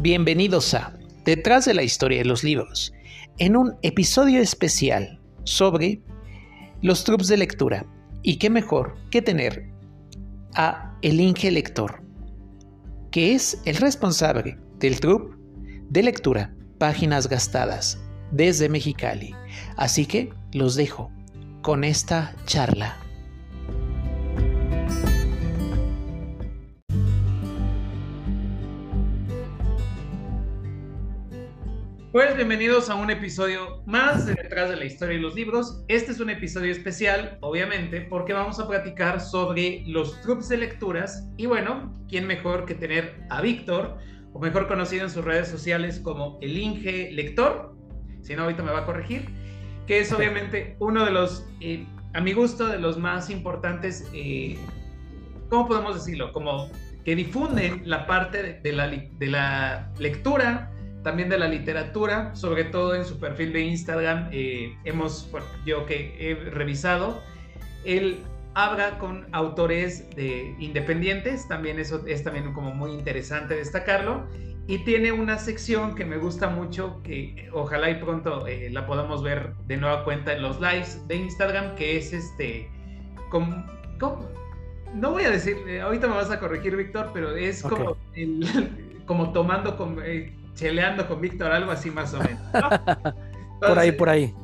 Bienvenidos 0.00 0.74
a 0.74 0.96
Detrás 1.24 1.64
de 1.64 1.74
la 1.74 1.82
historia 1.82 2.18
de 2.18 2.24
los 2.24 2.44
libros, 2.44 2.92
en 3.38 3.56
un 3.56 3.74
episodio 3.82 4.40
especial 4.40 5.20
sobre 5.42 6.00
los 6.82 7.02
trups 7.02 7.26
de 7.26 7.36
lectura. 7.36 7.84
Y 8.22 8.36
qué 8.36 8.48
mejor 8.48 8.94
que 9.10 9.22
tener 9.22 9.68
a 10.54 10.96
el 11.02 11.20
Inge 11.20 11.50
Lector, 11.50 12.00
que 13.10 13.34
es 13.34 13.60
el 13.64 13.74
responsable 13.74 14.56
del 14.78 15.00
trup 15.00 15.34
de 15.90 16.04
lectura 16.04 16.54
Páginas 16.78 17.28
Gastadas 17.28 17.98
desde 18.30 18.68
Mexicali. 18.68 19.34
Así 19.76 20.06
que 20.06 20.30
los 20.52 20.76
dejo 20.76 21.10
con 21.60 21.82
esta 21.82 22.36
charla. 22.46 23.07
Pues 32.18 32.34
bienvenidos 32.34 32.90
a 32.90 32.96
un 32.96 33.12
episodio 33.12 33.80
más 33.86 34.26
de 34.26 34.34
Detrás 34.34 34.70
de 34.70 34.74
la 34.74 34.84
Historia 34.86 35.16
y 35.16 35.20
los 35.20 35.36
Libros. 35.36 35.84
Este 35.86 36.10
es 36.10 36.18
un 36.18 36.30
episodio 36.30 36.72
especial, 36.72 37.38
obviamente, 37.42 38.00
porque 38.00 38.32
vamos 38.32 38.58
a 38.58 38.66
platicar 38.66 39.20
sobre 39.20 39.84
los 39.86 40.20
trups 40.22 40.48
de 40.48 40.56
lecturas. 40.56 41.28
Y 41.36 41.46
bueno, 41.46 41.96
¿quién 42.08 42.26
mejor 42.26 42.64
que 42.64 42.74
tener 42.74 43.20
a 43.30 43.40
Víctor, 43.40 43.98
o 44.32 44.40
mejor 44.40 44.66
conocido 44.66 45.04
en 45.04 45.10
sus 45.10 45.24
redes 45.24 45.46
sociales 45.46 46.00
como 46.00 46.40
el 46.42 46.58
Inge 46.58 47.12
Lector? 47.12 47.76
Si 48.22 48.34
no, 48.34 48.42
ahorita 48.42 48.64
me 48.64 48.72
va 48.72 48.80
a 48.80 48.84
corregir. 48.84 49.28
Que 49.86 50.00
es 50.00 50.12
obviamente 50.12 50.74
uno 50.80 51.04
de 51.04 51.12
los, 51.12 51.46
eh, 51.60 51.86
a 52.14 52.20
mi 52.20 52.32
gusto, 52.32 52.66
de 52.66 52.80
los 52.80 52.98
más 52.98 53.30
importantes, 53.30 54.10
eh, 54.12 54.58
¿cómo 55.48 55.68
podemos 55.68 55.94
decirlo? 55.94 56.32
Como 56.32 56.68
que 57.04 57.14
difunden 57.14 57.82
la 57.84 58.08
parte 58.08 58.58
de 58.60 58.72
la, 58.72 58.88
de 58.88 59.26
la 59.28 59.92
lectura 60.00 60.72
también 61.08 61.30
de 61.30 61.38
la 61.38 61.48
literatura, 61.48 62.34
sobre 62.34 62.64
todo 62.64 62.94
en 62.94 63.02
su 63.02 63.18
perfil 63.18 63.54
de 63.54 63.62
Instagram, 63.62 64.28
eh, 64.30 64.76
hemos, 64.84 65.32
yo 65.64 65.86
que 65.86 66.14
he 66.20 66.34
revisado, 66.50 67.22
él 67.86 68.18
habla 68.52 68.98
con 68.98 69.26
autores 69.32 70.14
de 70.14 70.54
independientes, 70.58 71.48
también 71.48 71.78
eso 71.78 72.04
es 72.06 72.22
también 72.22 72.52
como 72.52 72.74
muy 72.74 72.90
interesante 72.90 73.54
destacarlo, 73.54 74.26
y 74.66 74.84
tiene 74.84 75.10
una 75.10 75.38
sección 75.38 75.94
que 75.94 76.04
me 76.04 76.18
gusta 76.18 76.50
mucho, 76.50 77.00
que 77.02 77.48
ojalá 77.54 77.88
y 77.88 77.94
pronto 77.94 78.46
eh, 78.46 78.68
la 78.70 78.86
podamos 78.86 79.22
ver 79.22 79.54
de 79.66 79.78
nueva 79.78 80.04
cuenta 80.04 80.34
en 80.34 80.42
los 80.42 80.60
lives 80.60 81.08
de 81.08 81.16
Instagram, 81.16 81.74
que 81.74 81.96
es 81.96 82.12
este, 82.12 82.68
como, 83.30 83.64
no 84.92 85.12
voy 85.12 85.22
a 85.22 85.30
decir, 85.30 85.56
eh, 85.68 85.80
ahorita 85.80 86.06
me 86.06 86.16
vas 86.16 86.30
a 86.30 86.38
corregir 86.38 86.76
Víctor, 86.76 87.12
pero 87.14 87.34
es 87.34 87.62
como, 87.62 87.96
como 89.06 89.32
tomando 89.32 89.74
con 89.78 89.96
cheleando 90.58 91.06
con 91.06 91.20
Víctor, 91.20 91.52
algo 91.52 91.70
así 91.70 91.90
más 91.90 92.12
o 92.14 92.18
menos. 92.18 92.42
por 93.60 93.78
ahí, 93.78 93.92
por 93.92 94.08
ahí. 94.08 94.34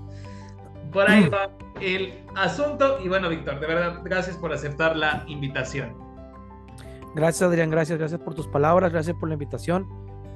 Por 0.92 1.10
ahí 1.10 1.28
va 1.28 1.50
el 1.80 2.24
asunto. 2.36 2.98
Y 3.04 3.08
bueno, 3.08 3.28
Víctor, 3.28 3.58
de 3.58 3.66
verdad, 3.66 4.00
gracias 4.04 4.36
por 4.36 4.52
aceptar 4.52 4.96
la 4.96 5.24
invitación. 5.26 5.92
Gracias, 7.16 7.42
Adrián, 7.42 7.70
gracias, 7.70 7.98
gracias 7.98 8.20
por 8.20 8.34
tus 8.34 8.46
palabras, 8.46 8.92
gracias 8.92 9.16
por 9.16 9.28
la 9.28 9.34
invitación, 9.34 9.88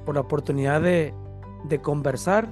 por 0.05 0.15
la 0.15 0.21
oportunidad 0.21 0.81
de, 0.81 1.13
conversar. 1.81 2.49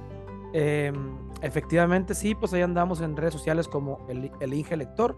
Em, 0.54 1.18
efectivamente, 1.42 2.14
sí, 2.14 2.34
pues 2.34 2.54
ahí 2.54 2.62
andamos 2.62 3.02
en 3.02 3.16
redes 3.16 3.34
sociales 3.34 3.68
como 3.68 4.06
el, 4.08 4.30
el 4.40 4.54
Inge 4.54 4.76
Lector. 4.76 5.16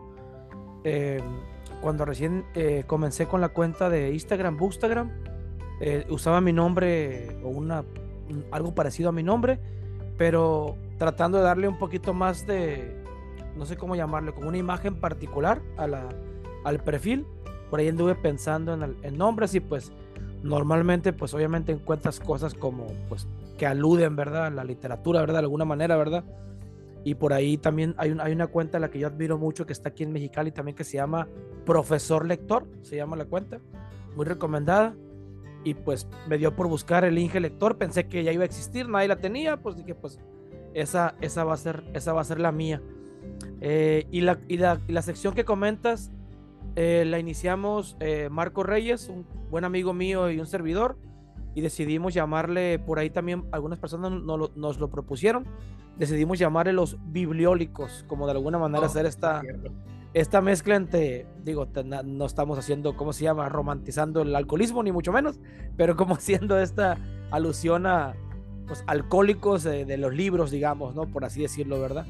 Em, 0.82 1.24
cuando 1.80 2.04
recién 2.04 2.44
eh, 2.54 2.84
comencé 2.86 3.26
con 3.26 3.40
la 3.40 3.50
cuenta 3.50 3.88
de 3.88 4.12
Instagram, 4.12 4.56
Bookstagram, 4.56 5.10
eh, 5.80 6.06
usaba 6.10 6.42
mi 6.42 6.52
nombre 6.52 7.36
o 7.42 7.48
una, 7.48 7.84
algo 8.50 8.74
parecido 8.74 9.08
a 9.08 9.12
mi 9.12 9.22
nombre, 9.22 9.58
pero 10.18 10.76
tratando 10.98 11.38
de 11.38 11.44
darle 11.44 11.68
un 11.68 11.78
poquito 11.78 12.12
más 12.12 12.46
de, 12.46 13.02
no 13.56 13.64
sé 13.64 13.76
cómo 13.76 13.96
llamarle, 13.96 14.32
como 14.32 14.48
una 14.48 14.58
imagen 14.58 14.96
particular 14.96 15.62
a 15.78 15.86
la, 15.86 16.08
al 16.64 16.80
perfil. 16.80 17.26
Por 17.70 17.80
ahí 17.80 17.88
anduve 17.88 18.14
pensando 18.14 18.74
en, 18.74 19.16
nombres 19.16 19.54
y 19.54 19.60
pues 19.60 19.92
normalmente 20.42 21.12
pues 21.12 21.32
obviamente 21.34 21.72
encuentras 21.72 22.20
cosas 22.20 22.52
como 22.54 22.86
pues 23.08 23.26
que 23.56 23.66
aluden, 23.66 24.16
¿verdad? 24.16 24.46
A 24.46 24.50
la 24.50 24.64
literatura, 24.64 25.20
¿verdad? 25.20 25.34
De 25.34 25.44
alguna 25.44 25.64
manera, 25.64 25.96
¿verdad? 25.96 26.24
Y 27.04 27.14
por 27.14 27.32
ahí 27.32 27.56
también 27.56 27.94
hay, 27.96 28.14
hay 28.20 28.32
una 28.32 28.48
cuenta 28.48 28.76
a 28.76 28.80
la 28.80 28.90
que 28.90 28.98
yo 28.98 29.06
admiro 29.06 29.38
mucho 29.38 29.64
que 29.64 29.72
está 29.72 29.90
aquí 29.90 30.02
en 30.02 30.12
Mexicali 30.12 30.50
también 30.50 30.76
que 30.76 30.84
se 30.84 30.96
llama 30.98 31.28
Profesor 31.64 32.26
Lector, 32.26 32.66
se 32.82 32.96
llama 32.96 33.16
la 33.16 33.24
cuenta, 33.24 33.60
muy 34.16 34.26
recomendada 34.26 34.94
y 35.64 35.74
pues 35.74 36.08
me 36.28 36.38
dio 36.38 36.54
por 36.56 36.68
buscar 36.68 37.04
el 37.04 37.18
Inge 37.18 37.40
Lector, 37.40 37.76
pensé 37.76 38.06
que 38.08 38.24
ya 38.24 38.32
iba 38.32 38.42
a 38.42 38.46
existir, 38.46 38.88
nadie 38.88 39.08
la 39.08 39.16
tenía, 39.16 39.58
pues 39.58 39.76
dije, 39.76 39.94
pues 39.94 40.18
esa, 40.74 41.14
esa, 41.20 41.44
va, 41.44 41.54
a 41.54 41.56
ser, 41.56 41.84
esa 41.94 42.12
va 42.12 42.20
a 42.20 42.24
ser 42.24 42.40
la 42.40 42.52
mía. 42.52 42.80
Eh, 43.60 44.06
y, 44.10 44.22
la, 44.22 44.38
y, 44.48 44.56
la, 44.56 45.02
sección 45.02 45.34
que 45.34 45.44
comentas 45.44 46.10
eh, 46.76 47.04
la 47.06 47.18
iniciamos 47.18 47.96
eh, 48.00 48.28
Marco 48.30 48.62
Reyes, 48.62 49.08
un 49.08 49.26
buen 49.50 49.64
amigo 49.64 49.92
mío 49.92 50.30
y 50.30 50.40
un 50.40 50.46
servidor, 50.46 50.96
y 51.54 51.60
decidimos 51.60 52.14
llamarle, 52.14 52.78
por 52.78 52.98
ahí 52.98 53.10
también 53.10 53.44
algunas 53.52 53.78
personas 53.78 54.12
nos 54.12 54.78
lo 54.78 54.90
propusieron, 54.90 55.44
decidimos 55.98 56.38
llamarle 56.38 56.72
los 56.72 56.96
bibliólicos, 57.12 58.04
como 58.08 58.26
de 58.26 58.32
alguna 58.32 58.58
manera 58.58 58.82
oh, 58.82 58.86
hacer 58.86 59.04
esta, 59.04 59.42
esta 60.12 60.40
mezcla 60.40 60.74
entre, 60.74 61.26
digo, 61.44 61.68
no 62.04 62.26
estamos 62.26 62.58
haciendo, 62.58 62.96
¿cómo 62.96 63.12
se 63.12 63.24
llama? 63.24 63.48
Romantizando 63.48 64.22
el 64.22 64.34
alcoholismo, 64.34 64.82
ni 64.82 64.92
mucho 64.92 65.12
menos, 65.12 65.38
pero 65.76 65.96
como 65.96 66.14
haciendo 66.14 66.58
esta 66.58 66.98
alusión 67.30 67.86
a 67.86 68.14
pues, 68.66 68.82
alcohólicos 68.86 69.62
de, 69.62 69.96
los 69.96 70.14
libros, 70.14 70.50
digamos, 70.50 70.94
¿no? 70.94 71.06
Por 71.06 71.24
así 71.24 71.42
decirlo, 71.42 71.80
¿verdad? 71.80 72.06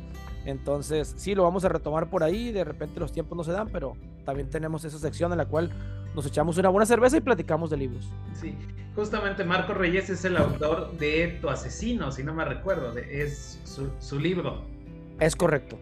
Entonces, 0.46 1.12
sí, 1.16 1.34
lo 1.34 1.42
vamos 1.42 1.64
a 1.66 1.68
retomar 1.68 2.08
por 2.08 2.22
ahí, 2.22 2.50
de 2.50 2.64
repente 2.64 2.98
los 2.98 3.12
tiempos 3.12 3.36
no 3.36 3.44
se 3.44 3.52
dan, 3.52 3.68
pero 3.68 3.94
también 4.24 4.48
tenemos 4.48 4.84
esa 4.84 4.98
sección 4.98 5.32
en 5.32 5.38
la 5.38 5.44
cual 5.44 5.70
nos 6.14 6.24
echamos 6.24 6.56
una 6.56 6.70
buena 6.70 6.86
cerveza 6.86 7.18
y 7.18 7.20
platicamos 7.20 7.68
de 7.68 7.76
libros. 7.76 8.10
Sí, 8.32 8.56
justamente 8.96 9.44
Marco 9.44 9.74
Reyes 9.74 10.08
es 10.08 10.24
el 10.24 10.38
autor 10.38 10.96
de 10.96 11.38
Tu 11.42 11.48
asesino, 11.50 12.10
si 12.10 12.24
no 12.24 12.32
me 12.32 12.46
recuerdo, 12.46 12.96
es 12.96 13.60
su, 13.64 13.90
su 13.98 14.18
libro. 14.18 14.64
Es 15.20 15.36
correcto 15.36 15.78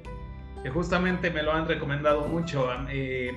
que 0.62 0.70
justamente 0.70 1.30
me 1.30 1.42
lo 1.42 1.52
han 1.52 1.66
recomendado 1.66 2.26
mucho. 2.26 2.68
Eh, 2.90 3.32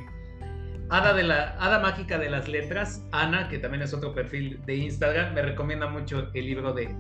Ada, 0.90 1.14
de 1.14 1.24
la, 1.24 1.56
Ada 1.58 1.80
Mágica 1.80 2.18
de 2.18 2.30
las 2.30 2.50
Letras, 2.50 3.08
Ana, 3.14 3.48
que 3.48 3.60
también 3.60 3.82
es 3.82 3.94
otro 3.94 4.14
perfil 4.14 4.60
de 4.66 4.76
Instagram, 4.76 5.34
me 5.34 5.42
recomienda 5.42 5.88
mucho 5.88 6.28
el 6.34 6.46
libro 6.46 6.74
de, 6.74 6.94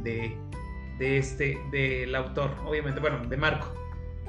de, 0.97 1.17
este, 1.17 1.57
del 1.71 2.15
autor, 2.15 2.51
obviamente, 2.65 3.01
bueno, 3.01 3.17
de 3.27 3.35
Marco. 3.35 3.73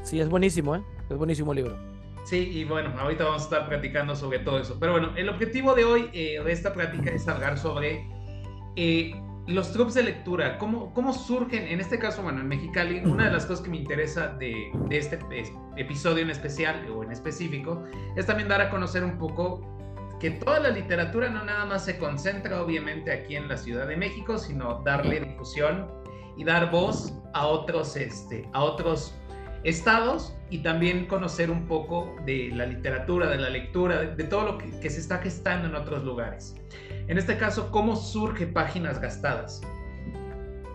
Sí, 0.03 0.21
es 0.21 0.29
buenísimo, 0.29 0.75
¿eh? 0.75 0.83
Es 1.09 1.17
buenísimo 1.17 1.53
el 1.53 1.57
libro. 1.59 1.77
Sí, 2.25 2.51
y 2.53 2.65
bueno, 2.65 2.93
ahorita 2.99 3.25
vamos 3.25 3.43
a 3.43 3.45
estar 3.45 3.69
platicando 3.69 4.17
sobre 4.17 4.41
todo 4.41 4.59
eso. 4.59 4.77
Pero 4.81 4.93
bueno, 4.93 5.13
el 5.17 5.29
objetivo 5.29 5.75
de 5.75 5.85
hoy, 5.85 6.11
eh, 6.13 6.41
de 6.43 6.53
esta 6.53 6.73
plática, 6.73 7.11
es 7.11 7.29
hablar 7.29 7.57
sobre 7.57 8.05
eh, 8.75 9.13
los 9.47 9.73
trups 9.73 9.95
de 9.95 10.05
lectura, 10.05 10.59
¿cómo, 10.59 10.95
¿cómo 10.95 11.13
surgen? 11.13 11.67
En 11.67 11.81
este 11.81 11.99
caso, 11.99 12.23
bueno, 12.23 12.41
en 12.41 12.49
Mexicali, 12.49 13.01
una 13.05 13.25
de 13.25 13.33
las 13.33 13.47
cosas 13.47 13.65
que 13.65 13.71
me 13.71 13.79
interesa 13.79 14.29
de, 14.29 14.71
este 14.91 15.19
episodio 15.77 16.23
en 16.23 16.31
especial 16.31 16.89
o 16.91 17.03
en 17.03 17.11
específico 17.11 17.83
es 18.17 18.27
también 18.27 18.49
dar 18.49 18.61
a 18.61 18.71
conocer 18.71 19.03
un 19.03 19.19
poco 19.19 19.69
que 20.21 20.31
toda 20.31 20.61
la 20.61 20.69
literatura 20.69 21.29
no 21.29 21.45
nada 21.45 21.67
más 21.67 21.85
se 21.85 21.99
concentra 21.99 22.63
obviamente 22.63 23.11
aquí 23.11 23.35
en 23.35 23.49
la 23.49 23.57
Ciudad 23.57 23.89
de 23.89 23.97
México, 23.97 24.39
sino 24.39 24.81
darle 24.85 25.19
difusión 25.21 25.91
y 26.37 26.45
dar 26.45 26.71
voz 26.71 27.19
a 27.35 27.47
otros, 27.47 27.97
este, 27.97 28.49
a 28.53 28.63
otros 28.63 29.21
estados 29.65 30.35
y 30.51 30.59
también 30.59 31.07
conocer 31.07 31.51
un 31.51 31.67
poco 31.67 32.15
de 32.27 32.51
la 32.55 32.67
literatura, 32.67 33.31
de 33.31 33.39
la 33.39 33.49
lectura, 33.49 34.01
de, 34.03 34.25
todo 34.25 34.45
lo 34.45 34.59
que, 34.59 34.91
se 34.91 35.01
está 35.01 35.19
gestando 35.19 35.69
en 35.69 35.75
otros 35.75 36.05
lugares. 36.05 36.55
En 37.09 37.19
este 37.19 37.37
caso, 37.37 37.71
¿cómo 37.71 37.97
surge 37.97 38.47
Páginas 38.47 39.01
Gastadas? 39.01 39.61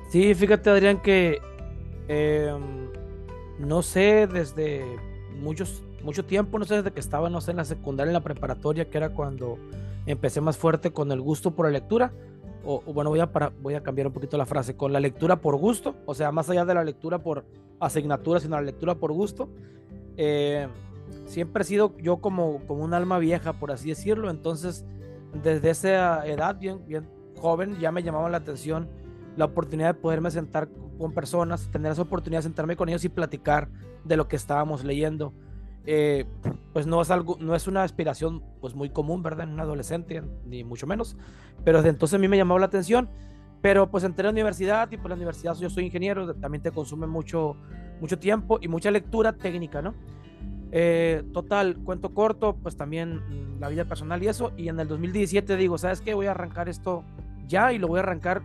Sí, 0.09 0.33
fíjate 0.33 0.69
Adrián 0.69 1.01
que 1.01 1.39
em, 2.07 2.89
no 3.59 3.81
sé 3.81 4.27
desde 4.27 4.85
muchos, 5.37 5.83
mucho 6.01 6.25
tiempo, 6.25 6.57
no 6.57 6.65
sé 6.65 6.77
desde 6.77 6.91
que 6.91 6.99
estaba, 6.99 7.29
no 7.29 7.41
sé, 7.41 7.51
en 7.51 7.57
la 7.57 7.65
secundaria, 7.65 8.09
en 8.09 8.13
la 8.13 8.23
preparatoria, 8.23 8.89
que 8.89 8.97
era 8.97 9.09
cuando 9.09 9.57
empecé 10.05 10.41
más 10.41 10.57
fuerte 10.57 10.91
con 10.91 11.11
el 11.11 11.21
gusto 11.21 11.51
por 11.51 11.65
la 11.65 11.71
lectura. 11.71 12.11
O, 12.69 12.81
bueno, 12.93 13.09
voy 13.09 13.21
a, 13.21 13.29
voy 13.61 13.75
a 13.75 13.81
cambiar 13.81 14.07
un 14.07 14.13
poquito 14.13 14.37
la 14.37 14.45
frase, 14.45 14.75
con 14.75 14.91
la 14.91 14.99
lectura 14.99 15.37
por 15.39 15.55
gusto, 15.55 15.95
o 16.05 16.13
sea, 16.13 16.33
más 16.33 16.49
allá 16.49 16.65
de 16.65 16.73
la 16.73 16.83
lectura 16.83 17.19
por 17.19 17.45
asignatura, 17.79 18.41
sino 18.41 18.57
la 18.57 18.61
lectura 18.61 18.95
por 18.95 19.13
gusto. 19.13 19.47
Eh, 20.17 20.67
siempre 21.27 21.61
he 21.61 21.65
sido 21.65 21.95
yo 21.97 22.17
como, 22.17 22.59
como 22.67 22.83
un 22.83 22.93
alma 22.93 23.19
vieja, 23.19 23.53
por 23.53 23.71
así 23.71 23.87
decirlo, 23.87 24.29
entonces 24.29 24.85
desde 25.41 25.69
esa 25.69 26.27
edad, 26.27 26.57
bien, 26.59 26.85
bien 26.85 27.07
joven, 27.39 27.77
ya 27.79 27.93
me 27.93 28.03
llamaba 28.03 28.29
la 28.29 28.37
atención 28.37 28.89
la 29.37 29.45
oportunidad 29.45 29.93
de 29.93 30.01
poderme 30.01 30.29
sentar 30.29 30.67
con 30.97 31.13
personas, 31.13 31.69
tener 31.71 31.93
esa 31.93 32.01
oportunidad 32.01 32.39
de 32.39 32.43
sentarme 32.43 32.75
con 32.75 32.89
ellos 32.89 33.05
y 33.05 33.09
platicar 33.09 33.69
de 34.03 34.17
lo 34.17 34.27
que 34.27 34.35
estábamos 34.35 34.83
leyendo. 34.83 35.31
Eh, 35.85 36.25
pues 36.73 36.85
no 36.85 37.01
es 37.01 37.09
algo, 37.11 37.37
no 37.39 37.55
es 37.55 37.67
una 37.67 37.83
aspiración 37.83 38.43
pues 38.59 38.75
muy 38.75 38.89
común, 38.89 39.23
¿verdad? 39.23 39.47
En 39.47 39.53
un 39.53 39.59
adolescente, 39.59 40.21
ni 40.45 40.63
mucho 40.63 40.85
menos. 40.85 41.17
Pero 41.63 41.77
desde 41.79 41.89
entonces 41.89 42.15
a 42.15 42.19
mí 42.19 42.27
me 42.27 42.37
llamaba 42.37 42.59
la 42.59 42.67
atención 42.67 43.09
Pero 43.61 43.89
pues 43.89 44.03
entré 44.03 44.21
a 44.21 44.25
la 44.25 44.31
universidad 44.31 44.87
y 44.91 44.97
por 44.97 45.03
pues, 45.03 45.09
la 45.09 45.15
universidad 45.15 45.55
yo 45.55 45.69
soy 45.69 45.85
ingeniero, 45.85 46.35
también 46.35 46.61
te 46.61 46.71
consume 46.71 47.07
mucho, 47.07 47.55
mucho 47.99 48.19
tiempo 48.19 48.59
y 48.61 48.67
mucha 48.67 48.91
lectura 48.91 49.33
técnica, 49.33 49.81
¿no? 49.81 49.95
Eh, 50.71 51.23
total, 51.33 51.77
cuento 51.77 52.13
corto, 52.13 52.57
pues 52.61 52.75
también 52.75 53.57
la 53.59 53.69
vida 53.69 53.85
personal 53.85 54.21
y 54.21 54.27
eso. 54.27 54.51
Y 54.57 54.67
en 54.67 54.79
el 54.79 54.87
2017 54.87 55.55
digo, 55.55 55.77
¿sabes 55.77 56.01
qué? 56.01 56.13
Voy 56.13 56.27
a 56.27 56.31
arrancar 56.31 56.69
esto 56.69 57.03
ya 57.47 57.71
y 57.71 57.79
lo 57.79 57.87
voy 57.87 57.99
a 57.99 58.03
arrancar 58.03 58.41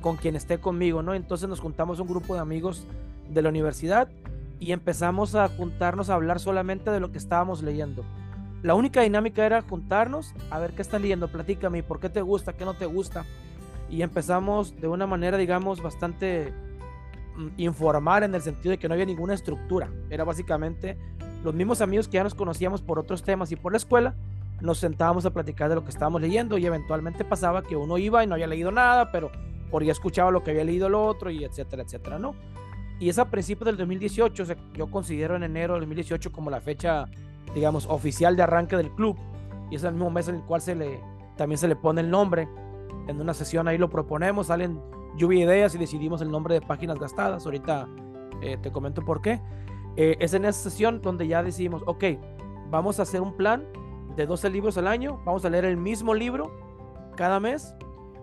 con 0.00 0.16
quien 0.16 0.36
esté 0.36 0.58
conmigo, 0.58 1.02
¿no? 1.02 1.14
Entonces 1.14 1.48
nos 1.48 1.60
juntamos 1.60 1.98
un 1.98 2.06
grupo 2.06 2.34
de 2.34 2.40
amigos 2.40 2.86
de 3.30 3.40
la 3.40 3.48
universidad 3.48 4.08
y 4.64 4.72
empezamos 4.72 5.34
a 5.34 5.46
juntarnos 5.48 6.08
a 6.08 6.14
hablar 6.14 6.40
solamente 6.40 6.90
de 6.90 6.98
lo 6.98 7.12
que 7.12 7.18
estábamos 7.18 7.62
leyendo. 7.62 8.02
La 8.62 8.74
única 8.74 9.02
dinámica 9.02 9.44
era 9.44 9.60
juntarnos 9.60 10.32
a 10.50 10.58
ver 10.58 10.72
qué 10.72 10.80
estás 10.80 11.02
leyendo, 11.02 11.28
platícame, 11.28 11.82
¿por 11.82 12.00
qué 12.00 12.08
te 12.08 12.22
gusta, 12.22 12.54
qué 12.54 12.64
no 12.64 12.72
te 12.72 12.86
gusta? 12.86 13.26
Y 13.90 14.00
empezamos 14.00 14.74
de 14.80 14.88
una 14.88 15.06
manera, 15.06 15.36
digamos, 15.36 15.82
bastante 15.82 16.54
mm, 17.36 17.48
informal 17.58 18.22
en 18.22 18.34
el 18.34 18.40
sentido 18.40 18.70
de 18.70 18.78
que 18.78 18.88
no 18.88 18.94
había 18.94 19.04
ninguna 19.04 19.34
estructura. 19.34 19.90
Era 20.08 20.24
básicamente 20.24 20.96
los 21.42 21.52
mismos 21.52 21.82
amigos 21.82 22.08
que 22.08 22.14
ya 22.14 22.24
nos 22.24 22.34
conocíamos 22.34 22.80
por 22.80 22.98
otros 22.98 23.22
temas 23.22 23.52
y 23.52 23.56
por 23.56 23.72
la 23.72 23.76
escuela, 23.76 24.14
nos 24.62 24.78
sentábamos 24.78 25.26
a 25.26 25.30
platicar 25.30 25.68
de 25.68 25.74
lo 25.74 25.84
que 25.84 25.90
estábamos 25.90 26.22
leyendo 26.22 26.56
y 26.56 26.64
eventualmente 26.64 27.22
pasaba 27.22 27.62
que 27.62 27.76
uno 27.76 27.98
iba 27.98 28.24
y 28.24 28.26
no 28.26 28.32
había 28.32 28.46
leído 28.46 28.70
nada, 28.70 29.12
pero 29.12 29.30
por 29.70 29.84
ya 29.84 29.92
escuchaba 29.92 30.30
lo 30.30 30.42
que 30.42 30.52
había 30.52 30.64
leído 30.64 30.86
el 30.86 30.94
otro 30.94 31.30
y 31.30 31.44
etcétera, 31.44 31.82
etcétera, 31.82 32.18
¿no? 32.18 32.34
Y 32.98 33.08
es 33.08 33.18
a 33.18 33.30
principios 33.30 33.66
del 33.66 33.76
2018, 33.76 34.44
yo 34.74 34.90
considero 34.90 35.36
en 35.36 35.42
enero 35.42 35.74
del 35.74 35.82
2018 35.82 36.30
como 36.30 36.50
la 36.50 36.60
fecha, 36.60 37.06
digamos, 37.54 37.86
oficial 37.86 38.36
de 38.36 38.42
arranque 38.42 38.76
del 38.76 38.90
club. 38.90 39.16
Y 39.70 39.76
es 39.76 39.84
el 39.84 39.92
mismo 39.92 40.10
mes 40.10 40.28
en 40.28 40.36
el 40.36 40.42
cual 40.42 40.60
se 40.60 40.74
le, 40.74 41.00
también 41.36 41.58
se 41.58 41.68
le 41.68 41.76
pone 41.76 42.00
el 42.00 42.10
nombre. 42.10 42.48
En 43.08 43.20
una 43.20 43.34
sesión 43.34 43.66
ahí 43.68 43.78
lo 43.78 43.90
proponemos, 43.90 44.46
salen 44.46 44.80
lluvia 45.16 45.46
de 45.46 45.56
ideas 45.56 45.74
y 45.74 45.78
decidimos 45.78 46.20
el 46.22 46.30
nombre 46.30 46.54
de 46.54 46.60
páginas 46.60 46.98
gastadas. 46.98 47.44
Ahorita 47.44 47.88
eh, 48.42 48.56
te 48.62 48.70
comento 48.70 49.02
por 49.02 49.20
qué. 49.20 49.40
Eh, 49.96 50.16
es 50.20 50.34
en 50.34 50.44
esa 50.44 50.60
sesión 50.60 51.00
donde 51.02 51.26
ya 51.26 51.42
decidimos, 51.42 51.82
ok, 51.86 52.04
vamos 52.70 52.98
a 52.98 53.02
hacer 53.02 53.20
un 53.20 53.36
plan 53.36 53.64
de 54.16 54.26
12 54.26 54.50
libros 54.50 54.78
al 54.78 54.86
año, 54.86 55.20
vamos 55.24 55.44
a 55.44 55.50
leer 55.50 55.64
el 55.64 55.76
mismo 55.76 56.14
libro 56.14 56.50
cada 57.16 57.38
mes 57.40 57.74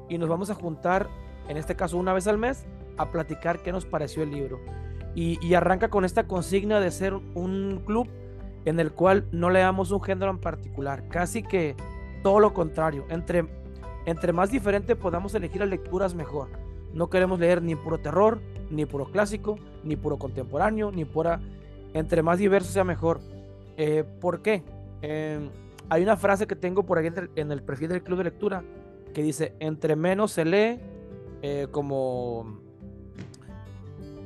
y 0.10 0.18
nos 0.18 0.28
vamos 0.28 0.50
a 0.50 0.56
juntar, 0.56 1.10
en 1.48 1.58
este 1.58 1.76
caso 1.76 1.98
una 1.98 2.14
vez 2.14 2.28
al 2.28 2.38
mes, 2.38 2.66
a 3.02 3.12
platicar 3.12 3.62
qué 3.62 3.72
nos 3.72 3.86
pareció 3.86 4.24
el 4.24 4.32
libro. 4.32 4.60
Y, 5.14 5.54
arranca 5.54 5.90
con 5.90 6.06
esta 6.06 6.26
consigna 6.26 6.80
de 6.80 6.90
ser 6.90 7.14
un 7.14 7.82
club 7.86 8.08
en 8.64 8.80
el 8.80 8.94
cual 8.94 9.28
no 9.32 9.50
leamos 9.50 9.92
un 9.92 10.02
género 10.02 10.32
en 10.32 10.40
particular, 10.40 11.08
casi 11.10 11.44
que 11.44 11.76
todo 12.24 12.40
lo 12.40 12.54
contrario, 12.54 13.06
entre, 13.10 13.46
entre 14.06 14.32
más 14.32 14.52
diferente 14.52 14.96
podamos 14.96 15.36
elegir 15.36 15.60
las 15.60 15.70
lecturas 15.70 16.16
mejor. 16.16 16.48
No 16.94 17.10
queremos 17.10 17.40
leer 17.40 17.62
ni 17.62 17.76
puro 17.76 17.98
terror, 18.00 18.42
ni 18.70 18.86
puro 18.86 19.06
clásico, 19.06 19.58
ni 19.84 19.96
puro 19.96 20.18
contemporáneo, 20.18 20.92
ni 20.92 21.06
pura... 21.06 21.42
Entre 21.94 22.24
más 22.24 22.38
diverso 22.38 22.72
sea 22.72 22.86
mejor. 22.86 23.20
Eh, 23.76 24.06
¿Por 24.22 24.42
qué? 24.42 24.64
Eh, 25.02 25.50
hay 25.90 26.04
una 26.04 26.16
frase 26.16 26.48
que 26.48 26.56
tengo 26.56 26.84
por 26.84 26.98
ahí 26.98 27.10
en 27.36 27.52
el, 27.52 27.64
perfil 27.64 27.90
del 27.90 28.02
club 28.02 28.20
de 28.20 28.24
lectura 28.26 28.64
que 29.14 29.22
dice, 29.24 29.56
entre 29.60 29.98
menos 29.98 30.32
se 30.32 30.46
lee, 30.46 30.80
eh, 31.42 31.68
como... 31.72 32.62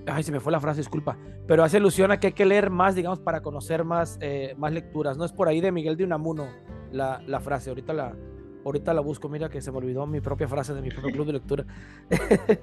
Ay, 0.07 0.24
se 0.24 0.31
me 0.31 0.40
fue 0.40 0.52
la 0.52 0.60
frase, 0.60 0.81
disculpa. 0.81 1.18
Pero 1.48 1.63
hace 1.63 1.78
alusión 1.78 2.12
a 2.12 2.19
que 2.19 2.28
hay 2.28 2.34
que 2.34 2.46
leer 2.46 2.69
más, 2.69 2.96
digamos, 2.96 3.19
para 3.19 3.42
conocer 3.42 3.84
más, 3.84 4.18
eh, 4.22 4.54
más 4.57 4.72
lecturas. 4.72 5.18
No 5.18 5.25
es 5.25 5.31
por 5.31 5.48
ahí 5.48 5.62
de 5.62 5.72
Miguel 5.72 5.98
de 5.98 6.04
Unamuno 6.04 6.48
la, 6.92 7.19
frase. 7.42 7.69
Ahorita 7.69 7.94
la, 7.94 8.16
ahorita 8.63 8.94
la 8.94 9.02
busco. 9.02 9.30
Mira 9.30 9.50
que 9.50 9.62
se 9.62 9.72
me 9.72 9.78
olvidó 9.78 10.06
mi 10.06 10.22
propia 10.22 10.48
frase 10.48 10.74
de 10.74 10.81
mi 10.81 10.90
propio 10.90 11.12
club 11.12 11.25
de 11.28 11.34
lectura. 11.34 11.66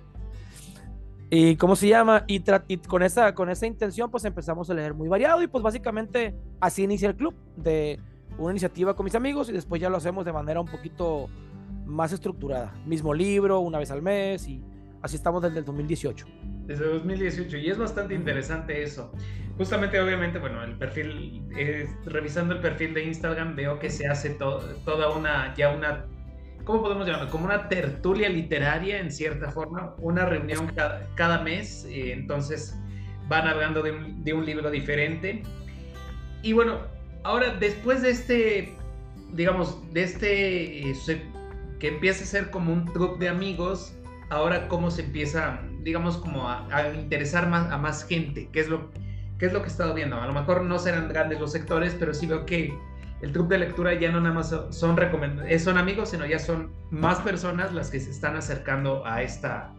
¿Y 1.31 1.57
cómo 1.57 1.77
se 1.77 1.89
llama? 1.89 2.25
Y, 2.27 2.43
y, 2.69 2.77
con, 2.77 3.03
esa, 3.03 3.35
con 3.35 3.49
esa 3.49 3.67
intención, 3.67 4.11
pues 4.11 4.25
empezamos 4.25 4.69
a 4.69 4.75
leer 4.75 4.93
muy 4.93 5.09
variado 5.09 5.43
y 5.43 5.47
pues 5.47 5.65
básicamente 5.65 6.35
así 6.61 6.83
inicia 6.83 7.09
el 7.09 7.17
club 7.17 7.35
de 7.57 7.99
una 8.39 8.53
iniciativa 8.53 8.95
con 8.95 9.05
mis 9.05 9.15
amigos 9.15 9.49
y 9.49 9.53
después 9.53 9.81
ya 9.81 9.89
lo 9.89 9.97
hacemos 9.97 10.25
de 10.25 10.33
manera 10.33 10.61
un 10.61 10.69
poquito 10.69 11.29
más 11.87 12.13
estructurada. 12.13 12.75
Mismo 12.87 13.15
libro, 13.15 13.61
una 13.61 13.79
vez 13.79 13.91
al 13.91 14.03
mes 14.03 14.47
y 14.47 14.63
así 15.03 15.17
estamos 15.17 15.43
desde 15.43 15.59
el 15.59 15.65
2018. 15.65 16.27
Desde 16.67 16.85
2018 16.85 17.57
y 17.59 17.71
es 17.71 17.79
bastante 17.79 18.15
interesante 18.15 18.83
eso. 18.83 19.13
Justamente, 19.59 20.01
obviamente, 20.01 20.39
bueno, 20.39 20.63
el 20.63 20.77
perfil, 20.79 21.43
eh, 21.57 21.89
revisando 22.07 22.55
el 22.55 22.61
perfil 22.61 22.95
de 22.95 23.05
Instagram 23.05 23.55
veo 23.55 23.79
que 23.79 23.91
se 23.91 24.07
hace 24.07 24.31
toda 24.31 25.11
una, 25.11 25.55
ya 25.55 25.71
una, 25.75 26.07
¿cómo 26.65 26.83
podemos 26.83 27.07
llamarlo? 27.07 27.31
Como 27.31 27.45
una 27.45 27.69
tertulia 27.69 28.29
literaria 28.29 28.99
en 28.99 29.13
cierta 29.13 29.51
forma, 29.51 29.95
una 29.99 30.25
reunión 30.25 30.73
cada, 31.15 31.43
mes, 31.43 31.85
eh, 31.85 32.13
entonces 32.13 32.79
van 33.29 33.47
hablando 33.47 33.83
de 33.83 33.93
un, 33.93 34.25
de 34.25 34.33
un 34.33 34.47
libro 34.47 34.71
diferente. 34.71 35.43
Y 36.43 36.55
bueno, 36.55 36.81
Ahora, 37.25 37.55
después 37.55 38.03
de 38.03 38.11
este, 38.11 38.75
digamos, 39.33 39.79
de 39.93 40.03
este, 40.03 40.91
eh, 40.91 41.23
que 41.79 41.89
empieza 41.89 42.25
a 42.25 42.27
ser 42.27 42.51
como 42.51 42.73
un 42.73 42.87
club 42.87 43.19
de 43.19 43.29
amigos, 43.29 43.95
ahora 44.33 44.67
cómo 44.69 44.91
se 44.91 45.03
empieza, 45.03 45.61
digamos, 45.83 46.17
como 46.17 46.49
a, 46.49 46.67
interesar 46.95 47.49
más, 47.49 47.71
a 47.71 47.77
más 47.77 48.05
gente, 48.05 48.49
¿Qué 48.51 48.61
es 48.61 48.69
lo, 48.69 48.91
qué 49.39 49.47
es 49.47 49.53
lo 49.53 49.61
que 49.61 49.67
he 49.67 49.71
estado 49.71 49.95
viendo. 49.95 50.17
A 50.17 50.27
lo 50.27 50.33
mejor 50.33 50.63
no 50.63 50.79
serán 50.79 51.09
grandes 51.09 51.39
los 51.39 51.53
sectores, 51.53 51.95
pero 51.99 52.15
sí 52.15 52.27
veo 52.27 52.47
que 52.47 52.73
el 53.21 53.31
club 53.31 53.49
de 53.49 53.59
lectura 53.59 53.95
ya 53.95 54.11
no 54.11 54.21
nada 54.21 54.35
más 54.35 54.55
son, 54.71 54.97
eh, 55.47 55.59
son 55.59 55.79
amigos, 55.79 56.09
sino 56.09 56.27
ya 56.27 56.39
son 56.39 56.71
más 56.91 57.21
personas 57.21 57.73
las 57.73 57.91
que 57.91 58.01
se 58.01 58.11
están 58.11 58.35
acercando 58.37 59.07
a 59.07 59.23
esta, 59.23 59.75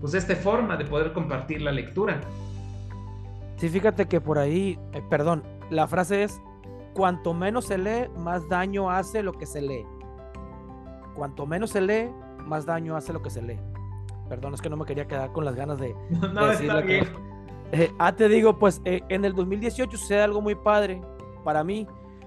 pues 0.00 0.14
esta 0.14 0.34
forma 0.34 0.76
de 0.76 0.84
poder 0.84 1.12
compartir 1.12 1.62
la 1.62 1.72
lectura. 1.72 2.20
Sí, 3.56 3.68
fíjate 3.68 4.06
que 4.06 4.20
por 4.20 4.38
ahí, 4.38 4.78
eh, 4.92 5.02
perdón, 5.08 5.44
la 5.70 5.86
frase 5.86 6.24
es 6.24 6.40
cuanto 6.92 7.32
menos 7.34 7.66
se 7.66 7.78
lee, 7.78 8.08
más 8.18 8.48
daño 8.48 8.90
hace 8.90 9.22
lo 9.22 9.32
que 9.32 9.46
se 9.46 9.62
lee. 9.62 9.86
Cuanto 11.14 11.46
menos 11.46 11.70
se 11.70 11.80
lee, 11.80 12.10
más 12.44 12.66
daño 12.66 12.96
hace 12.96 13.12
lo 13.12 13.22
que 13.22 13.30
se 13.30 13.40
lee. 13.40 13.58
Perdón, 14.32 14.54
es 14.54 14.62
que 14.62 14.70
no 14.70 14.78
me 14.78 14.86
quería 14.86 15.06
quedar 15.06 15.30
con 15.30 15.44
las 15.44 15.54
ganas 15.54 15.78
de, 15.78 15.94
no, 16.32 16.50
está 16.50 16.80
bien. 16.80 17.06
Eh, 17.74 17.90
ah, 17.98 18.14
te 18.14 18.28
digo, 18.28 18.58
pues 18.58 18.82
eh, 18.84 19.00
en 19.08 19.24
el 19.24 19.34
2018 19.34 19.96
sucede 19.96 20.20
algo 20.20 20.42
muy 20.42 20.54
padre 20.54 21.00
para 21.42 21.64
mí, 21.64 21.86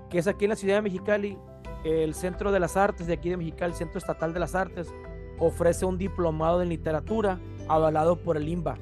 que 0.10 0.18
es 0.18 0.28
aquí 0.28 0.46
en 0.46 0.50
la 0.50 0.56
ciudad 0.56 0.76
de 0.76 0.82
Mexicali, 0.82 1.38
el 1.84 2.16
Centro 2.16 2.52
de 2.52 2.60
las 2.60 2.76
Artes 2.78 3.06
de 3.06 3.14
aquí 3.14 3.30
de 3.30 3.38
Mexicali, 3.38 3.72
el 3.72 3.78
Centro 3.78 4.00
Estatal 4.00 4.34
de 4.34 4.40
las 4.40 4.56
Artes, 4.56 4.92
ofrece 5.38 5.86
un 5.86 6.00
diplomado 6.00 6.64
en 6.64 6.70
literatura 6.70 7.40
avalado 7.68 8.18
por 8.18 8.38
el 8.38 8.48
IMBA 8.50 8.78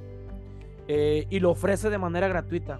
eh, 0.88 1.28
y 1.30 1.40
lo 1.40 1.52
ofrece 1.52 1.90
de 1.90 1.98
manera 1.98 2.30
gratuita. 2.30 2.80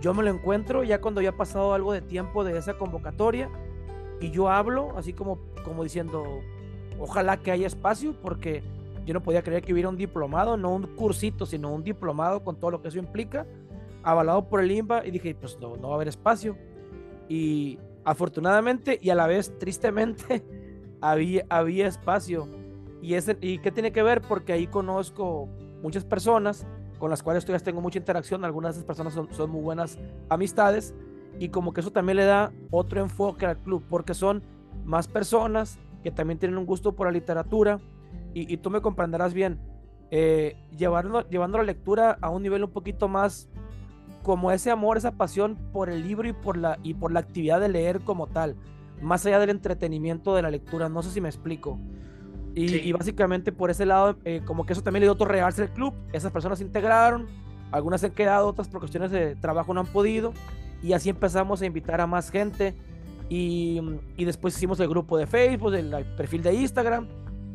Yo 0.00 0.14
me 0.14 0.22
lo 0.22 0.30
encuentro 0.30 0.84
ya 0.84 1.00
cuando 1.00 1.20
ya 1.20 1.30
ha 1.30 1.36
pasado 1.36 1.74
algo 1.74 1.92
de 1.92 2.00
tiempo 2.00 2.44
de 2.44 2.56
esa 2.58 2.74
convocatoria 2.74 3.50
y 4.20 4.30
yo 4.30 4.48
hablo 4.48 4.96
así 4.96 5.12
como, 5.12 5.38
como 5.64 5.82
diciendo, 5.82 6.24
ojalá 7.00 7.38
que 7.38 7.50
haya 7.50 7.66
espacio 7.66 8.14
porque 8.20 8.62
yo 9.06 9.14
no 9.14 9.22
podía 9.22 9.42
creer 9.42 9.62
que 9.62 9.72
hubiera 9.72 9.88
un 9.88 9.96
diplomado, 9.96 10.56
no 10.56 10.74
un 10.74 10.86
cursito, 10.96 11.46
sino 11.46 11.72
un 11.72 11.82
diplomado 11.82 12.44
con 12.44 12.56
todo 12.56 12.70
lo 12.70 12.82
que 12.82 12.88
eso 12.88 12.98
implica, 12.98 13.46
avalado 14.02 14.48
por 14.48 14.60
el 14.60 14.70
INBA 14.70 15.06
y 15.06 15.10
dije, 15.10 15.34
pues 15.34 15.58
no, 15.60 15.76
no 15.76 15.88
va 15.88 15.94
a 15.94 15.96
haber 15.96 16.08
espacio. 16.08 16.56
Y 17.28 17.78
afortunadamente 18.04 18.98
y 19.00 19.10
a 19.10 19.14
la 19.14 19.26
vez 19.26 19.56
tristemente 19.58 20.44
había, 21.00 21.44
había 21.48 21.86
espacio. 21.86 22.48
Y, 23.02 23.14
ese, 23.14 23.36
¿Y 23.40 23.58
qué 23.58 23.70
tiene 23.70 23.92
que 23.92 24.02
ver? 24.02 24.20
Porque 24.20 24.52
ahí 24.52 24.66
conozco 24.66 25.48
muchas 25.82 26.04
personas 26.04 26.66
con 26.98 27.10
las 27.10 27.22
cuales 27.22 27.44
todavía 27.44 27.64
tengo 27.64 27.80
mucha 27.80 27.98
interacción, 27.98 28.44
algunas 28.44 28.74
de 28.74 28.80
esas 28.80 28.86
personas 28.86 29.14
son, 29.14 29.50
muy 29.50 29.62
buenas 29.62 29.98
amistades 30.28 30.94
y 31.38 31.48
como 31.48 31.72
que 31.72 31.80
eso 31.80 31.90
también 31.90 32.16
le 32.18 32.26
da 32.26 32.52
otro 32.70 33.00
enfoque 33.00 33.46
al 33.46 33.56
club, 33.56 33.82
porque 33.88 34.12
son 34.12 34.42
más 34.84 35.08
personas 35.08 35.78
que 36.04 36.10
también 36.10 36.38
tienen 36.38 36.58
un 36.58 36.66
gusto 36.66 36.92
por 36.92 37.06
la 37.06 37.12
literatura 37.12 37.80
y, 38.34 38.56
tú 38.58 38.70
me 38.70 38.80
comprenderás 38.80 39.34
bien, 39.34 39.60
eh, 40.10 40.56
llevando, 40.76 41.28
llevando 41.28 41.58
la 41.58 41.64
lectura 41.64 42.18
a 42.20 42.30
un 42.30 42.42
nivel 42.42 42.64
un 42.64 42.70
poquito 42.70 43.08
más 43.08 43.48
como 44.22 44.52
ese 44.52 44.70
amor, 44.70 44.96
esa 44.96 45.12
pasión 45.12 45.56
por 45.72 45.90
el 45.90 46.02
libro 46.02 46.28
y 46.28 46.32
por 46.32 46.56
la, 46.56 46.78
y 46.82 46.94
por 46.94 47.12
la 47.12 47.20
actividad 47.20 47.60
de 47.60 47.68
leer 47.68 48.00
como 48.00 48.26
tal, 48.26 48.56
más 49.00 49.24
allá 49.26 49.38
del 49.38 49.50
entretenimiento 49.50 50.34
de 50.34 50.42
la 50.42 50.50
lectura, 50.50 50.88
no 50.88 51.02
sé 51.02 51.10
si 51.10 51.20
me 51.20 51.28
explico. 51.28 51.78
Y, 52.54 52.90
básicamente 52.92 53.52
por 53.52 53.70
ese 53.70 53.86
lado, 53.86 54.16
eh, 54.24 54.42
como 54.44 54.66
que 54.66 54.72
eso 54.72 54.82
también 54.82 55.02
le 55.02 55.06
dio 55.06 55.12
otro 55.12 55.26
realce 55.26 55.62
al 55.62 55.72
club. 55.72 55.94
Esas 56.12 56.32
personas 56.32 56.58
se 56.58 56.64
integraron, 56.64 57.28
algunas 57.70 58.00
se 58.00 58.08
han 58.08 58.12
quedado, 58.12 58.48
otras 58.48 58.68
por 58.68 58.80
cuestiones 58.80 59.10
de 59.10 59.36
trabajo 59.36 59.72
no 59.72 59.80
han 59.80 59.86
podido. 59.86 60.32
Y 60.82 60.92
así 60.92 61.10
empezamos 61.10 61.62
a 61.62 61.66
invitar 61.66 62.00
a 62.00 62.06
más 62.06 62.30
gente. 62.30 62.74
Y, 63.28 63.80
y 64.16 64.24
después 64.24 64.56
hicimos 64.56 64.80
el 64.80 64.88
grupo 64.88 65.16
de 65.16 65.26
Facebook, 65.26 65.74
el, 65.74 66.04
perfil 66.16 66.42
de 66.42 66.54
Instagram. 66.54 67.06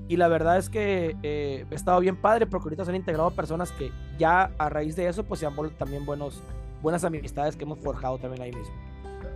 Y 0.08 0.18
la 0.18 0.28
verdad 0.28 0.58
es 0.58 0.70
que 0.70 1.16
eh, 1.24 1.66
he 1.70 1.76
estado 1.76 2.00
bien 2.00 2.16
padre 2.16 2.46
porque 2.46 2.66
ahorita 2.66 2.86
se 2.86 2.92
han 2.92 2.96
integrado 2.96 3.32
personas 3.32 3.72
que 3.72 3.92
ya 4.20 4.52
a 4.58 4.70
raíz 4.70 4.96
de 4.96 5.08
eso 5.08 5.24
pues 5.24 5.40
se 5.40 5.46
han 5.46 5.56
vuelto 5.56 5.76
también 5.78 6.06
buenos, 6.06 6.42
buenas 6.82 7.04
amistades 7.04 7.56
que 7.56 7.64
hemos 7.64 7.80
forjado 7.80 8.18
también 8.20 8.44
ahí 8.44 8.52
mismo. 8.52 8.74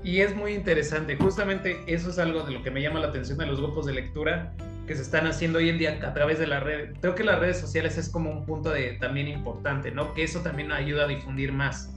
Y 0.04 0.22
es 0.22 0.36
muy 0.36 0.54
interesante, 0.54 1.18
justamente 1.18 1.84
eso 1.88 2.10
es 2.10 2.20
algo 2.20 2.44
de 2.44 2.52
lo 2.52 2.64
que 2.64 2.72
me 2.72 2.82
llama 2.82 3.00
la 3.00 3.08
atención 3.08 3.38
de 3.38 3.46
los 3.48 3.60
grupos 3.60 3.86
de 3.86 3.94
lectura, 3.94 4.54
que 4.88 4.96
se 4.96 5.02
están 5.02 5.28
haciendo 5.28 5.60
hoy 5.60 5.70
en 5.70 5.78
día 5.78 6.00
a 6.02 6.14
través 6.14 6.40
de 6.40 6.48
la 6.48 6.62
red. 6.62 6.96
Creo 7.02 7.16
que 7.16 7.24
las 7.24 7.40
redes 7.40 7.60
sociales 7.60 7.98
es 7.98 8.10
como 8.10 8.32
un 8.32 8.46
punto 8.46 8.70
de, 8.70 8.94
también 8.94 9.28
importante, 9.28 9.92
¿no? 9.92 10.14
Que 10.14 10.24
eso 10.24 10.40
también 10.40 10.72
ayuda 10.72 11.04
a 11.04 11.08
difundir 11.08 11.52
más. 11.52 11.94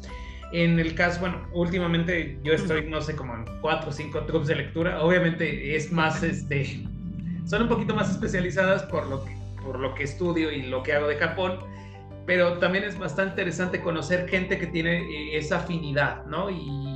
En 0.53 0.79
el 0.79 0.95
caso, 0.95 1.21
bueno, 1.21 1.47
últimamente 1.55 2.39
yo 2.43 2.53
estoy, 2.53 2.91
no 2.91 3.01
sé, 3.01 3.17
como 3.17 3.35
en 3.35 3.45
cuatro 3.63 3.89
o 3.89 3.93
cinco 3.93 4.21
trucos 4.25 4.49
de 4.49 4.57
lectura. 4.57 5.03
Obviamente 5.03 5.75
es 5.75 5.91
más, 5.91 6.23
este, 6.23 6.87
son 7.45 7.63
un 7.63 7.69
poquito 7.69 7.95
más 7.95 8.11
especializadas 8.11 8.83
por 8.85 9.07
lo 9.07 9.25
que, 9.25 9.37
por 9.65 9.79
lo 9.79 9.95
que 9.95 10.05
estudio 10.05 10.51
y 10.51 10.63
lo 10.63 10.83
que 10.83 10.93
hago 10.93 11.09
de 11.09 11.17
Japón, 11.17 11.59
pero 12.27 12.59
también 12.59 12.85
es 12.85 12.99
bastante 12.99 13.33
interesante 13.33 13.81
conocer 13.81 14.29
gente 14.29 14.59
que 14.59 14.67
tiene 14.67 15.03
eh, 15.03 15.37
esa 15.37 15.59
afinidad, 15.59 16.25
¿no? 16.27 16.51
Y, 16.51 16.91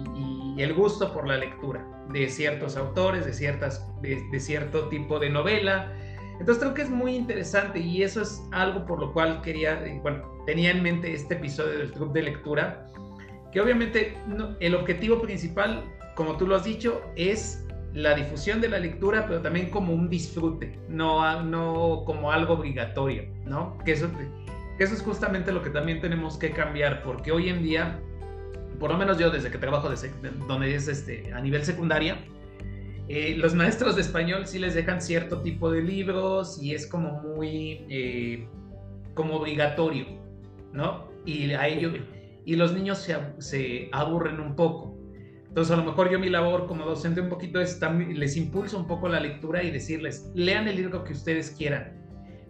el 0.56 0.72
gusto 0.72 1.12
por 1.12 1.28
la 1.28 1.36
lectura 1.36 1.86
de 2.10 2.30
ciertos 2.30 2.78
autores, 2.78 3.26
de, 3.26 3.34
ciertas, 3.34 3.86
de, 4.00 4.40
cierto 4.40 4.88
tipo 4.88 5.18
de 5.18 5.28
novela. 5.28 5.92
Entonces 6.40 6.62
creo 6.62 6.72
que 6.72 6.80
es 6.80 6.88
muy 6.88 7.14
interesante 7.14 7.78
y 7.78 8.02
eso 8.02 8.22
es 8.22 8.42
algo 8.52 8.86
por 8.86 8.98
lo 8.98 9.12
cual 9.12 9.42
quería, 9.42 9.74
eh, 9.84 10.00
bueno, 10.02 10.26
tenía 10.46 10.70
en 10.70 10.82
mente 10.82 11.12
este 11.12 11.34
episodio 11.34 11.76
del 11.76 11.92
club 11.92 12.10
de 12.14 12.22
lectura, 12.22 12.86
que 13.52 13.60
obviamente 13.60 14.16
el 14.60 14.74
objetivo 14.74 15.20
principal, 15.20 15.84
como 16.14 16.38
tú 16.38 16.46
lo 16.46 16.56
has 16.56 16.64
dicho, 16.64 17.02
es 17.16 17.65
la 17.96 18.14
difusión 18.14 18.60
de 18.60 18.68
la 18.68 18.78
lectura, 18.78 19.26
pero 19.26 19.40
también 19.40 19.70
como 19.70 19.94
un 19.94 20.10
disfrute, 20.10 20.78
no, 20.86 21.42
no 21.42 22.02
como 22.04 22.30
algo 22.30 22.52
obligatorio, 22.52 23.24
¿no? 23.46 23.78
Que 23.86 23.92
eso, 23.92 24.10
es 24.78 25.00
justamente 25.00 25.50
lo 25.50 25.62
que 25.62 25.70
también 25.70 26.02
tenemos 26.02 26.36
que 26.36 26.50
cambiar, 26.50 27.02
porque 27.02 27.32
hoy 27.32 27.48
en 27.48 27.62
día, 27.62 27.98
por 28.78 28.90
lo 28.90 28.98
menos 28.98 29.16
yo 29.16 29.30
desde 29.30 29.50
que 29.50 29.56
trabajo 29.56 29.88
de 29.88 30.10
donde 30.46 30.74
es 30.74 30.88
este, 30.88 31.32
a 31.32 31.40
nivel 31.40 31.64
secundaria, 31.64 32.18
eh, 33.08 33.34
los 33.38 33.54
maestros 33.54 33.96
de 33.96 34.02
español 34.02 34.46
sí 34.46 34.58
les 34.58 34.74
dejan 34.74 35.00
cierto 35.00 35.40
tipo 35.40 35.70
de 35.70 35.80
libros 35.80 36.62
y 36.62 36.74
es 36.74 36.86
como 36.86 37.22
muy 37.22 37.86
eh, 37.88 38.46
como 39.14 39.36
obligatorio, 39.36 40.04
¿no? 40.74 41.08
Y 41.24 41.52
a 41.52 41.66
ellos 41.66 41.94
y 42.44 42.56
los 42.56 42.74
niños 42.74 42.98
se, 42.98 43.16
se, 43.38 43.88
aburren 43.90 44.38
un 44.38 44.54
poco. 44.54 44.95
Entonces 45.56 45.72
a 45.72 45.80
lo 45.80 45.84
mejor 45.84 46.10
yo 46.10 46.18
mi 46.18 46.28
labor 46.28 46.66
como 46.66 46.84
docente 46.84 47.22
un 47.22 47.30
poquito 47.30 47.62
es 47.62 47.80
también, 47.80 48.20
les 48.20 48.36
impulso 48.36 48.78
un 48.78 48.86
poco 48.86 49.08
la 49.08 49.20
lectura 49.20 49.62
y 49.62 49.70
decirles, 49.70 50.30
lean 50.34 50.68
el 50.68 50.76
libro 50.76 51.02
que 51.02 51.14
ustedes 51.14 51.50
quieran, 51.50 51.94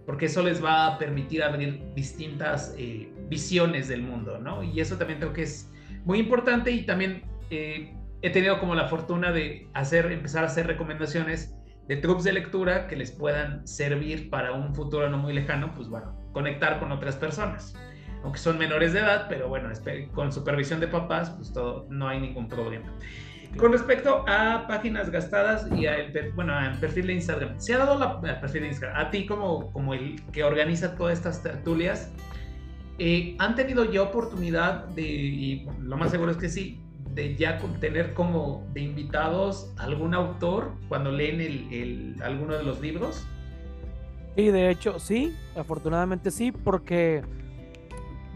porque 0.04 0.26
eso 0.26 0.42
les 0.42 0.62
va 0.62 0.86
a 0.86 0.98
permitir 0.98 1.44
abrir 1.44 1.84
distintas 1.94 2.74
eh, 2.76 3.08
visiones 3.28 3.86
del 3.86 4.02
mundo, 4.02 4.40
¿no? 4.40 4.64
Y 4.64 4.80
eso 4.80 4.98
también 4.98 5.20
creo 5.20 5.32
que 5.32 5.42
es 5.42 5.70
muy 6.04 6.18
importante 6.18 6.72
y 6.72 6.84
también 6.84 7.22
eh, 7.50 7.94
he 8.22 8.30
tenido 8.30 8.58
como 8.58 8.74
la 8.74 8.88
fortuna 8.88 9.30
de 9.30 9.68
hacer, 9.72 10.10
empezar 10.10 10.42
a 10.42 10.48
hacer 10.48 10.66
recomendaciones 10.66 11.54
de 11.86 11.98
trucos 11.98 12.24
de 12.24 12.32
lectura 12.32 12.88
que 12.88 12.96
les 12.96 13.12
puedan 13.12 13.64
servir 13.68 14.30
para 14.30 14.50
un 14.50 14.74
futuro 14.74 15.08
no 15.08 15.18
muy 15.18 15.32
lejano, 15.32 15.72
pues 15.76 15.88
bueno, 15.88 16.18
conectar 16.32 16.80
con 16.80 16.90
otras 16.90 17.14
personas 17.14 17.72
aunque 18.26 18.40
son 18.40 18.58
menores 18.58 18.92
de 18.92 18.98
edad, 18.98 19.26
pero 19.28 19.48
bueno, 19.48 19.68
con 20.12 20.32
supervisión 20.32 20.80
de 20.80 20.88
papás, 20.88 21.30
pues 21.30 21.52
todo, 21.52 21.86
no 21.90 22.08
hay 22.08 22.18
ningún 22.18 22.48
problema. 22.48 22.92
Con 23.56 23.70
respecto 23.70 24.24
a 24.26 24.66
páginas 24.66 25.10
gastadas 25.10 25.68
y 25.76 25.86
al 25.86 26.12
bueno, 26.34 26.52
perfil 26.80 27.06
de 27.06 27.12
Instagram, 27.12 27.60
¿se 27.60 27.74
ha 27.74 27.78
dado 27.78 27.96
la, 27.96 28.20
perfil 28.40 28.62
de 28.62 28.68
Instagram 28.68 29.06
a 29.06 29.10
ti 29.10 29.26
como, 29.26 29.70
como 29.70 29.94
el 29.94 30.20
que 30.32 30.42
organiza 30.42 30.96
todas 30.96 31.18
estas 31.18 31.40
tertulias? 31.40 32.12
Eh, 32.98 33.36
¿Han 33.38 33.54
tenido 33.54 33.84
ya 33.84 34.02
oportunidad 34.02 34.86
de, 34.86 35.02
y 35.02 35.68
lo 35.80 35.96
más 35.96 36.10
seguro 36.10 36.32
es 36.32 36.36
que 36.36 36.48
sí, 36.48 36.80
de 37.14 37.36
ya 37.36 37.60
tener 37.78 38.12
como 38.12 38.66
de 38.74 38.80
invitados 38.80 39.72
algún 39.76 40.14
autor 40.14 40.72
cuando 40.88 41.12
leen 41.12 41.40
el, 41.40 41.72
el, 41.72 42.22
alguno 42.24 42.54
de 42.54 42.64
los 42.64 42.80
libros? 42.80 43.24
Sí, 44.34 44.48
de 44.48 44.68
hecho, 44.68 44.98
sí, 44.98 45.32
afortunadamente 45.54 46.32
sí, 46.32 46.50
porque 46.50 47.22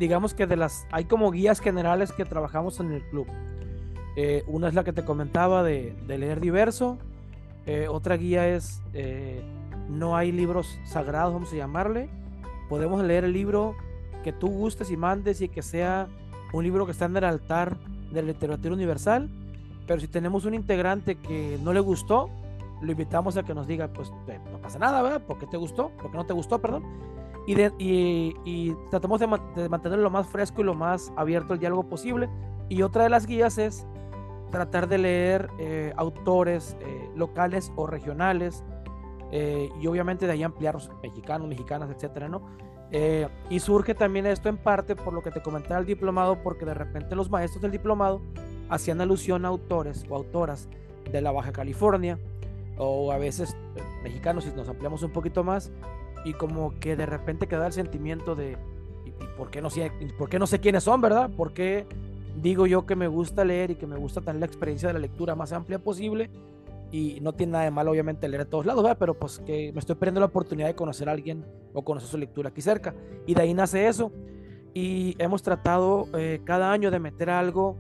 digamos 0.01 0.33
que 0.33 0.47
de 0.47 0.57
las, 0.57 0.87
hay 0.91 1.05
como 1.05 1.31
guías 1.31 1.61
generales 1.61 2.11
que 2.11 2.25
trabajamos 2.25 2.81
en 2.81 2.91
el 2.91 3.03
club. 3.03 3.27
Eh, 4.17 4.43
una 4.47 4.69
es 4.69 4.75
la 4.75 4.83
que 4.83 4.95
te 4.95 5.05
comentaba 5.05 5.63
de, 5.63 5.95
leer 6.09 6.41
diverso. 6.41 6.97
Eh, 7.67 7.87
otra 7.87 8.17
guía 8.17 8.49
es, 8.49 8.81
eh, 8.95 9.43
no 9.91 10.17
hay 10.17 10.33
libros 10.33 10.81
sagrados, 10.87 11.35
vamos 11.35 11.53
a 11.53 11.57
llamarle. 11.57 12.09
Podemos 12.71 13.05
leer 13.05 13.25
el 13.25 13.35
libro 13.35 13.77
que 14.25 14.33
tú 14.33 14.49
gustes 14.49 14.91
y 14.91 14.97
mandes 14.97 15.43
y 15.43 15.49
que 15.49 15.61
sea 15.61 16.09
un 16.55 16.65
libro 16.65 16.87
que 16.87 16.93
está 16.93 17.05
en 17.05 17.19
el 17.19 17.25
altar 17.25 17.77
de 18.11 18.23
la 18.23 18.29
literatura 18.29 18.75
universal. 18.75 19.29
Pero 19.87 20.01
si 20.01 20.09
tenemos 20.09 20.47
un 20.47 20.55
integrante 20.55 21.17
que 21.17 21.59
no 21.63 21.75
le 21.75 21.81
gustó, 21.81 22.31
lo 22.81 22.91
invitamos 22.91 23.37
a 23.37 23.43
que 23.43 23.53
nos 23.53 23.67
diga, 23.67 23.89
pues 23.89 24.11
no 24.51 24.59
pasa 24.63 24.79
nada, 24.79 25.03
¿verdad? 25.03 25.21
¿Por 25.27 25.39
qué 25.39 25.47
te 25.47 25.59
gustó? 25.59 25.91
¿Por 26.01 26.11
qué 26.11 26.17
no 26.17 26.25
te 26.25 26.33
gustó? 26.33 26.59
Perdón 26.59 26.85
y, 27.79 28.75
tratamos 28.91 29.21
de, 29.21 29.27
mantenerlo 29.69 30.05
lo 30.05 30.11
más 30.11 30.27
fresco 30.27 30.63
y 30.63 30.65
lo 30.65 30.75
más 30.75 31.13
abierto 31.17 31.55
el 31.55 31.61
diálogo 31.61 31.89
posible. 31.89 32.29
Y 32.69 32.83
otra 32.83 33.05
de 33.05 33.11
las 33.11 33.27
guías 33.27 33.59
es 33.59 33.87
tratar 34.51 34.89
de 34.89 34.99
leer 34.99 35.49
eh, 35.59 35.93
autores 35.97 36.77
eh, 36.81 37.11
locales 37.15 37.73
o 37.77 37.87
regionales 37.87 38.65
eh, 39.33 39.71
y 39.81 39.87
obviamente 39.87 40.27
de 40.27 40.33
ahí 40.33 40.43
ampliarlos 40.43 40.91
mexicanos, 41.03 41.49
mexicanas, 41.49 41.91
etcétera, 41.91 42.29
¿no? 42.29 42.43
y 43.49 43.61
surge 43.61 43.95
también 43.95 44.27
esto 44.27 44.49
en 44.49 44.57
parte 44.57 44.97
por 44.97 45.13
lo 45.13 45.23
que 45.23 45.31
te 45.31 45.41
comenté 45.41 45.73
al 45.75 45.87
diplomado, 45.87 46.43
porque 46.43 46.65
de 46.65 46.75
repente 46.75 47.15
los 47.15 47.31
maestros 47.31 47.63
del 47.63 47.71
diplomado 47.71 48.21
hacían 48.69 49.01
alusión 49.01 49.45
a 49.45 49.49
autores 49.49 50.05
o 50.11 50.17
autoras 50.17 50.69
de 51.09 51.21
la 51.21 51.31
Baja 51.31 51.53
California 51.53 52.19
o 52.79 53.13
a 53.13 53.19
veces 53.19 53.57
mexicanos, 54.03 54.43
si 54.43 54.51
nos 54.51 54.69
ampliamos 54.69 55.05
un 55.05 55.13
poquito 55.13 55.45
más, 55.45 55.71
y 56.25 56.35
como 56.35 56.79
que 56.79 56.97
de 56.97 57.07
repente 57.07 57.47
queda 57.47 57.67
el 57.67 57.73
sentimiento 57.73 58.35
de, 58.35 58.57
¿y, 59.07 59.11
por, 59.37 59.51
qué 59.51 59.63
no 59.63 59.71
sé, 59.71 59.93
por 60.19 60.29
qué 60.29 60.39
no 60.39 60.47
sé 60.47 60.61
quiénes 60.61 60.85
son, 60.85 61.01
verdad? 61.01 61.31
¿Por 61.31 61.53
qué 61.53 61.87
digo 62.41 62.67
yo 62.67 62.87
que 62.87 62.97
me 62.97 63.09
gusta 63.09 63.45
leer 63.45 63.71
y 63.71 63.75
que 63.77 63.87
me 63.87 63.97
gusta 63.97 64.21
tener 64.21 64.41
la 64.41 64.47
experiencia 64.47 64.89
de 64.89 64.95
la 64.95 65.01
lectura 65.01 65.35
más 65.35 65.53
amplia 65.53 65.79
posible? 65.79 66.31
Y 66.93 67.21
no 67.21 67.33
tiene 67.33 67.53
nada 67.53 67.65
de 67.65 67.71
malo, 67.71 67.93
obviamente, 67.93 68.29
leer 68.29 68.43
a 68.43 68.45
todos 68.45 68.67
lados, 68.67 68.83
¿verdad? 68.83 68.99
Pero 68.99 69.15
pues 69.15 69.39
que 69.39 69.73
me 69.73 69.79
estoy 69.79 69.95
perdiendo 69.95 70.21
la 70.21 70.27
oportunidad 70.27 70.67
de 70.67 70.75
conocer 70.75 71.09
a 71.09 71.13
alguien 71.13 71.45
o 71.73 71.85
conocer 71.85 72.09
su 72.09 72.19
lectura 72.19 72.49
aquí 72.49 72.63
cerca. 72.63 72.95
Y 73.27 73.35
de 73.35 73.43
ahí 73.43 73.55
nace 73.55 73.87
eso. 73.87 74.11
Y 74.75 75.15
hemos 75.19 75.43
tratado 75.43 76.09
eh, 76.15 76.41
cada 76.45 76.73
año 76.73 76.91
de 76.91 76.99
meter 76.99 77.31
algo 77.31 77.77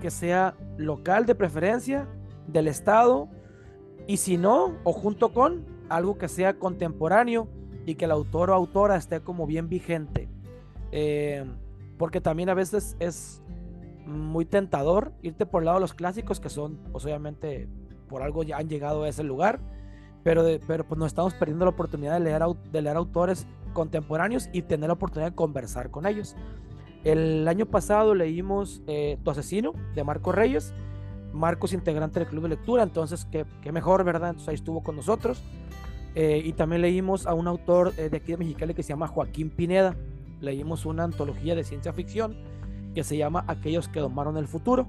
que 0.00 0.10
sea 0.10 0.54
local 0.76 1.26
de 1.26 1.34
preferencia, 1.34 2.08
del 2.46 2.68
Estado, 2.68 3.28
y 4.06 4.16
si 4.16 4.36
no, 4.36 4.76
o 4.84 4.92
junto 4.92 5.32
con 5.32 5.64
algo 5.88 6.18
que 6.18 6.28
sea 6.28 6.54
contemporáneo 6.54 7.48
y 7.86 7.94
que 7.94 8.04
el 8.04 8.10
autor 8.10 8.50
o 8.50 8.54
autora 8.54 8.96
esté 8.96 9.20
como 9.20 9.46
bien 9.46 9.68
vigente. 9.68 10.28
Eh, 10.90 11.44
porque 11.98 12.20
también 12.20 12.48
a 12.48 12.54
veces 12.54 12.96
es 12.98 13.42
muy 14.04 14.44
tentador 14.44 15.12
irte 15.22 15.46
por 15.46 15.62
el 15.62 15.66
lado 15.66 15.78
de 15.78 15.82
los 15.82 15.94
clásicos 15.94 16.40
que 16.40 16.48
son, 16.48 16.78
pues 16.90 17.04
obviamente 17.04 17.68
por 18.08 18.22
algo 18.22 18.42
ya 18.42 18.58
han 18.58 18.68
llegado 18.68 19.04
a 19.04 19.08
ese 19.08 19.22
lugar, 19.22 19.60
pero, 20.22 20.44
pero 20.66 20.84
pues 20.84 20.98
nos 20.98 21.08
estamos 21.08 21.34
perdiendo 21.34 21.64
la 21.64 21.70
oportunidad 21.70 22.14
de 22.14 22.20
leer, 22.20 22.42
de 22.70 22.82
leer 22.82 22.96
autores 22.96 23.46
contemporáneos 23.72 24.48
y 24.52 24.62
tener 24.62 24.88
la 24.88 24.94
oportunidad 24.94 25.30
de 25.30 25.34
conversar 25.34 25.90
con 25.90 26.06
ellos. 26.06 26.36
El 27.04 27.48
año 27.48 27.66
pasado 27.66 28.14
leímos 28.14 28.82
eh, 28.86 29.18
Tu 29.24 29.30
asesino 29.30 29.72
de 29.94 30.04
Marco 30.04 30.30
Reyes. 30.30 30.72
Marco 31.32 31.66
es 31.66 31.72
integrante 31.72 32.20
del 32.20 32.28
club 32.28 32.42
de 32.42 32.50
lectura, 32.50 32.82
entonces 32.82 33.26
qué, 33.30 33.46
qué 33.62 33.72
mejor, 33.72 34.04
¿verdad? 34.04 34.30
Entonces 34.30 34.48
ahí 34.50 34.54
estuvo 34.54 34.82
con 34.82 34.96
nosotros. 34.96 35.42
Eh, 36.14 36.42
y 36.44 36.52
también 36.52 36.82
leímos 36.82 37.26
a 37.26 37.34
un 37.34 37.48
autor 37.48 37.94
eh, 37.96 38.10
de 38.10 38.18
aquí 38.18 38.32
de 38.32 38.38
Mexicali 38.38 38.74
que 38.74 38.82
se 38.82 38.90
llama 38.90 39.08
Joaquín 39.08 39.50
Pineda. 39.50 39.96
Leímos 40.40 40.84
una 40.84 41.04
antología 41.04 41.54
de 41.54 41.64
ciencia 41.64 41.92
ficción 41.92 42.36
que 42.94 43.04
se 43.04 43.16
llama 43.16 43.44
Aquellos 43.48 43.88
que 43.88 44.00
domaron 44.00 44.36
el 44.36 44.46
futuro. 44.46 44.86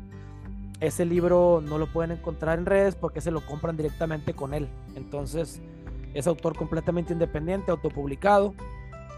Ese 0.81 1.05
libro 1.05 1.61
no 1.65 1.77
lo 1.77 1.87
pueden 1.87 2.11
encontrar 2.11 2.59
en 2.59 2.65
redes 2.65 2.95
porque 2.95 3.21
se 3.21 3.31
lo 3.31 3.45
compran 3.45 3.77
directamente 3.77 4.33
con 4.33 4.53
él. 4.53 4.67
Entonces, 4.95 5.61
es 6.13 6.27
autor 6.27 6.57
completamente 6.57 7.13
independiente, 7.13 7.71
autopublicado. 7.71 8.53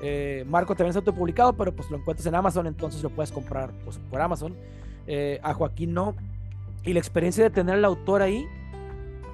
Eh, 0.02 0.46
Marco 0.48 0.76
también 0.76 0.92
es 0.92 0.98
autopublicado, 0.98 1.54
pero 1.54 1.74
pues 1.74 1.90
lo 1.90 1.98
encuentras 1.98 2.28
en 2.28 2.36
Amazon, 2.36 2.68
entonces 2.68 3.02
lo 3.02 3.10
puedes 3.10 3.32
comprar 3.32 3.72
pues, 3.84 3.98
por 3.98 4.22
Amazon. 4.22 4.56
a 5.42 5.54
Joaquín 5.54 5.94
no. 5.94 6.16
Y 6.84 6.94
la 6.94 7.00
experiencia 7.00 7.44
de 7.44 7.50
tener 7.50 7.76
al 7.76 7.86
autor 7.86 8.22
ahí, 8.22 8.46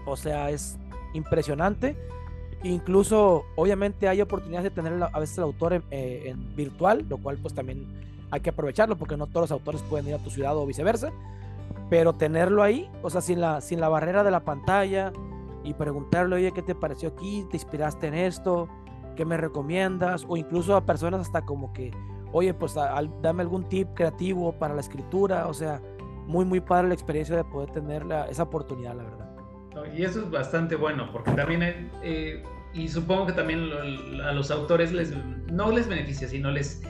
o 0.06 0.16
sea, 0.16 0.52
es 0.52 0.78
impresionante 1.14 1.98
Incluso, 2.64 3.46
obviamente, 3.56 4.08
hay 4.08 4.22
oportunidades 4.22 4.66
de 4.66 4.70
tener 4.70 5.02
a 5.02 5.20
veces 5.20 5.38
el 5.38 5.46
autor 5.46 5.84
eh, 5.90 6.24
en, 6.26 6.56
virtual, 6.56 7.06
lo 7.10 7.18
cual 7.18 7.38
pues 7.42 7.56
también 7.56 7.88
hay 8.30 8.42
que 8.42 8.52
aprovecharlo 8.52 8.98
porque 8.98 9.18
no 9.18 9.28
todos 9.28 9.50
los 9.50 9.52
autores 9.52 9.82
pueden 9.84 10.08
ir 10.08 10.16
a 10.16 10.20
tu 10.20 10.30
ciudad 10.30 10.56
o 10.56 10.66
viceversa. 10.66 11.12
Pero 11.90 12.14
tenerlo 12.14 12.64
ahí, 12.64 12.90
o 13.02 13.10
sea, 13.10 13.22
sin 13.22 13.42
la, 13.42 13.62
sin 13.62 13.80
la 13.80 13.90
barrera 13.90 14.24
de 14.24 14.32
la 14.32 14.42
pantalla 14.42 15.12
y 15.64 15.74
preguntarle, 15.74 16.36
oye, 16.36 16.52
¿qué 16.52 16.62
te 16.62 16.76
pareció 16.76 17.10
aquí? 17.10 17.46
¿Te 17.50 17.58
inspiraste 17.58 18.08
en 18.08 18.14
esto? 18.14 18.70
¿Qué 19.16 19.26
me 19.26 19.38
recomiendas? 19.38 20.26
O 20.28 20.38
incluso 20.38 20.76
a 20.76 20.86
personas 20.86 21.22
hasta 21.22 21.42
como 21.42 21.74
que, 21.74 21.92
oye, 22.32 22.54
pues 22.54 22.76
dame 23.22 23.42
algún 23.42 23.68
tip 23.68 23.90
creativo 23.94 24.54
para 24.54 24.74
la 24.74 24.82
escritura. 24.82 25.48
O 25.48 25.54
sea, 25.54 25.82
muy, 26.28 26.46
muy 26.46 26.62
padre 26.62 26.90
la 26.90 26.94
experiencia 26.94 27.36
de 27.36 27.44
poder 27.44 27.72
tener 27.72 28.06
esa 28.30 28.44
oportunidad, 28.44 28.96
la 28.96 29.04
verdad. 29.04 29.31
Y 29.96 30.04
eso 30.04 30.20
es 30.22 30.30
bastante 30.30 30.76
bueno, 30.76 31.10
porque 31.12 31.32
también 31.32 31.90
eh, 32.04 32.44
y 32.74 32.88
supongo 32.88 33.28
que 33.28 33.34
también 33.34 33.70
a 34.24 34.32
los 34.32 34.52
autores 34.52 34.92
les, 34.92 35.14
no 35.52 35.72
les 35.72 35.88
beneficia, 35.88 36.28
sino 36.28 36.52
les 36.52 36.82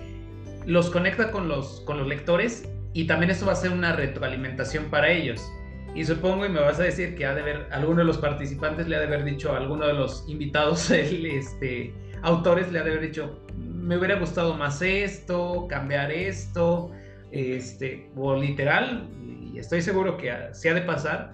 los 0.65 0.91
conecta 0.91 1.31
con 1.31 1.47
los, 1.47 1.81
con 1.81 1.97
los 1.97 2.07
lectores 2.07 2.69
y 2.93 3.07
también 3.07 3.31
eso 3.31 3.45
va 3.45 3.53
a 3.53 3.55
ser 3.55 3.71
una 3.71 3.93
retroalimentación 3.93 4.85
para 4.85 5.09
ellos. 5.09 5.41
Y 5.95 6.05
supongo, 6.05 6.45
y 6.45 6.50
me 6.50 6.59
vas 6.59 6.79
a 6.79 6.83
decir 6.83 7.15
que 7.15 7.25
ha 7.25 7.33
de 7.33 7.41
haber, 7.41 7.67
alguno 7.71 7.97
de 8.00 8.05
los 8.05 8.17
participantes 8.17 8.88
le 8.88 8.95
ha 8.95 9.00
de 9.00 9.07
haber 9.07 9.23
dicho, 9.25 9.51
a 9.51 9.57
alguno 9.57 9.88
de 9.88 9.93
los 9.93 10.23
invitados, 10.29 10.89
este, 10.91 11.93
autores 12.21 12.71
le 12.71 12.79
ha 12.79 12.83
de 12.83 12.91
haber 12.91 13.01
dicho, 13.01 13.43
me 13.57 13.97
hubiera 13.97 14.15
gustado 14.19 14.55
más 14.55 14.81
esto, 14.81 15.67
cambiar 15.67 16.11
esto, 16.11 16.91
este, 17.31 18.09
o 18.15 18.35
literal, 18.35 19.09
y 19.53 19.57
estoy 19.57 19.81
seguro 19.81 20.15
que 20.15 20.33
se 20.53 20.69
ha 20.69 20.73
de 20.73 20.81
pasar, 20.81 21.33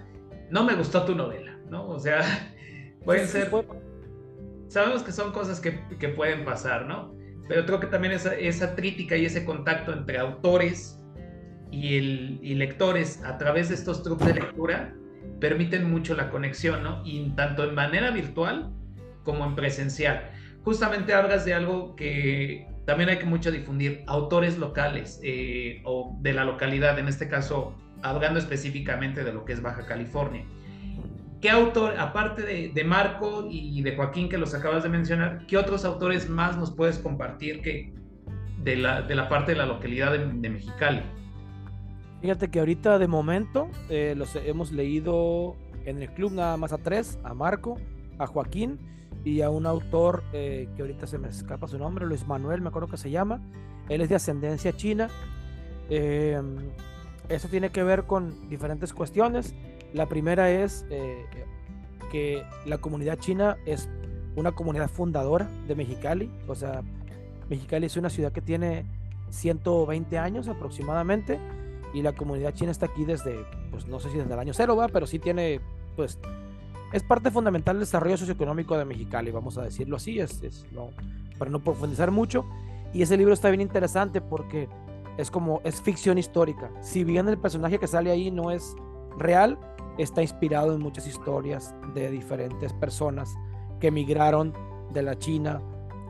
no 0.50 0.64
me 0.64 0.74
gustó 0.74 1.04
tu 1.04 1.14
novela, 1.14 1.58
¿no? 1.68 1.88
O 1.88 1.98
sea, 1.98 2.20
pueden 3.04 3.26
ser, 3.26 3.50
sabemos 4.68 5.02
que 5.02 5.12
son 5.12 5.32
cosas 5.32 5.60
que, 5.60 5.80
que 5.98 6.08
pueden 6.08 6.44
pasar, 6.44 6.86
¿no? 6.86 7.14
Pero 7.48 7.64
creo 7.64 7.80
que 7.80 7.86
también 7.86 8.12
esa, 8.12 8.34
esa 8.34 8.74
crítica 8.74 9.16
y 9.16 9.24
ese 9.24 9.44
contacto 9.44 9.92
entre 9.92 10.18
autores 10.18 11.00
y, 11.70 11.96
el, 11.96 12.58
lectores 12.58 13.22
a 13.24 13.38
través 13.38 13.68
de 13.68 13.74
estos 13.74 14.02
trucos 14.02 14.26
de 14.26 14.34
lectura 14.34 14.94
permiten 15.40 15.90
mucho 15.90 16.14
la 16.14 16.30
conexión, 16.30 16.82
¿no? 16.82 17.02
Y 17.04 17.30
tanto 17.30 17.64
en 17.64 17.74
manera 17.74 18.10
virtual 18.10 18.72
como 19.24 19.44
en 19.46 19.54
presencial. 19.54 20.30
Justamente 20.64 21.14
hablas 21.14 21.44
de 21.44 21.54
algo 21.54 21.96
que 21.96 22.66
también 22.88 23.10
hay 23.10 23.18
que 23.18 23.26
mucho 23.26 23.50
difundir, 23.50 24.02
autores 24.06 24.56
locales 24.56 25.20
eh, 25.22 25.82
o 25.84 26.16
de 26.22 26.32
la 26.32 26.46
localidad, 26.46 26.98
en 26.98 27.06
este 27.06 27.28
caso 27.28 27.74
hablando 28.00 28.38
específicamente 28.38 29.24
de 29.24 29.30
lo 29.34 29.44
que 29.44 29.52
es 29.52 29.60
Baja 29.60 29.84
California. 29.84 30.46
¿Qué 31.42 31.50
autor, 31.50 31.98
aparte 31.98 32.70
de, 32.72 32.84
Marco 32.84 33.46
y 33.50 33.82
de 33.82 33.94
Joaquín 33.94 34.30
que 34.30 34.38
los 34.38 34.54
acabas 34.54 34.84
de 34.84 34.88
mencionar, 34.88 35.44
qué 35.46 35.58
otros 35.58 35.84
autores 35.84 36.30
más 36.30 36.56
nos 36.56 36.74
puedes 36.74 36.96
compartir 36.98 37.60
que 37.60 37.92
de 38.62 38.76
la, 38.76 39.28
parte 39.28 39.52
de 39.52 39.58
la 39.58 39.66
localidad 39.66 40.12
de, 40.12 40.24
de 40.24 40.48
Mexicali? 40.48 41.02
Fíjate 42.22 42.48
que 42.48 42.58
ahorita 42.58 42.98
de 42.98 43.06
momento 43.06 43.68
eh, 43.90 44.14
los 44.16 44.34
hemos 44.34 44.72
leído 44.72 45.56
en 45.84 46.00
el 46.00 46.08
club 46.14 46.32
nada 46.32 46.56
más 46.56 46.72
a 46.72 46.78
tres, 46.78 47.18
a 47.22 47.34
Marco, 47.34 47.78
a 48.18 48.26
Joaquín 48.26 48.78
y 49.24 49.42
a 49.42 49.50
un 49.50 49.66
autor 49.66 50.22
eh, 50.32 50.68
que 50.74 50.82
ahorita 50.82 51.06
se 51.06 51.18
me 51.18 51.28
escapa 51.28 51.66
su 51.68 51.78
nombre, 51.78 52.06
Luis 52.06 52.26
Manuel, 52.26 52.60
me 52.60 52.68
acuerdo 52.68 52.88
que 52.88 52.96
se 52.96 53.10
llama. 53.10 53.40
Él 53.88 54.00
es 54.00 54.08
de 54.08 54.14
ascendencia 54.14 54.72
china. 54.76 55.08
Eh, 55.90 56.40
eso 57.28 57.48
tiene 57.48 57.70
que 57.70 57.82
ver 57.82 58.04
con 58.04 58.48
diferentes 58.48 58.92
cuestiones. 58.92 59.54
La 59.92 60.06
primera 60.06 60.50
es 60.50 60.84
que 62.10 62.42
la 62.66 62.78
comunidad 62.78 63.18
china 63.18 63.56
es 63.66 63.88
una 64.36 64.52
comunidad 64.52 64.88
fundadora 64.88 65.48
de 65.66 65.74
Mexicali. 65.74 66.30
O 66.46 66.54
sea, 66.54 66.82
Mexicali 67.48 67.86
es 67.86 67.96
una 67.96 68.10
ciudad 68.10 68.32
que 68.32 68.40
tiene 68.40 68.86
120 69.30 70.18
años 70.18 70.48
aproximadamente 70.48 71.38
y 71.92 72.02
la 72.02 72.12
comunidad 72.12 72.54
china 72.54 72.70
está 72.70 72.86
aquí 72.86 73.04
desde, 73.04 73.44
pues 73.70 73.86
no 73.86 74.00
sé 74.00 74.10
si 74.10 74.18
desde 74.18 74.32
el 74.32 74.38
año 74.38 74.52
cero 74.54 74.76
va, 74.76 74.88
pero 74.88 75.06
sí 75.06 75.18
tiene, 75.18 75.60
pues, 75.96 76.18
es 76.92 77.02
parte 77.02 77.30
fundamental 77.30 77.76
del 77.76 77.80
desarrollo 77.80 78.16
socioeconómico 78.16 78.76
de 78.78 78.84
Mexicali, 78.84 79.30
vamos 79.30 79.58
a 79.58 79.62
decirlo 79.62 79.96
así, 79.96 80.20
es, 80.20 80.64
no, 80.72 80.90
para 81.38 81.50
no 81.50 81.60
profundizar 81.60 82.10
mucho. 82.10 82.44
Y 82.92 83.02
ese 83.02 83.16
libro 83.16 83.34
está 83.34 83.50
bien 83.50 83.60
interesante 83.60 84.20
porque 84.20 84.68
es 85.18 85.30
como, 85.30 85.60
es 85.64 85.82
ficción 85.82 86.16
histórica. 86.16 86.70
Si 86.80 87.04
bien 87.04 87.28
el 87.28 87.38
personaje 87.38 87.78
que 87.78 87.86
sale 87.86 88.10
ahí 88.10 88.30
no 88.30 88.50
es 88.50 88.74
real, 89.18 89.58
está 89.98 90.22
inspirado 90.22 90.74
en 90.74 90.80
muchas 90.80 91.06
historias 91.06 91.74
de 91.94 92.10
diferentes 92.10 92.72
personas 92.72 93.36
que 93.80 93.88
emigraron 93.88 94.54
de 94.92 95.02
la 95.02 95.18
China. 95.18 95.60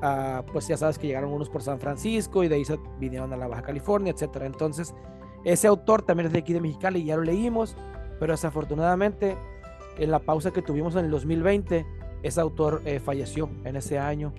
A, 0.00 0.44
pues 0.52 0.68
ya 0.68 0.76
sabes 0.76 0.96
que 0.96 1.08
llegaron 1.08 1.32
unos 1.32 1.48
por 1.48 1.62
San 1.62 1.80
Francisco 1.80 2.44
y 2.44 2.48
de 2.48 2.54
ahí 2.54 2.64
se 2.64 2.78
vinieron 3.00 3.32
a 3.32 3.36
la 3.36 3.48
Baja 3.48 3.62
California, 3.62 4.12
etcétera. 4.12 4.46
Entonces, 4.46 4.94
ese 5.42 5.66
autor 5.66 6.02
también 6.02 6.28
es 6.28 6.32
de 6.32 6.38
aquí 6.38 6.52
de 6.52 6.60
Mexicali, 6.60 7.04
ya 7.04 7.16
lo 7.16 7.22
leímos, 7.22 7.76
pero 8.20 8.32
desafortunadamente 8.32 9.36
en 9.98 10.10
la 10.10 10.20
pausa 10.20 10.52
que 10.52 10.62
tuvimos 10.62 10.94
en 10.96 11.06
el 11.06 11.10
2020, 11.10 11.86
ese 12.22 12.40
autor 12.40 12.82
eh, 12.84 13.00
falleció 13.00 13.50
en 13.64 13.76
ese 13.76 13.98
año. 13.98 14.32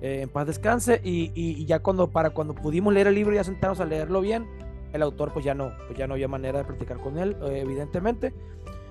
Eh, 0.00 0.22
en 0.22 0.28
paz 0.28 0.46
descanse 0.46 1.00
y, 1.04 1.64
ya 1.64 1.78
cuando 1.78 2.10
para 2.10 2.30
cuando 2.30 2.54
pudimos 2.54 2.92
leer 2.92 3.06
el 3.06 3.14
libro 3.14 3.32
y 3.32 3.36
ya 3.36 3.44
sentarnos 3.44 3.80
a 3.80 3.84
leerlo 3.84 4.20
bien, 4.20 4.46
el 4.92 5.02
autor 5.02 5.32
pues 5.32 5.44
ya 5.44 5.54
no, 5.54 5.72
pues 5.86 5.96
ya 5.96 6.06
no 6.06 6.14
había 6.14 6.28
manera 6.28 6.58
de 6.58 6.64
platicar 6.64 6.98
con 6.98 7.18
él, 7.18 7.36
eh, 7.42 7.60
evidentemente. 7.62 8.34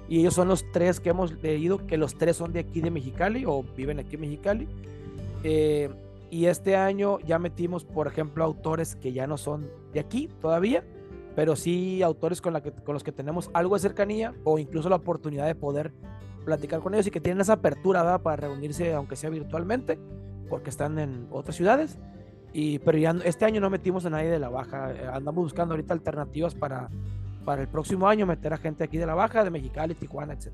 Y 0.08 0.20
ellos 0.20 0.34
son 0.34 0.48
los 0.48 0.66
tres 0.72 1.00
que 1.00 1.10
hemos 1.10 1.32
leído, 1.42 1.86
que 1.86 1.98
los 1.98 2.18
tres 2.18 2.38
son 2.38 2.52
de 2.54 2.60
aquí 2.60 2.82
de 2.82 2.92
Mexicali 2.92 3.46
o 3.46 3.64
viven 3.76 4.00
aquí 4.00 4.16
en 4.16 4.22
Mexicali. 4.22 4.68
y 6.32 6.46
este 6.46 6.78
año 6.78 7.20
ya 7.20 7.40
metimos, 7.40 7.84
por 7.84 8.08
ejemplo, 8.08 8.44
autores 8.44 8.96
que 8.96 9.12
ya 9.12 9.28
no 9.28 9.38
son 9.38 9.70
de 9.94 10.00
aquí 10.00 10.30
todavía, 10.42 10.84
pero 11.36 11.56
sí 11.56 12.02
autores 12.02 12.42
con, 12.42 12.54
la 12.54 12.62
que, 12.62 12.72
con 12.72 12.94
los 12.94 13.04
que 13.04 13.12
tenemos 13.12 13.50
algo 13.54 13.76
de 13.76 13.82
cercanía 13.82 14.34
o 14.44 14.60
incluso 14.60 14.90
la 14.90 14.98
oportunidad 14.98 15.46
de 15.46 15.56
poder 15.56 15.94
platicar 16.46 16.80
con 16.82 16.94
ellos 16.94 17.08
y 17.08 17.12
que 17.12 17.22
tienen 17.22 17.42
esa 17.42 17.54
apertura 17.54 18.18
para 18.20 18.36
reunirse, 18.36 18.94
aunque 18.94 19.16
sea 19.16 19.30
virtualmente, 19.30 20.00
porque 20.50 20.70
están 20.70 21.00
en 21.00 21.28
otras 21.32 21.56
ciudades. 21.56 21.98
Y, 22.54 22.80
pero 22.80 22.98
ya 22.98 23.16
este 23.24 23.46
año 23.46 23.62
no 23.62 23.70
metimos 23.70 24.06
a 24.06 24.10
nadie 24.10 24.30
de 24.30 24.40
la 24.40 24.50
baja, 24.50 24.92
eh, 24.92 25.08
andamos 25.14 25.46
buscando 25.46 25.74
ahorita 25.74 25.94
alternativas 25.94 26.54
para, 26.54 26.90
para 27.46 27.62
el 27.62 27.70
próximo 27.70 28.08
año 28.08 28.26
meter 28.26 28.52
a 28.54 28.58
gente 28.58 28.84
aquí 28.84 28.98
de 28.98 29.06
la 29.06 29.16
baja, 29.16 29.44
de 29.44 29.50
Mexicali, 29.50 29.96
Tijuana, 29.96 30.34
etc. 30.34 30.52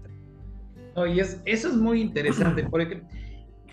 y 1.08 1.20
es, 1.20 1.42
eso 1.46 1.70
es 1.70 1.76
muy 1.76 2.02
interesante, 2.02 2.64
porque 2.70 3.02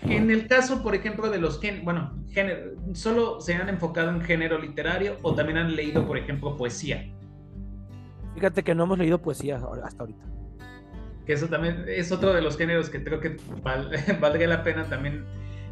en 0.07 0.31
el 0.31 0.47
caso, 0.47 0.81
por 0.83 0.95
ejemplo, 0.95 1.29
de 1.29 1.39
los 1.39 1.57
que, 1.57 1.79
bueno, 1.81 2.13
género, 2.31 2.71
solo 2.93 3.41
se 3.41 3.55
han 3.55 3.69
enfocado 3.69 4.09
en 4.09 4.21
género 4.21 4.59
literario 4.59 5.17
o 5.21 5.33
también 5.33 5.57
han 5.57 5.75
leído, 5.75 6.05
por 6.05 6.17
ejemplo, 6.17 6.55
poesía. 6.57 7.07
Fíjate 8.35 8.63
que 8.63 8.75
no 8.75 8.83
hemos 8.83 8.97
leído 8.97 9.21
poesía 9.21 9.57
hasta 9.83 10.03
ahorita. 10.03 10.25
Que 11.25 11.33
eso 11.33 11.47
también 11.47 11.85
es 11.87 12.11
otro 12.11 12.33
de 12.33 12.41
los 12.41 12.57
géneros 12.57 12.89
que 12.89 13.03
creo 13.03 13.19
que 13.19 13.37
valdría 14.19 14.47
la 14.47 14.63
pena 14.63 14.83
también 14.85 15.25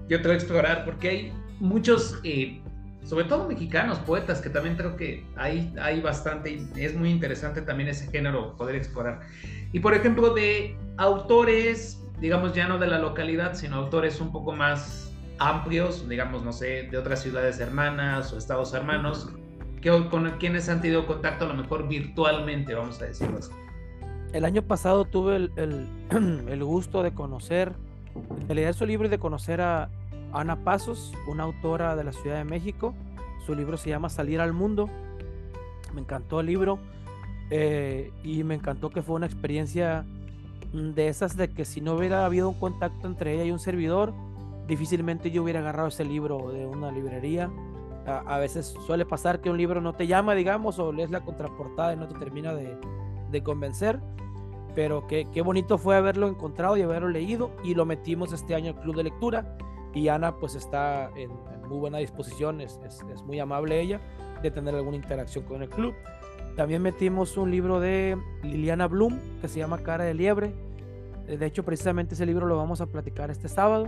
yo 0.10 0.22
creo 0.22 0.34
explorar, 0.34 0.86
porque 0.86 1.10
hay 1.10 1.34
muchos, 1.60 2.20
eh, 2.24 2.62
sobre 3.04 3.26
todo 3.26 3.48
mexicanos, 3.48 4.00
poetas, 4.00 4.42
que 4.42 4.50
también 4.50 4.76
creo 4.76 4.96
que 4.96 5.26
hay, 5.36 5.74
hay 5.82 6.02
bastante, 6.02 6.52
y 6.52 6.70
es 6.78 6.96
muy 6.96 7.10
interesante 7.10 7.62
también 7.62 7.90
ese 7.90 8.10
género 8.12 8.56
poder 8.58 8.76
explorar. 8.76 9.22
Y 9.72 9.80
por 9.80 9.94
ejemplo, 9.94 10.34
de 10.34 10.78
autores 10.98 12.03
digamos, 12.24 12.54
ya 12.54 12.70
no 12.70 12.78
de 12.80 12.88
la 12.88 13.00
localidad, 13.00 13.54
sino 13.54 13.76
autores 13.76 14.22
un 14.22 14.32
poco 14.32 14.54
más 14.54 15.14
amplios, 15.40 16.08
digamos, 16.08 16.42
no 16.42 16.54
sé, 16.54 16.84
de 16.84 16.98
otras 16.98 17.22
ciudades 17.22 17.60
hermanas 17.60 18.32
o 18.32 18.38
estados 18.38 18.74
hermanos, 18.74 19.30
que, 19.82 19.90
con 20.10 20.32
quienes 20.40 20.70
han 20.70 20.80
tenido 20.80 21.06
contacto 21.06 21.44
a 21.44 21.50
lo 21.50 21.54
mejor 21.54 21.90
virtualmente, 21.90 22.76
vamos 22.76 23.02
a 23.02 23.08
decirlo 23.08 23.40
así. 23.40 23.52
El 24.32 24.46
año 24.46 24.62
pasado 24.62 25.04
tuve 25.04 25.36
el, 25.36 25.52
el, 26.48 26.64
gusto 26.64 27.04
de 27.04 27.14
conocer, 27.14 27.74
de 28.48 28.56
leer 28.56 28.74
su 28.74 28.86
libro 28.86 29.08
y 29.08 29.12
de 29.12 29.20
conocer 29.20 29.60
a 29.60 29.90
Ana 30.32 30.64
Pasos, 30.64 31.12
una 31.28 31.44
autora 31.44 31.98
de 31.98 32.06
la 32.06 32.14
Ciudad 32.14 32.38
de 32.38 32.46
México. 32.46 32.96
Su 33.46 33.54
libro 33.54 33.76
se 33.76 33.90
llama 33.90 34.08
Salir 34.08 34.40
al 34.40 34.54
Mundo. 34.54 34.90
Me 35.94 36.00
encantó 36.00 36.40
el 36.40 36.46
libro 36.46 36.80
eh, 37.50 38.14
y 38.24 38.46
me 38.46 38.56
encantó 38.56 38.92
que 38.92 39.02
fue 39.02 39.16
una 39.16 39.26
experiencia 39.26 40.06
de 40.74 41.08
esas 41.08 41.38
de 41.38 41.54
que 41.54 41.66
si 41.66 41.82
no 41.82 41.94
hubiera 41.94 42.26
habido 42.26 42.50
un 42.50 42.60
contacto 42.60 43.08
entre 43.08 43.34
ella 43.34 43.44
y 43.46 43.52
un 43.52 43.60
servidor, 43.60 44.14
difícilmente 44.68 45.30
yo 45.32 45.44
hubiera 45.44 45.60
agarrado 45.60 45.88
ese 45.88 46.04
libro 46.04 46.52
de 46.52 46.66
una 46.66 46.92
librería. 46.92 47.52
A, 48.06 48.38
veces 48.38 48.76
suele 48.86 49.06
pasar 49.06 49.40
que 49.40 49.50
un 49.50 49.58
libro 49.58 49.80
no 49.80 49.94
te 49.94 50.08
llama, 50.08 50.36
digamos, 50.36 50.78
o 50.78 50.92
lees 50.92 51.10
la 51.10 51.22
contraportada 51.22 51.94
y 51.94 51.96
no 51.96 52.08
te 52.08 52.20
termina 52.20 52.54
de, 52.54 53.44
convencer. 53.44 54.00
Pero 54.76 55.08
qué, 55.08 55.28
qué, 55.32 55.42
bonito 55.42 55.78
fue 55.78 55.96
haberlo 55.96 56.28
encontrado 56.28 56.76
y 56.76 56.82
haberlo 56.82 57.08
leído 57.08 57.52
y 57.64 57.76
lo 57.76 57.86
metimos 57.86 58.34
este 58.34 58.56
año 58.56 58.74
al 58.74 58.80
club 58.82 58.96
de 58.96 59.04
lectura. 59.04 59.58
Y 59.94 60.08
Ana 60.08 60.36
pues 60.36 60.56
está 60.56 61.12
en, 61.16 61.32
muy 61.70 61.78
buena 61.78 62.00
disposición, 62.00 62.60
es, 62.60 62.80
es 62.84 63.24
muy 63.24 63.40
amable 63.40 63.80
ella 63.80 64.02
de 64.42 64.52
tener 64.52 64.76
alguna 64.76 64.98
interacción 64.98 65.46
con 65.46 65.62
el 65.62 65.70
club. 65.70 65.94
También 66.56 66.84
metimos 66.84 67.36
un 67.38 67.50
libro 67.50 67.80
de 67.80 68.18
Liliana 68.44 68.88
Bloom 68.88 69.20
que 69.42 69.48
se 69.48 69.60
llama 69.60 69.80
Cara 69.80 70.04
de 70.04 70.14
Liebre. 70.14 70.54
Eh, 71.28 71.38
de 71.38 71.46
hecho, 71.48 71.64
precisamente 71.64 72.14
ese 72.14 72.26
libro 72.28 72.46
lo 72.46 72.58
vamos 72.58 72.80
a 72.80 72.86
platicar 72.86 73.32
este 73.32 73.50
sábado. 73.50 73.88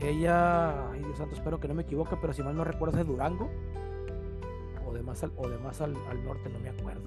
Ella, 0.00 0.90
ay 0.90 0.98
Dios 0.98 1.16
santo, 1.16 1.36
espero 1.36 1.60
que 1.60 1.68
no 1.68 1.74
me 1.74 1.82
equivoque, 1.82 2.16
pero 2.20 2.32
si 2.32 2.42
mal 2.42 2.56
no 2.56 2.64
recuerdo 2.64 2.98
es 2.98 3.06
de 3.06 3.12
Durango. 3.12 3.48
O 4.84 4.92
de 4.92 5.02
más 5.02 5.22
al, 5.22 5.32
o 5.36 5.48
de 5.48 5.58
más 5.58 5.80
al, 5.80 5.92
norte, 6.24 6.50
no 6.50 6.58
me 6.58 6.70
acuerdo. 6.70 7.02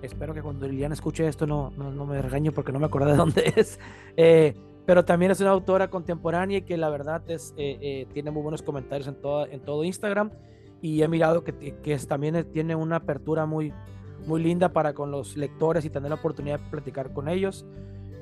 Espero 0.00 0.32
que 0.32 0.40
cuando 0.40 0.66
Liliana 0.66 0.94
escuche 0.94 1.28
esto 1.28 1.46
no, 1.46 1.70
no, 1.76 2.06
me 2.06 2.22
regañe 2.22 2.52
porque 2.52 2.72
no 2.72 2.78
me 2.78 2.86
acuerdo 2.86 3.10
de 3.10 3.16
dónde 3.16 3.52
es. 3.56 3.78
Eh, 4.16 4.54
pero 4.86 5.04
también 5.04 5.30
es 5.30 5.42
una 5.42 5.50
autora 5.50 5.90
contemporánea 5.90 6.62
que 6.62 6.78
la 6.78 6.88
verdad 6.88 7.22
es, 7.28 7.52
eh, 7.58 8.06
tiene 8.14 8.30
muy 8.30 8.40
buenos 8.40 8.62
comentarios 8.62 9.08
en, 9.08 9.16
todo, 9.16 9.46
en 9.46 9.60
todo 9.60 9.84
Instagram 9.84 10.30
y 10.82 11.02
he 11.02 11.08
mirado 11.08 11.44
que, 11.44 11.52
que 11.54 11.98
también 11.98 12.46
tiene 12.52 12.74
una 12.74 12.96
apertura 12.96 13.46
muy, 13.46 13.72
muy 14.26 14.42
linda 14.42 14.72
para 14.72 14.94
con 14.94 15.10
los 15.10 15.36
lectores 15.36 15.84
y 15.84 15.90
tener 15.90 16.10
la 16.10 16.16
oportunidad 16.16 16.60
de 16.60 16.70
platicar 16.70 17.12
con 17.12 17.28
ellos. 17.28 17.66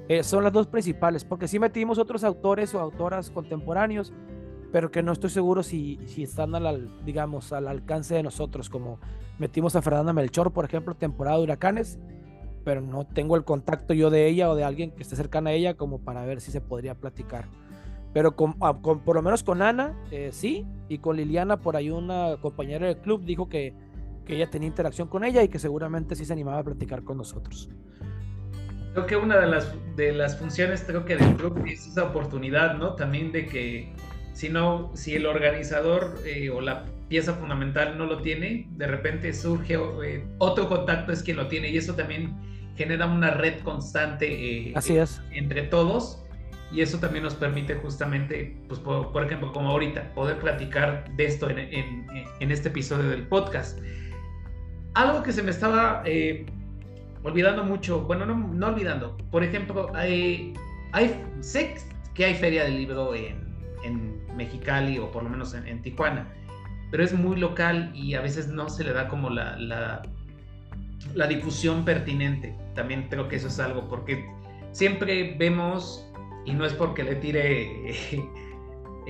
Eh, 0.08 0.22
son 0.22 0.42
las 0.42 0.52
dos 0.52 0.66
principales, 0.66 1.24
porque 1.24 1.48
sí 1.48 1.58
metimos 1.58 1.98
otros 1.98 2.24
autores 2.24 2.74
o 2.74 2.80
autoras 2.80 3.30
contemporáneos, 3.30 4.12
pero 4.72 4.90
que 4.90 5.02
no 5.02 5.12
estoy 5.12 5.30
seguro 5.30 5.62
si, 5.62 5.98
si 6.06 6.22
están 6.22 6.54
al, 6.54 7.04
digamos, 7.04 7.52
al 7.52 7.68
alcance 7.68 8.14
de 8.14 8.22
nosotros, 8.22 8.70
como 8.70 8.98
metimos 9.38 9.76
a 9.76 9.82
Fernanda 9.82 10.12
Melchor, 10.12 10.52
por 10.52 10.64
ejemplo, 10.64 10.94
temporada 10.94 11.36
de 11.36 11.42
huracanes, 11.44 11.98
pero 12.64 12.80
no 12.80 13.06
tengo 13.06 13.36
el 13.36 13.44
contacto 13.44 13.94
yo 13.94 14.10
de 14.10 14.26
ella 14.26 14.50
o 14.50 14.54
de 14.54 14.64
alguien 14.64 14.90
que 14.90 15.02
esté 15.02 15.14
cercana 15.14 15.50
a 15.50 15.52
ella 15.52 15.74
como 15.74 16.00
para 16.00 16.24
ver 16.24 16.40
si 16.40 16.50
se 16.50 16.60
podría 16.60 16.94
platicar. 16.94 17.46
Pero 18.12 18.34
con, 18.36 18.56
ah, 18.60 18.78
por 18.78 19.14
lo 19.14 19.22
menos 19.22 19.42
con 19.42 19.62
Ana, 19.62 19.94
eh, 20.10 20.30
sí, 20.32 20.66
y 20.88 20.98
con 20.98 21.16
Liliana, 21.16 21.58
por 21.58 21.76
ahí 21.76 21.90
una 21.90 22.36
compañera 22.40 22.86
del 22.86 22.98
club 22.98 23.24
dijo 23.24 23.48
que, 23.48 23.74
que 24.24 24.36
ella 24.36 24.48
tenía 24.50 24.68
interacción 24.68 25.08
con 25.08 25.24
ella 25.24 25.42
y 25.42 25.48
que 25.48 25.58
seguramente 25.58 26.16
sí 26.16 26.24
se 26.24 26.32
animaba 26.32 26.60
a 26.60 26.64
platicar 26.64 27.02
con 27.04 27.18
nosotros. 27.18 27.68
Creo 28.94 29.06
que 29.06 29.16
una 29.16 29.38
de 29.38 29.46
las, 29.46 29.74
de 29.96 30.12
las 30.12 30.38
funciones 30.38 30.82
creo 30.86 31.04
que 31.04 31.16
del 31.16 31.36
club 31.36 31.62
es 31.66 31.86
esa 31.86 32.04
oportunidad, 32.04 32.76
¿no? 32.76 32.94
También 32.94 33.30
de 33.32 33.46
que 33.46 33.92
si 34.32 34.48
no, 34.48 34.90
si 34.94 35.14
el 35.14 35.26
organizador 35.26 36.14
eh, 36.24 36.50
o 36.50 36.60
la 36.60 36.84
pieza 37.08 37.34
fundamental 37.34 37.98
no 37.98 38.06
lo 38.06 38.22
tiene, 38.22 38.68
de 38.70 38.86
repente 38.86 39.32
surge 39.32 39.74
eh, 40.04 40.24
otro 40.38 40.68
contacto 40.68 41.12
es 41.12 41.22
quien 41.22 41.36
lo 41.36 41.48
tiene 41.48 41.70
y 41.70 41.76
eso 41.76 41.94
también 41.94 42.36
genera 42.76 43.06
una 43.06 43.32
red 43.32 43.60
constante 43.62 44.72
Así 44.76 44.96
es. 44.96 45.20
entre 45.32 45.62
todos 45.62 46.24
y 46.70 46.82
eso 46.82 46.98
también 46.98 47.24
nos 47.24 47.34
permite 47.34 47.74
justamente, 47.76 48.56
pues 48.68 48.78
por, 48.80 49.24
ejemplo, 49.24 49.52
como 49.52 49.70
ahorita, 49.70 50.12
poder 50.14 50.38
platicar 50.38 51.10
de 51.16 51.24
esto 51.24 51.48
en, 51.48 51.58
en, 51.58 52.50
este 52.50 52.68
episodio 52.68 53.08
del 53.08 53.26
podcast. 53.26 53.78
Algo 54.94 55.22
que 55.22 55.32
se 55.32 55.42
me 55.42 55.50
estaba 55.50 56.02
eh, 56.04 56.44
olvidando 57.22 57.64
mucho, 57.64 58.02
bueno, 58.02 58.26
no, 58.26 58.34
no 58.36 58.66
olvidando, 58.66 59.16
por 59.30 59.42
ejemplo, 59.42 59.90
hay, 59.94 60.52
hay, 60.92 61.24
sé 61.40 61.74
que 62.14 62.26
hay 62.26 62.34
feria 62.34 62.64
del 62.64 62.76
libro 62.76 63.14
en, 63.14 63.48
en 63.82 64.36
Mexicali 64.36 64.98
o 64.98 65.10
por 65.10 65.22
lo 65.22 65.30
menos 65.30 65.54
en, 65.54 65.80
Tijuana, 65.80 66.28
pero 66.90 67.02
es 67.02 67.14
muy 67.14 67.36
local 67.36 67.90
y 67.94 68.14
a 68.14 68.20
veces 68.20 68.48
no 68.48 68.68
se 68.68 68.84
le 68.84 68.92
da 68.92 69.08
como 69.08 69.30
la, 69.30 69.56
la, 69.56 70.02
la 71.14 71.26
difusión 71.26 71.84
pertinente. 71.84 72.54
También 72.74 73.08
creo 73.08 73.28
que 73.28 73.36
eso 73.36 73.48
es 73.48 73.58
algo, 73.58 73.88
porque 73.88 74.26
siempre 74.72 75.34
vemos 75.38 76.07
y 76.44 76.52
no 76.52 76.64
es 76.64 76.72
porque 76.72 77.04
le 77.04 77.16
tire 77.16 77.94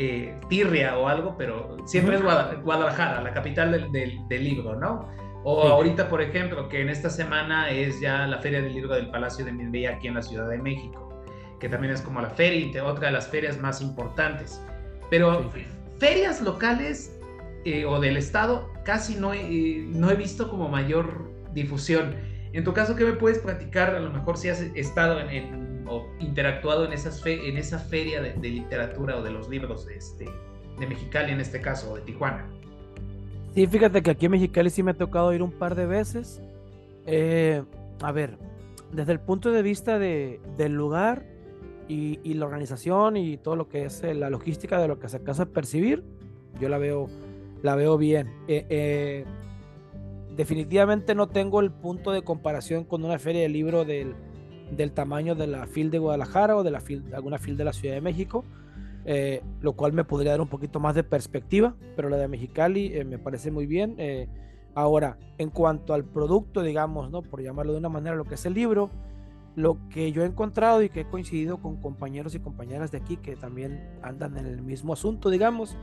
eh, 0.00 0.38
tirria 0.48 0.96
o 0.96 1.08
algo, 1.08 1.34
pero 1.36 1.76
siempre 1.84 2.14
es 2.14 2.22
Guadalajara, 2.22 3.20
la 3.20 3.32
capital 3.32 3.90
del, 3.90 4.28
libro, 4.30 4.76
¿no? 4.76 5.08
O 5.42 5.62
ahorita, 5.62 6.08
por 6.08 6.22
ejemplo, 6.22 6.68
que 6.68 6.80
en 6.80 6.88
esta 6.88 7.10
semana 7.10 7.68
es 7.70 8.00
ya 8.00 8.26
la 8.28 8.38
Feria 8.38 8.62
del 8.62 8.74
Libro 8.74 8.94
del 8.94 9.10
Palacio 9.10 9.44
de 9.44 9.50
Minbella 9.50 9.96
aquí 9.96 10.06
en 10.06 10.14
la 10.14 10.22
Ciudad 10.22 10.48
de 10.48 10.58
México, 10.58 11.24
que 11.58 11.68
también 11.68 11.92
es 11.92 12.00
como 12.00 12.20
la 12.20 12.30
feria, 12.30 12.84
otra 12.84 13.06
de 13.06 13.12
las 13.12 13.26
ferias 13.26 13.58
más 13.58 13.80
importantes. 13.80 14.62
Pero 15.10 15.50
ferias 15.98 16.40
locales 16.42 17.18
eh, 17.64 17.84
o 17.84 17.98
del 17.98 18.16
Estado 18.16 18.70
casi 18.84 19.16
no 19.16 19.34
he, 19.34 19.84
no 19.88 20.12
he 20.12 20.14
visto 20.14 20.48
como 20.48 20.68
mayor 20.68 21.28
difusión. 21.54 22.14
En 22.52 22.62
tu 22.62 22.72
caso, 22.72 22.94
¿qué 22.94 23.04
me 23.04 23.14
puedes 23.14 23.40
platicar? 23.40 23.96
A 23.96 23.98
lo 23.98 24.10
mejor 24.10 24.36
si 24.36 24.48
has 24.48 24.60
estado 24.60 25.18
en 25.20 25.28
o 25.88 26.07
interactuado 26.20 26.85
en, 26.85 26.92
esas 26.92 27.22
fe, 27.22 27.48
en 27.48 27.57
esa 27.57 27.79
feria 27.79 28.20
de, 28.20 28.37
literatura 28.48 29.16
o 29.16 29.22
de 29.22 29.31
los 29.31 29.48
libros 29.48 29.87
de, 29.87 29.96
este, 29.96 30.27
de 30.79 30.87
Mexicali 30.87 31.33
en 31.33 31.40
este 31.40 31.61
caso, 31.61 31.92
o 31.92 31.96
de 31.96 32.03
Tijuana. 32.03 32.46
Sí, 33.55 33.66
fíjate 33.66 34.03
que 34.03 34.11
aquí 34.11 34.27
en 34.27 34.33
Mexicali 34.33 34.70
sí 34.70 34.83
me 34.83 34.92
ha 34.92 34.94
tocado 34.94 35.33
ir 35.33 35.42
un 35.42 35.53
par 35.53 35.74
de 35.74 35.87
veces. 35.87 36.40
Eh, 37.07 37.62
a 38.03 38.12
ver, 38.12 38.38
desde 38.92 39.12
el 39.12 39.20
punto 39.20 39.51
de 39.51 39.62
vista 39.62 39.98
de, 39.98 40.40
del 40.57 40.74
lugar 40.74 41.24
y, 41.88 42.20
y, 42.22 42.35
la 42.35 42.44
organización 42.44 43.16
y 43.16 43.38
todo 43.38 43.57
lo 43.57 43.68
que 43.68 43.87
es 43.87 44.03
eh, 44.03 44.14
la 44.14 44.31
logística 44.31 44.79
de 44.81 44.88
lo 44.88 44.98
que 44.98 45.09
se 45.09 45.16
alcanza 45.16 45.44
a 45.44 45.46
percibir, 45.46 46.05
yo 46.61 46.68
la 46.68 46.79
veo, 46.79 47.09
la 47.62 47.74
veo 47.74 47.96
bien. 47.96 48.31
Eh, 48.46 49.24
definitivamente 50.37 51.14
no 51.14 51.29
tengo 51.29 51.61
el 51.61 51.72
punto 51.72 52.12
de 52.12 52.22
comparación 52.22 52.85
con 52.85 53.05
una 53.05 53.18
feria 53.18 53.42
de 53.42 53.48
libro 53.48 53.85
del, 53.85 54.14
del 54.70 54.92
tamaño 54.92 55.35
de 55.35 55.46
la 55.46 55.66
FIL 55.66 55.90
de 55.90 55.98
Guadalajara 55.98 56.57
o 56.57 56.62
de, 56.62 56.70
la 56.70 56.81
FIL, 56.81 57.14
alguna 57.14 57.38
FIL 57.38 57.57
de 57.57 57.64
la 57.64 57.72
Ciudad 57.72 57.94
de 57.94 58.00
México, 58.00 58.44
eh, 59.04 59.42
lo 59.61 59.72
cual 59.72 59.92
me 59.92 60.04
podría 60.04 60.33
dar 60.33 60.40
un 60.40 60.48
poquito 60.48 60.81
más 60.81 60.94
de 60.94 61.04
perspectiva, 61.04 61.74
pero 61.96 62.09
la 62.09 62.16
de 62.16 62.28
Mexicali 62.28 62.94
eh, 62.94 63.04
me 63.04 63.18
parece 63.18 63.50
muy 63.50 63.66
bien. 63.66 63.94
Eh, 63.98 64.28
ahora, 64.74 65.18
en 65.38 65.50
cuanto 65.50 65.94
al 65.94 66.04
producto, 66.04 66.62
digamos, 66.62 67.11
¿no? 67.11 67.22
por 67.22 67.42
llamarlo 67.42 67.72
de 67.72 67.78
una 67.78 67.88
manera, 67.88 68.16
lo 68.16 68.24
que 68.24 68.35
es 68.35 68.46
el 68.46 68.54
libro, 68.54 68.90
lo 69.57 69.78
que 69.88 70.12
yo 70.12 70.22
he 70.22 70.26
encontrado 70.26 70.83
y 70.83 70.88
que 70.88 71.00
he 71.00 71.04
coincidido 71.04 71.59
con 71.59 71.81
compañeros 71.81 72.35
y 72.35 72.38
compañeras 72.38 72.92
de 72.92 72.98
aquí 72.98 73.16
que 73.16 73.35
también 73.35 73.98
andan 74.02 74.37
en 74.37 74.46
el 74.46 74.62
mismo 74.62 74.92
asunto, 74.92 75.31
digamos, 75.31 75.76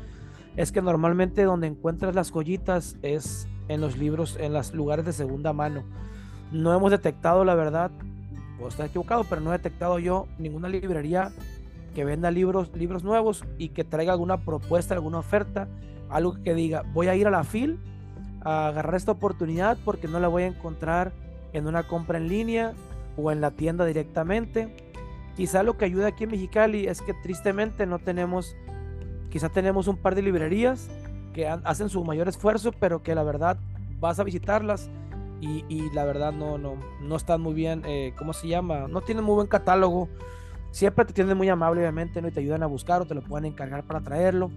es 0.56 0.72
que 0.72 0.82
normalmente 0.82 1.44
donde 1.44 1.68
encuentras 1.68 2.16
las 2.16 2.32
joyitas 2.32 2.96
es 3.02 3.48
en 3.68 3.82
los 3.82 3.98
libros, 3.98 4.38
en 4.40 4.54
los 4.54 4.74
lugares 4.74 5.06
de 5.06 5.14
segunda 5.14 5.52
mano. 5.52 5.84
No 6.52 6.74
hemos 6.74 6.92
detectado, 6.92 7.44
la 7.44 7.56
verdad, 7.56 7.92
puedo 8.70 8.88
equivocado, 8.88 9.24
pero 9.26 9.42
no 9.42 9.54
he 9.54 9.58
detectado 9.58 10.00
yo 10.00 10.28
ninguna 10.38 10.70
librería 10.70 11.32
que 11.94 12.04
venda 12.04 12.32
libros, 12.32 12.72
libros 12.76 13.04
nuevos 13.04 13.44
y 13.58 13.70
que 13.70 13.84
traiga 13.84 14.14
alguna 14.14 14.38
propuesta, 14.38 14.96
alguna 14.96 15.20
oferta, 15.20 15.68
algo 16.10 16.36
que 16.44 16.54
diga, 16.54 16.84
voy 16.94 17.08
a 17.08 17.16
ir 17.16 17.28
a 17.28 17.32
la 17.32 17.44
FIL 17.44 17.80
a 18.42 18.68
agarrar 18.68 18.96
esta 18.96 19.12
oportunidad 19.12 19.78
porque 19.86 20.08
no 20.08 20.20
la 20.20 20.28
voy 20.28 20.44
a 20.44 20.48
encontrar 20.48 21.14
en 21.54 21.68
una 21.68 21.88
compra 21.88 22.18
en 22.18 22.28
línea 22.28 22.74
o 23.18 23.32
en 23.32 23.40
la 23.40 23.52
tienda 23.52 23.86
directamente. 23.86 24.76
Quizá 25.36 25.64
lo 25.64 25.78
que 25.78 25.86
ayuda 25.86 26.08
aquí 26.08 26.26
en 26.26 26.32
Mexicali 26.32 26.88
es 26.88 27.02
que 27.02 27.14
tristemente 27.14 27.86
no 27.86 28.00
tenemos, 28.00 28.56
quizá 29.30 29.50
tenemos 29.50 29.88
un 29.88 29.98
par 29.98 30.16
de 30.16 30.22
librerías 30.22 30.90
que 31.34 31.48
hacen 31.48 31.90
su 31.90 32.04
mayor 32.04 32.28
esfuerzo, 32.28 32.72
pero 32.72 33.04
que 33.04 33.16
la 33.16 33.24
verdad 33.24 33.58
vas 34.00 34.20
a 34.20 34.24
visitarlas 34.24 34.90
y, 35.42 35.90
la 35.92 36.06
verdad 36.06 36.32
no, 36.32 36.58
no, 36.58 36.76
no 37.02 37.16
están 37.16 37.42
muy 37.42 37.54
bien, 37.54 37.84
eh, 37.86 38.14
¿cómo 38.18 38.34
se 38.34 38.48
llama? 38.48 38.88
No 38.88 39.02
tienen 39.02 39.24
muy 39.24 39.36
buen 39.36 39.48
catálogo. 39.48 40.10
Siempre 40.72 41.06
te 41.06 41.14
tienden 41.14 41.38
muy 41.38 41.48
amable, 41.50 41.82
obviamente, 41.82 42.22
¿no? 42.22 42.28
y 42.28 42.32
te 42.32 42.40
ayudan 42.40 42.64
a 42.64 42.66
buscar 42.66 43.02
o 43.02 43.06
te 43.06 43.14
lo 43.14 43.22
pueden 43.22 43.46
encargar 43.46 43.84
para 43.84 44.02
traerlo, 44.02 44.50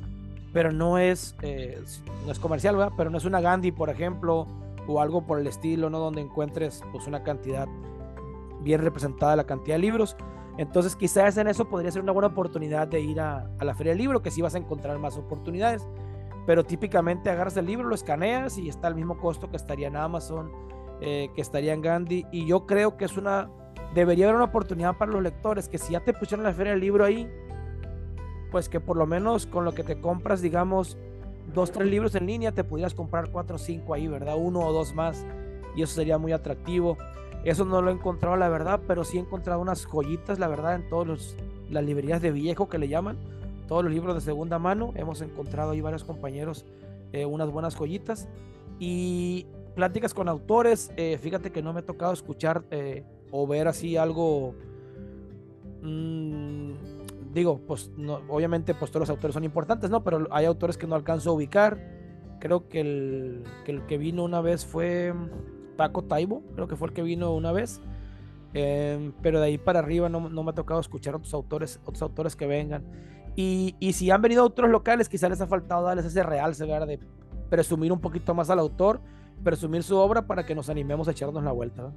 pero 0.52 0.72
no 0.72 0.98
es, 0.98 1.36
eh, 1.42 1.80
no 2.24 2.32
es 2.32 2.38
comercial, 2.38 2.76
¿verdad? 2.76 2.92
Pero 2.96 3.10
no 3.10 3.18
es 3.18 3.24
una 3.24 3.40
Gandhi, 3.40 3.70
por 3.70 3.90
ejemplo, 3.90 4.46
o 4.86 5.00
algo 5.00 5.26
por 5.26 5.38
el 5.38 5.46
estilo, 5.46 5.90
¿no? 5.90 5.98
Donde 5.98 6.20
encuentres 6.20 6.82
pues 6.90 7.06
una 7.06 7.22
cantidad 7.22 7.68
bien 8.62 8.80
representada 8.80 9.36
la 9.36 9.44
cantidad 9.44 9.76
de 9.76 9.82
libros. 9.82 10.16
Entonces 10.56 10.96
quizás 10.96 11.36
en 11.36 11.46
eso 11.46 11.68
podría 11.68 11.92
ser 11.92 12.02
una 12.02 12.12
buena 12.12 12.28
oportunidad 12.28 12.88
de 12.88 13.00
ir 13.00 13.20
a, 13.20 13.48
a 13.58 13.64
la 13.64 13.74
feria 13.74 13.92
del 13.92 13.98
libro, 13.98 14.22
que 14.22 14.32
sí 14.32 14.42
vas 14.42 14.54
a 14.56 14.58
encontrar 14.58 14.98
más 14.98 15.16
oportunidades 15.16 15.86
pero 16.48 16.64
típicamente 16.64 17.28
agarras 17.28 17.58
el 17.58 17.66
libro, 17.66 17.86
lo 17.86 17.94
escaneas 17.94 18.56
y 18.56 18.70
está 18.70 18.88
al 18.88 18.94
mismo 18.94 19.18
costo 19.18 19.50
que 19.50 19.58
estaría 19.58 19.88
en 19.88 19.96
Amazon, 19.96 20.50
eh, 21.02 21.28
que 21.34 21.42
estaría 21.42 21.74
en 21.74 21.82
Gandhi. 21.82 22.24
Y 22.32 22.46
yo 22.46 22.64
creo 22.64 22.96
que 22.96 23.04
es 23.04 23.18
una, 23.18 23.50
debería 23.94 24.24
haber 24.24 24.36
una 24.36 24.46
oportunidad 24.46 24.96
para 24.96 25.12
los 25.12 25.22
lectores, 25.22 25.68
que 25.68 25.76
si 25.76 25.92
ya 25.92 26.00
te 26.00 26.14
pusieron 26.14 26.44
la 26.44 26.54
feria 26.54 26.72
del 26.72 26.80
libro 26.80 27.04
ahí, 27.04 27.30
pues 28.50 28.70
que 28.70 28.80
por 28.80 28.96
lo 28.96 29.06
menos 29.06 29.44
con 29.44 29.66
lo 29.66 29.74
que 29.74 29.82
te 29.82 30.00
compras, 30.00 30.40
digamos, 30.40 30.96
dos, 31.52 31.70
tres 31.70 31.86
libros 31.86 32.14
en 32.14 32.24
línea, 32.24 32.50
te 32.50 32.64
pudieras 32.64 32.94
comprar 32.94 33.30
cuatro 33.30 33.56
o 33.56 33.58
cinco 33.58 33.92
ahí, 33.92 34.08
¿verdad? 34.08 34.36
Uno 34.38 34.60
o 34.60 34.72
dos 34.72 34.94
más. 34.94 35.26
Y 35.76 35.82
eso 35.82 35.96
sería 35.96 36.16
muy 36.16 36.32
atractivo. 36.32 36.96
Eso 37.44 37.66
no 37.66 37.82
lo 37.82 37.90
he 37.90 37.92
encontrado, 37.92 38.36
la 38.36 38.48
verdad, 38.48 38.80
pero 38.86 39.04
sí 39.04 39.18
he 39.18 39.20
encontrado 39.20 39.60
unas 39.60 39.84
joyitas, 39.84 40.38
la 40.38 40.48
verdad, 40.48 40.76
en 40.76 40.88
todas 40.88 41.36
las 41.68 41.84
librerías 41.84 42.22
de 42.22 42.32
viejo 42.32 42.70
que 42.70 42.78
le 42.78 42.88
llaman 42.88 43.18
todos 43.68 43.84
los 43.84 43.92
libros 43.92 44.16
de 44.16 44.20
segunda 44.20 44.58
mano. 44.58 44.92
Hemos 44.96 45.20
encontrado 45.20 45.70
ahí 45.70 45.80
varios 45.80 46.02
compañeros 46.02 46.64
eh, 47.12 47.24
unas 47.24 47.50
buenas 47.50 47.76
joyitas. 47.76 48.28
Y 48.80 49.46
pláticas 49.76 50.14
con 50.14 50.28
autores, 50.28 50.90
eh, 50.96 51.18
fíjate 51.20 51.52
que 51.52 51.62
no 51.62 51.72
me 51.72 51.80
ha 51.80 51.86
tocado 51.86 52.12
escuchar 52.12 52.64
eh, 52.70 53.04
o 53.30 53.46
ver 53.46 53.68
así 53.68 53.96
algo. 53.96 54.54
Mmm, 55.82 56.72
digo, 57.32 57.60
pues 57.66 57.90
no, 57.96 58.20
obviamente 58.28 58.74
pues 58.74 58.90
todos 58.90 59.02
los 59.02 59.10
autores 59.10 59.34
son 59.34 59.44
importantes, 59.44 59.90
¿no? 59.90 60.02
Pero 60.02 60.26
hay 60.30 60.46
autores 60.46 60.76
que 60.76 60.86
no 60.86 60.96
alcanzo 60.96 61.30
a 61.30 61.32
ubicar. 61.34 61.78
Creo 62.40 62.68
que 62.68 62.80
el 62.80 63.44
que, 63.64 63.72
el 63.72 63.86
que 63.86 63.98
vino 63.98 64.24
una 64.24 64.40
vez 64.40 64.64
fue 64.64 65.12
Paco 65.76 66.02
Taibo, 66.04 66.42
creo 66.54 66.68
que 66.68 66.76
fue 66.76 66.88
el 66.88 66.94
que 66.94 67.02
vino 67.02 67.34
una 67.34 67.52
vez. 67.52 67.80
Em, 68.54 69.12
pero 69.22 69.40
de 69.40 69.46
ahí 69.46 69.58
para 69.58 69.80
arriba 69.80 70.08
no, 70.08 70.28
no, 70.28 70.42
me 70.42 70.50
ha 70.50 70.54
tocado 70.54 70.80
escuchar 70.80 71.14
otros 71.14 71.34
autores, 71.34 71.80
otros 71.84 72.02
autores 72.02 72.36
que 72.36 72.46
vengan. 72.46 72.84
Y, 73.40 73.92
si 73.92 74.10
han 74.10 74.20
venido 74.20 74.44
otros 74.44 74.68
locales, 74.68 75.08
quizás 75.08 75.30
les 75.30 75.40
ha 75.40 75.46
faltado 75.46 75.84
darles 75.84 76.04
ese 76.04 76.24
realce, 76.24 76.66
¿verdad? 76.66 76.88
De 76.88 76.98
presumir 77.48 77.92
un 77.92 78.00
poquito 78.00 78.34
más 78.34 78.50
al 78.50 78.58
autor, 78.58 79.00
presumir 79.44 79.84
su 79.84 79.96
obra 79.96 80.26
para 80.26 80.44
que 80.44 80.56
nos 80.56 80.68
animemos 80.68 81.06
a 81.06 81.12
echarnos 81.12 81.44
la 81.44 81.52
vuelta. 81.52 81.92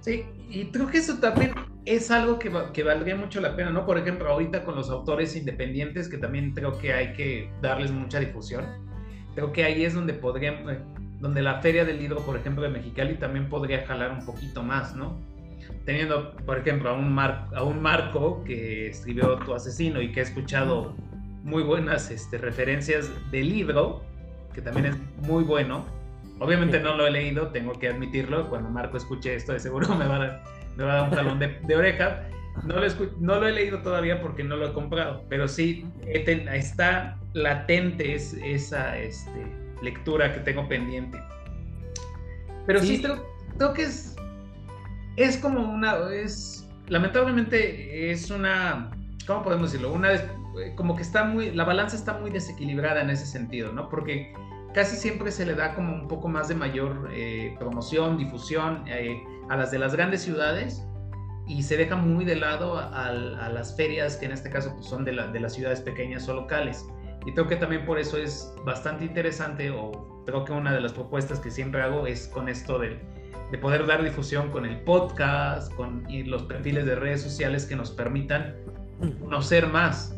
Sí, 0.00 0.24
y 0.50 0.64
creo 0.72 0.88
que 0.88 0.98
eso 0.98 1.20
también 1.20 1.52
es 1.84 2.10
algo 2.10 2.40
que, 2.40 2.50
que 2.72 2.82
valdría 2.82 3.14
mucho 3.14 3.40
la 3.40 3.54
pena, 3.54 3.70
¿no? 3.70 3.86
Por 3.86 3.98
ejemplo, 3.98 4.28
ahorita 4.28 4.64
con 4.64 4.74
los 4.74 4.90
autores 4.90 5.36
independientes, 5.36 6.08
que 6.08 6.18
también 6.18 6.52
creo 6.54 6.76
que 6.76 6.92
hay 6.92 7.12
que 7.12 7.52
darles 7.62 7.92
mucha 7.92 8.18
difusión. 8.18 8.64
Creo 9.36 9.52
que 9.52 9.62
ahí 9.62 9.84
es 9.84 9.94
donde 9.94 10.14
podrían, 10.14 10.64
donde 11.20 11.40
la 11.40 11.60
Feria 11.60 11.84
del 11.84 12.00
Libro, 12.00 12.18
por 12.26 12.36
ejemplo, 12.36 12.64
de 12.64 12.70
Mexicali 12.70 13.16
también 13.16 13.48
podría 13.48 13.86
jalar 13.86 14.10
un 14.10 14.26
poquito 14.26 14.64
más, 14.64 14.96
¿no? 14.96 15.20
Teniendo, 15.84 16.32
por 16.46 16.58
ejemplo, 16.58 16.90
a 16.90 16.92
un, 16.94 17.12
Mar, 17.12 17.48
a 17.54 17.62
un 17.62 17.82
Marco 17.82 18.42
que 18.44 18.88
escribió 18.88 19.36
Tu 19.38 19.54
asesino 19.54 20.00
y 20.00 20.12
que 20.12 20.20
ha 20.20 20.22
escuchado 20.22 20.94
muy 21.42 21.62
buenas 21.62 22.10
este, 22.10 22.38
referencias 22.38 23.10
del 23.30 23.50
libro, 23.50 24.02
que 24.54 24.62
también 24.62 24.86
es 24.86 24.96
muy 25.26 25.44
bueno. 25.44 25.84
Obviamente 26.40 26.80
no 26.80 26.96
lo 26.96 27.06
he 27.06 27.10
leído, 27.10 27.48
tengo 27.48 27.72
que 27.72 27.88
admitirlo. 27.88 28.48
Cuando 28.48 28.70
Marco 28.70 28.96
escuche 28.96 29.34
esto, 29.34 29.52
de 29.52 29.60
seguro 29.60 29.94
me 29.94 30.06
va 30.06 30.16
a 30.16 30.18
dar, 30.18 30.44
me 30.76 30.84
va 30.84 30.92
a 30.92 30.96
dar 30.96 31.04
un 31.10 31.14
talón 31.14 31.38
de, 31.38 31.58
de 31.66 31.76
oreja. 31.76 32.24
No 32.62 32.76
lo, 32.76 32.86
no 33.20 33.40
lo, 33.40 33.48
he 33.48 33.52
leído 33.52 33.82
todavía 33.82 34.22
porque 34.22 34.44
no 34.44 34.56
lo 34.56 34.68
he 34.68 34.72
comprado, 34.72 35.24
pero 35.28 35.48
sí 35.48 35.86
está 36.06 37.18
latente 37.32 38.14
es, 38.14 38.34
esa 38.34 38.96
este, 38.96 39.44
lectura 39.82 40.32
que 40.32 40.40
tengo 40.40 40.66
pendiente. 40.68 41.20
Pero 42.66 42.80
sí, 42.80 43.02
creo, 43.02 43.74
que 43.74 43.82
es, 43.82 44.13
es 45.16 45.36
como 45.38 45.60
una, 45.60 45.96
es, 46.12 46.68
lamentablemente 46.88 48.10
es 48.10 48.30
una, 48.30 48.90
¿cómo 49.26 49.42
podemos 49.42 49.72
decirlo? 49.72 49.92
Una, 49.92 50.10
como 50.76 50.96
que 50.96 51.02
está 51.02 51.24
muy, 51.24 51.50
la 51.50 51.64
balanza 51.64 51.96
está 51.96 52.18
muy 52.18 52.30
desequilibrada 52.30 53.00
en 53.02 53.10
ese 53.10 53.26
sentido, 53.26 53.72
¿no? 53.72 53.88
Porque 53.88 54.32
casi 54.74 54.96
siempre 54.96 55.30
se 55.30 55.46
le 55.46 55.54
da 55.54 55.74
como 55.74 55.94
un 55.94 56.08
poco 56.08 56.28
más 56.28 56.48
de 56.48 56.56
mayor 56.56 57.08
eh, 57.12 57.54
promoción, 57.58 58.18
difusión 58.18 58.84
eh, 58.88 59.22
a 59.48 59.56
las 59.56 59.70
de 59.70 59.78
las 59.78 59.94
grandes 59.94 60.22
ciudades 60.22 60.84
y 61.46 61.62
se 61.62 61.76
deja 61.76 61.94
muy 61.94 62.24
de 62.24 62.36
lado 62.36 62.78
a, 62.78 63.12
las 63.12 63.76
ferias 63.76 64.16
que 64.16 64.26
en 64.26 64.32
este 64.32 64.50
caso 64.50 64.72
pues, 64.74 64.86
son 64.86 65.04
de, 65.04 65.12
de, 65.12 65.40
las 65.40 65.52
ciudades 65.52 65.80
pequeñas 65.80 66.28
o 66.28 66.34
locales. 66.34 66.86
Y 67.26 67.32
creo 67.32 67.46
que 67.46 67.56
también 67.56 67.84
por 67.84 67.98
eso 67.98 68.18
es 68.18 68.52
bastante 68.64 69.04
interesante 69.04 69.70
o 69.70 70.24
creo 70.26 70.44
que 70.44 70.52
una 70.52 70.72
de 70.72 70.80
las 70.80 70.92
propuestas 70.92 71.38
que 71.38 71.50
siempre 71.50 71.82
hago 71.82 72.06
es 72.06 72.28
con 72.28 72.48
esto 72.48 72.78
de, 72.78 72.98
de 73.50 73.58
poder 73.58 73.86
dar 73.86 74.02
difusión 74.02 74.50
con 74.50 74.64
el 74.64 74.80
podcast, 74.80 75.72
con 75.74 76.08
y 76.08 76.24
los 76.24 76.42
perfiles 76.44 76.86
de 76.86 76.94
redes 76.96 77.22
sociales 77.22 77.66
que 77.66 77.76
nos 77.76 77.90
permitan 77.90 78.54
conocer 79.20 79.66
más, 79.66 80.16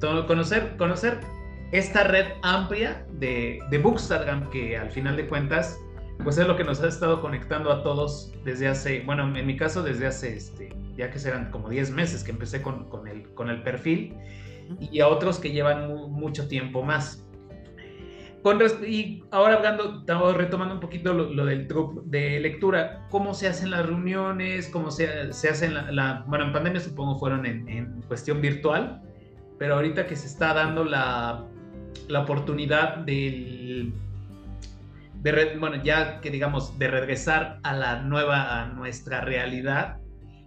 conocer, 0.00 0.76
conocer 0.76 1.20
esta 1.72 2.04
red 2.04 2.26
amplia 2.42 3.06
de, 3.18 3.58
de 3.70 3.78
Bookstagram 3.78 4.50
que 4.50 4.76
al 4.76 4.90
final 4.90 5.16
de 5.16 5.26
cuentas 5.26 5.78
pues 6.22 6.38
es 6.38 6.46
lo 6.46 6.56
que 6.56 6.64
nos 6.64 6.80
ha 6.82 6.88
estado 6.88 7.20
conectando 7.20 7.72
a 7.72 7.82
todos 7.82 8.32
desde 8.44 8.68
hace, 8.68 9.00
bueno, 9.00 9.36
en 9.36 9.46
mi 9.46 9.56
caso 9.56 9.82
desde 9.82 10.06
hace, 10.06 10.36
este, 10.36 10.74
ya 10.96 11.10
que 11.10 11.18
serán 11.18 11.50
como 11.50 11.68
10 11.68 11.90
meses 11.90 12.22
que 12.22 12.30
empecé 12.30 12.62
con, 12.62 12.88
con, 12.88 13.08
el, 13.08 13.32
con 13.34 13.50
el 13.50 13.62
perfil 13.62 14.14
y 14.78 15.00
a 15.00 15.08
otros 15.08 15.38
que 15.38 15.50
llevan 15.50 15.88
mucho 16.10 16.48
tiempo 16.48 16.82
más. 16.82 17.21
Con, 18.42 18.60
y 18.86 19.22
ahora 19.30 19.54
hablando, 19.54 20.00
estamos 20.00 20.36
retomando 20.36 20.74
un 20.74 20.80
poquito 20.80 21.14
lo, 21.14 21.46
del 21.46 21.68
truco 21.68 22.02
de 22.06 22.40
lectura, 22.40 23.06
¿cómo 23.08 23.34
se 23.34 23.46
hacen 23.46 23.70
las 23.70 23.86
reuniones? 23.86 24.68
¿Cómo 24.68 24.90
se, 24.90 25.32
se 25.32 25.48
hacen 25.48 25.74
la, 25.94 26.24
bueno, 26.26 26.46
en 26.46 26.52
pandemia 26.52 26.80
supongo 26.80 27.18
fueron 27.20 27.46
en, 27.46 27.68
en, 27.68 28.02
cuestión 28.02 28.40
virtual, 28.40 29.00
pero 29.60 29.76
ahorita 29.76 30.06
que 30.06 30.16
se 30.16 30.26
está 30.26 30.54
dando 30.54 30.84
la, 30.84 31.44
la 32.08 32.20
oportunidad 32.20 32.96
del 32.98 33.92
de, 35.22 35.56
bueno, 35.58 35.82
ya 35.82 36.20
que 36.20 36.30
digamos, 36.30 36.78
de 36.78 36.88
regresar 36.88 37.60
a 37.62 37.72
la 37.74 38.02
nueva, 38.02 38.60
a 38.60 38.66
nuestra 38.66 39.20
realidad, 39.20 39.98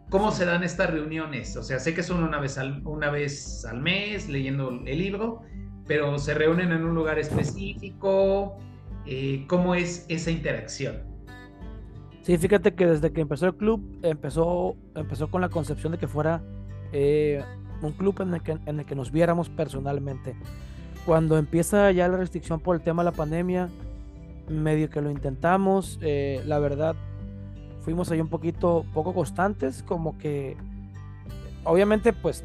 ¿cómo 0.09 0.31
se 0.31 0.43
dan 0.43 0.63
estas 0.63 0.89
reuniones? 0.89 1.55
O 1.55 1.63
sea, 1.63 1.79
sé 1.79 1.93
que 1.93 2.03
son 2.03 2.23
una 2.23 2.39
vez 2.39 2.57
al, 2.57 2.85
una 2.85 3.09
vez 3.09 3.65
al 3.65 3.79
mes 3.79 4.27
leyendo 4.27 4.81
el 4.85 4.97
libro, 4.97 5.43
pero 5.87 6.17
se 6.19 6.33
reúnen 6.33 6.71
en 6.71 6.83
un 6.83 6.95
lugar 6.95 7.19
específico. 7.19 8.57
Eh, 9.05 9.45
¿Cómo 9.47 9.75
es 9.75 10.05
esa 10.09 10.31
interacción? 10.31 11.03
Sí, 12.23 12.37
fíjate 12.37 12.73
que 12.73 12.87
desde 12.87 13.11
que 13.11 13.21
empezó 13.21 13.45
el 13.45 13.55
club, 13.55 13.99
empezó, 14.01 14.75
empezó 14.95 15.29
con 15.29 15.41
la 15.41 15.49
concepción 15.49 15.91
de 15.91 15.99
que 15.99 16.07
fuera 16.07 16.41
eh, 16.91 17.43
un 17.83 17.91
club 17.91 18.19
en 18.21 18.33
el, 18.33 18.41
que, 18.41 18.57
en 18.65 18.79
el 18.79 18.85
que 18.85 18.95
nos 18.95 19.11
viéramos 19.11 19.49
personalmente. 19.49 20.35
Cuando 21.05 21.37
empieza 21.37 21.91
ya 21.91 22.07
la 22.07 22.17
restricción 22.17 22.59
por 22.59 22.75
el 22.75 22.81
tema 22.81 23.03
de 23.03 23.11
la 23.11 23.15
pandemia, 23.15 23.69
medio 24.49 24.89
que 24.89 25.01
lo 25.01 25.11
intentamos, 25.11 25.99
eh, 26.01 26.41
la 26.45 26.57
verdad 26.57 26.95
fuimos 27.81 28.09
ahí 28.09 28.19
un 28.19 28.29
poquito 28.29 28.85
poco 28.91 29.13
constantes, 29.13 29.83
como 29.83 30.17
que 30.17 30.57
obviamente 31.63 32.11
pues 32.11 32.43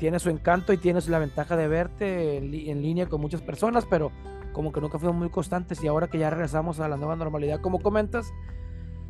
tiene 0.00 0.18
su 0.18 0.30
encanto 0.30 0.72
y 0.72 0.78
tienes 0.78 1.08
la 1.08 1.18
ventaja 1.18 1.56
de 1.56 1.68
verte 1.68 2.38
en, 2.38 2.82
línea 2.82 3.06
con 3.06 3.20
muchas 3.20 3.42
personas, 3.42 3.86
pero 3.88 4.10
como 4.54 4.72
que 4.72 4.80
nunca 4.80 4.98
fuimos 4.98 5.16
muy 5.16 5.28
constantes 5.28 5.84
y 5.84 5.86
ahora 5.86 6.08
que 6.08 6.18
ya 6.18 6.30
regresamos 6.30 6.80
a 6.80 6.88
la 6.88 6.96
nueva 6.96 7.16
normalidad, 7.16 7.60
como 7.60 7.80
comentas, 7.80 8.32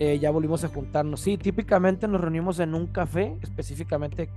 eh, 0.01 0.19
ya 0.19 0.33
volvimos 0.33 0.65
a 0.65 0.69
juntarnos. 0.69 1.21
Sí, 1.21 1.39
típicamente 1.39 2.09
nos 2.09 2.21
reunimos 2.21 2.59
en 2.59 2.75
un 2.75 2.89
café, 2.89 3.37
específicamente 3.41 4.31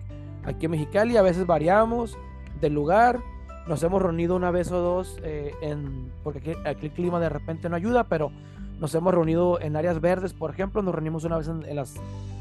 aquí 0.44 0.66
en 0.66 0.72
Mexicali, 0.72 1.18
a 1.18 1.24
veces 1.24 1.48
variamos 1.48 2.20
del 2.62 2.74
lugar, 2.74 3.20
nos 3.68 3.82
hemos 3.82 4.00
reunido 4.00 4.36
una 4.36 4.52
vez 4.52 4.72
o 4.72 4.80
dos, 4.80 5.18
eh, 5.24 5.56
en, 5.63 6.12
porque 6.24 6.56
aquí, 6.66 6.86
el 6.86 6.92
clima 6.92 7.20
de 7.20 7.30
repente 7.30 7.68
no 7.68 7.76
ayuda, 7.76 8.04
pero 8.04 8.32
nos 8.80 8.94
hemos 8.94 9.12
reunido 9.12 9.60
en 9.60 9.76
áreas 9.76 10.00
verdes, 10.00 10.34
por 10.34 10.52
ejemplo, 10.52 10.84
nos 10.84 10.94
reunimos 10.94 11.24
una 11.24 11.38
vez 11.38 11.48
en, 11.48 11.76
las, 11.76 11.96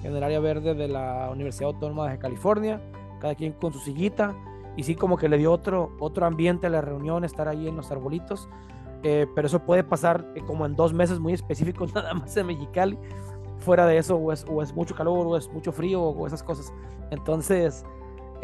en 0.04 0.14
el 0.14 0.22
área 0.22 0.40
verde 0.40 0.74
de 0.74 0.88
la 0.88 1.30
Universidad 1.32 1.70
Autónoma 1.70 2.10
de 2.10 2.18
California, 2.18 2.78
cada 3.22 3.34
quien 3.36 3.52
con 3.52 3.72
su 3.72 3.78
sillita, 3.78 4.34
y 4.76 4.82
sí 4.82 4.96
como 4.96 5.16
que 5.16 5.28
le 5.28 5.38
dio 5.38 5.52
otro, 5.52 5.92
otro 6.00 6.26
ambiente 6.26 6.66
a 6.66 6.70
la 6.70 6.80
reunión, 6.80 7.24
estar 7.24 7.46
ahí 7.46 7.68
en 7.68 7.76
los 7.76 7.90
arbolitos, 7.90 8.48
eh, 9.04 9.26
pero 9.34 9.46
eso 9.46 9.60
puede 9.60 9.84
pasar 9.84 10.26
eh, 10.34 10.42
como 10.46 10.66
en 10.66 10.74
dos 10.74 10.92
meses 10.92 11.20
muy 11.20 11.32
específicos 11.32 11.94
nada 11.94 12.12
más 12.14 12.36
en 12.36 12.46
Mexicali, 12.46 12.98
fuera 13.58 13.86
de 13.86 13.96
eso 13.96 14.16
o 14.16 14.32
es, 14.32 14.44
o 14.50 14.60
es 14.60 14.74
mucho 14.74 14.94
calor 14.94 15.26
o 15.26 15.36
es 15.36 15.48
mucho 15.52 15.70
frío 15.70 16.02
o 16.02 16.26
esas 16.26 16.42
cosas, 16.42 16.72
entonces 17.10 17.84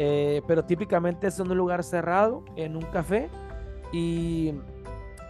eh, 0.01 0.41
pero 0.47 0.63
típicamente 0.63 1.27
es 1.27 1.37
en 1.39 1.51
un 1.51 1.57
lugar 1.57 1.83
cerrado, 1.83 2.43
en 2.55 2.77
un 2.77 2.83
café, 2.83 3.29
y, 3.91 4.53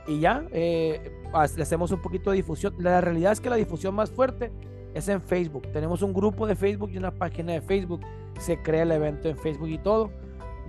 y 0.08 0.20
ya, 0.20 0.46
eh, 0.52 1.12
hacemos 1.34 1.92
un 1.92 2.02
poquito 2.02 2.30
de 2.30 2.38
difusión. 2.38 2.76
La 2.78 3.02
realidad 3.02 3.32
es 3.32 3.42
que 3.42 3.50
la 3.50 3.56
difusión 3.56 3.96
más 3.96 4.12
fuerte 4.12 4.52
es 4.94 5.08
en 5.08 5.22
Facebook. 5.22 5.68
Tenemos 5.72 6.02
un 6.02 6.14
grupo 6.14 6.48
de 6.48 6.56
Facebook 6.56 6.92
y 6.92 6.98
una 6.98 7.12
página 7.12 7.54
de 7.54 7.62
Facebook. 7.62 8.02
Se 8.40 8.62
crea 8.62 8.84
el 8.84 8.92
evento 8.92 9.30
en 9.30 9.38
Facebook 9.38 9.70
y 9.70 9.78
todo. 9.78 10.12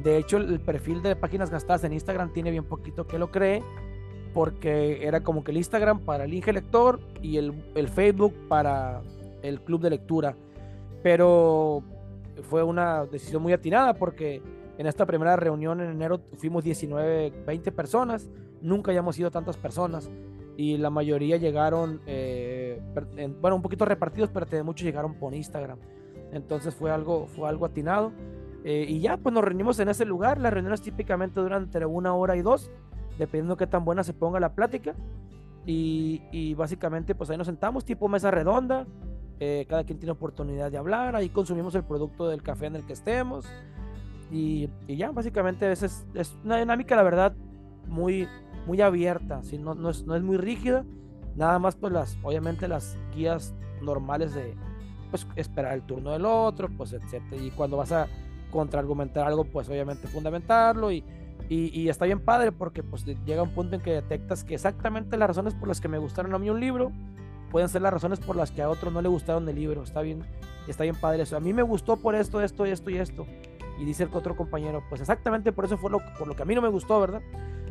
De 0.02 0.16
hecho, 0.16 0.38
el 0.38 0.60
perfil 0.60 1.02
de 1.02 1.16
páginas 1.16 1.50
gastadas 1.50 1.84
en 1.84 1.92
Instagram 1.92 2.32
tiene 2.32 2.50
bien 2.50 2.64
poquito 2.64 3.06
que 3.06 3.18
lo 3.18 3.30
cree, 3.30 3.62
porque 4.32 5.06
era 5.06 5.20
como 5.20 5.44
que 5.44 5.50
el 5.50 5.58
Instagram 5.58 6.00
para 6.00 6.24
el 6.24 6.32
Inge 6.32 6.52
Lector 6.52 7.00
y 7.22 7.36
el, 7.36 7.52
el 7.74 7.88
Facebook 7.88 8.34
para 8.48 9.02
el 9.42 9.60
club 9.60 9.82
de 9.82 9.90
lectura. 9.90 10.34
Pero 11.02 11.82
fue 12.48 12.62
una 12.62 13.04
decisión 13.06 13.42
muy 13.42 13.52
atinada 13.52 13.94
porque 13.94 14.42
en 14.78 14.86
esta 14.86 15.04
primera 15.04 15.36
reunión 15.36 15.80
en 15.80 15.90
enero 15.90 16.20
fuimos 16.38 16.64
19, 16.64 17.32
20 17.46 17.72
personas, 17.72 18.30
nunca 18.62 18.90
hayamos 18.92 19.16
sido 19.16 19.30
tantas 19.30 19.56
personas 19.58 20.10
y 20.56 20.76
la 20.76 20.90
mayoría 20.90 21.36
llegaron, 21.36 22.00
eh, 22.06 22.80
bueno, 23.40 23.56
un 23.56 23.62
poquito 23.62 23.84
repartidos, 23.84 24.30
pero 24.30 24.64
muchos 24.64 24.84
llegaron 24.84 25.14
por 25.14 25.34
Instagram. 25.34 25.78
Entonces 26.32 26.74
fue 26.74 26.90
algo, 26.90 27.26
fue 27.26 27.48
algo 27.48 27.66
atinado. 27.66 28.12
Eh, 28.64 28.84
y 28.88 29.00
ya, 29.00 29.16
pues 29.16 29.34
nos 29.34 29.42
reunimos 29.42 29.78
en 29.80 29.88
ese 29.88 30.04
lugar. 30.04 30.38
Las 30.38 30.52
reuniones 30.52 30.82
típicamente 30.82 31.40
duran 31.40 31.64
entre 31.64 31.86
una 31.86 32.14
hora 32.14 32.36
y 32.36 32.42
dos, 32.42 32.70
dependiendo 33.18 33.56
qué 33.56 33.66
tan 33.66 33.84
buena 33.84 34.04
se 34.04 34.12
ponga 34.12 34.38
la 34.38 34.54
plática. 34.54 34.94
Y, 35.66 36.22
y 36.30 36.54
básicamente, 36.54 37.14
pues 37.14 37.30
ahí 37.30 37.36
nos 37.36 37.46
sentamos, 37.46 37.84
tipo 37.84 38.08
mesa 38.08 38.30
redonda. 38.30 38.86
Eh, 39.42 39.64
cada 39.66 39.84
quien 39.84 39.98
tiene 39.98 40.12
oportunidad 40.12 40.70
de 40.70 40.76
hablar, 40.76 41.16
ahí 41.16 41.30
consumimos 41.30 41.74
el 41.74 41.82
producto 41.82 42.28
del 42.28 42.42
café 42.42 42.66
en 42.66 42.76
el 42.76 42.84
que 42.84 42.92
estemos 42.92 43.46
y, 44.30 44.68
ya, 44.86 45.10
básicamente 45.12 45.72
es, 45.72 45.82
es, 45.82 46.36
una 46.44 46.58
dinámica, 46.58 46.94
la 46.94 47.02
verdad, 47.02 47.34
muy, 47.88 48.28
muy 48.66 48.80
abierta, 48.80 49.42
¿sí? 49.42 49.58
no, 49.58 49.74
no, 49.74 49.90
es, 49.90 50.06
no 50.06 50.14
es 50.14 50.22
muy 50.22 50.36
rígida, 50.36 50.84
nada 51.36 51.58
más 51.58 51.76
pues 51.76 51.92
las, 51.92 52.18
obviamente 52.22 52.68
las 52.68 52.96
guías 53.14 53.54
normales 53.82 54.34
de 54.34 54.54
pues 55.10 55.26
esperar 55.36 55.74
el 55.74 55.82
turno 55.82 56.12
del 56.12 56.24
otro, 56.24 56.68
pues 56.76 56.92
etcétera, 56.92 57.42
y 57.42 57.50
cuando 57.50 57.76
vas 57.76 57.92
a 57.92 58.06
contraargumentar 58.50 59.26
algo, 59.26 59.44
pues 59.44 59.68
obviamente 59.68 60.08
fundamentarlo 60.08 60.92
y, 60.92 61.04
y, 61.48 61.88
está 61.88 62.04
bien 62.04 62.20
padre 62.20 62.52
porque 62.52 62.82
pues 62.82 63.04
llega 63.04 63.42
un 63.42 63.50
punto 63.50 63.74
en 63.74 63.82
que 63.82 63.92
detectas 63.92 64.44
que 64.44 64.54
exactamente 64.54 65.16
las 65.16 65.28
razones 65.28 65.54
por 65.54 65.66
las 65.68 65.80
que 65.80 65.88
me 65.88 65.98
gustaron 65.98 66.32
a 66.34 66.38
mí 66.38 66.48
un 66.48 66.60
libro 66.60 66.92
pueden 67.50 67.68
ser 67.68 67.82
las 67.82 67.92
razones 67.92 68.20
por 68.20 68.36
las 68.36 68.50
que 68.50 68.62
a 68.62 68.70
otro 68.70 68.90
no 68.90 69.02
le 69.02 69.08
gustaron 69.08 69.48
el 69.48 69.56
libro. 69.56 69.82
Está 69.82 70.00
bien, 70.00 70.22
está 70.68 70.84
bien 70.84 70.94
padre 70.94 71.24
eso. 71.24 71.36
A 71.36 71.40
mí 71.40 71.52
me 71.52 71.62
gustó 71.62 71.96
por 71.96 72.14
esto, 72.14 72.40
esto, 72.40 72.64
esto 72.64 72.90
y 72.90 72.98
esto. 72.98 73.26
Y 73.78 73.84
dice 73.84 74.04
el 74.04 74.10
otro 74.12 74.36
compañero, 74.36 74.82
pues 74.88 75.00
exactamente 75.00 75.52
por 75.52 75.64
eso 75.64 75.76
fue 75.76 75.90
lo, 75.90 76.00
por 76.18 76.28
lo 76.28 76.36
que 76.36 76.42
a 76.42 76.46
mí 76.46 76.54
no 76.54 76.62
me 76.62 76.68
gustó, 76.68 77.00
¿verdad? 77.00 77.22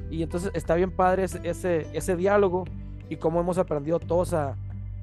Y 0.09 0.23
entonces 0.23 0.51
está 0.53 0.75
bien 0.75 0.91
padre 0.91 1.23
ese, 1.23 1.87
ese, 1.93 2.15
diálogo 2.15 2.65
y 3.09 3.17
cómo 3.17 3.39
hemos 3.39 3.57
aprendido 3.57 3.99
todos 3.99 4.33
a, 4.33 4.55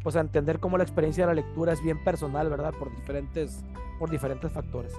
pues 0.03 0.16
a 0.16 0.21
entender 0.21 0.59
cómo 0.59 0.79
la 0.79 0.85
experiencia 0.85 1.27
de 1.27 1.35
la 1.35 1.42
lectura 1.42 1.73
es 1.73 1.83
bien 1.83 2.03
personal, 2.03 2.51
¿verdad? 2.51 2.75
Por 2.77 2.95
diferentes, 2.95 3.64
por 3.99 4.11
diferentes 4.11 4.51
factores. 4.53 4.92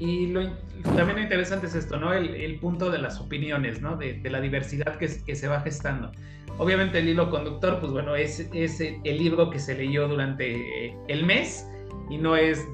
Y 0.00 0.28
lo, 0.28 0.48
también 0.96 1.16
lo 1.16 1.22
interesante 1.22 1.66
es 1.66 1.74
esto, 1.74 1.98
¿no? 1.98 2.12
El, 2.12 2.34
el 2.34 2.60
punto 2.60 2.90
de 2.90 2.98
las 2.98 3.20
opiniones, 3.20 3.80
¿no? 3.80 3.96
De, 3.96 4.14
de 4.14 4.30
la 4.30 4.40
diversidad 4.40 4.96
que, 4.96 5.08
que, 5.24 5.34
se 5.34 5.48
va 5.48 5.60
gestando. 5.60 6.12
Obviamente 6.58 6.98
el 6.98 7.08
hilo 7.08 7.30
conductor, 7.30 7.80
pues 7.80 7.92
bueno, 7.92 8.14
es, 8.14 8.48
es 8.52 8.80
el 8.80 9.18
libro 9.18 9.50
que 9.50 9.58
se 9.58 9.76
leyó 9.76 10.06
durante 10.08 10.94
el 11.08 11.26
mes 11.26 11.66
y 12.10 12.16
no 12.18 12.36
es, 12.36 12.66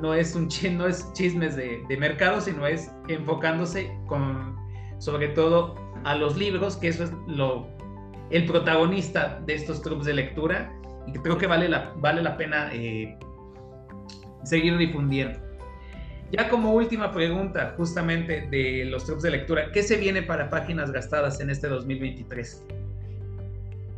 no 0.00 0.14
es, 0.14 0.34
un, 0.34 0.48
no 0.76 0.86
es 0.86 1.12
chismes 1.12 1.56
de, 1.56 1.82
de, 1.88 1.96
mercado, 1.96 2.40
sino 2.40 2.66
es 2.66 2.90
enfocándose 3.08 3.92
con, 4.06 4.56
sobre 4.98 5.28
todo 5.28 5.74
a 6.04 6.14
los 6.14 6.36
libros, 6.36 6.76
que 6.76 6.88
eso 6.88 7.04
es 7.04 7.12
lo, 7.26 7.66
el 8.30 8.46
protagonista 8.46 9.40
de 9.46 9.54
estos 9.54 9.80
clubes 9.80 10.06
de 10.06 10.14
lectura 10.14 10.72
y 11.06 11.12
que 11.12 11.20
creo 11.20 11.38
que 11.38 11.46
vale 11.46 11.68
la, 11.68 11.92
vale 11.96 12.22
la 12.22 12.36
pena 12.36 12.70
eh, 12.72 13.18
seguir 14.44 14.76
difundiendo. 14.76 15.38
Ya 16.30 16.50
como 16.50 16.74
última 16.74 17.10
pregunta, 17.10 17.74
justamente 17.76 18.48
de 18.50 18.84
los 18.84 19.04
clubes 19.04 19.22
de 19.22 19.30
lectura, 19.30 19.72
¿qué 19.72 19.82
se 19.82 19.96
viene 19.96 20.22
para 20.22 20.50
páginas 20.50 20.92
gastadas 20.92 21.40
en 21.40 21.48
este 21.48 21.68
2023? 21.68 22.66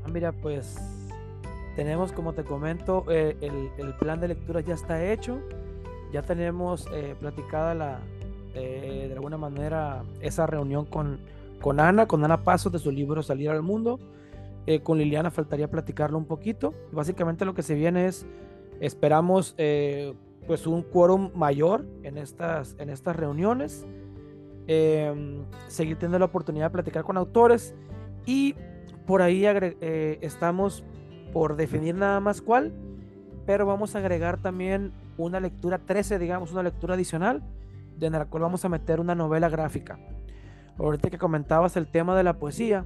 Ah, 0.05 0.09
mira, 0.09 0.31
pues 0.31 0.77
tenemos, 1.75 2.13
como 2.13 2.33
te 2.33 2.45
comento, 2.45 3.05
eh, 3.11 3.37
el, 3.41 3.95
plan 3.95 4.21
de 4.21 4.29
lectura 4.29 4.61
ya 4.61 4.75
está 4.75 5.05
hecho. 5.05 5.41
Ya 6.13 6.23
tenemos 6.23 6.87
eh, 6.93 7.17
platicada 7.19 7.75
la, 7.75 8.01
eh, 8.55 9.07
de 9.09 9.15
alguna 9.15 9.37
manera 9.37 10.05
esa 10.21 10.47
reunión 10.47 10.87
con, 10.87 11.19
con 11.61 11.81
Ana, 11.81 12.07
con 12.07 12.25
Ana 12.25 12.43
Pasos 12.45 12.73
de 12.73 12.79
su 12.79 12.91
libro 12.91 13.23
Salir 13.23 13.51
al 13.51 13.63
Mundo. 13.63 13.99
con 14.83 14.99
Liliana 14.99 15.31
faltaría 15.31 15.69
platicarlo 15.69 16.19
un 16.19 16.27
poquito. 16.27 16.75
Básicamente 16.93 17.45
lo 17.45 17.55
que 17.55 17.63
se 17.63 17.75
viene 17.75 18.07
es, 18.07 18.27
esperamos 18.81 19.57
pues 20.47 20.67
un 20.67 20.83
quórum 20.83 21.31
mayor 21.35 21.85
en 22.03 22.19
estas, 22.19 22.77
en 22.79 22.91
estas 22.91 23.17
reuniones. 23.17 23.87
Em, 24.67 25.43
seguir 25.67 25.97
teniendo 25.97 26.21
la 26.21 26.27
oportunidad 26.27 26.67
de 26.67 26.71
platicar 26.71 27.03
con 27.03 27.17
autores 27.17 27.75
y 28.27 28.55
por 29.07 29.23
ahí 29.23 29.45
estamos 30.21 30.85
por 31.33 31.57
definir 31.57 31.95
nada 31.95 32.21
más 32.21 32.41
cuál, 32.41 32.73
pero 33.47 33.67
vamos 33.67 33.95
a 33.95 33.99
agregar 33.99 34.39
también 34.39 34.93
una 35.17 35.41
lectura 35.41 35.79
13, 35.79 36.19
digamos, 36.19 36.53
una 36.53 36.63
lectura 36.63 36.95
adicional, 36.95 37.43
en 38.07 38.13
la 38.15 38.27
cual 38.27 38.43
vamos 38.43 38.65
a 38.65 38.69
meter 38.69 39.01
una 39.01 39.15
novela 39.15 39.49
gráfica. 39.49 39.99
Ahorita 40.79 41.11
que 41.11 41.19
comentabas 41.19 41.77
el 41.77 41.87
tema 41.87 42.17
de 42.17 42.23
la 42.23 42.39
poesía, 42.39 42.85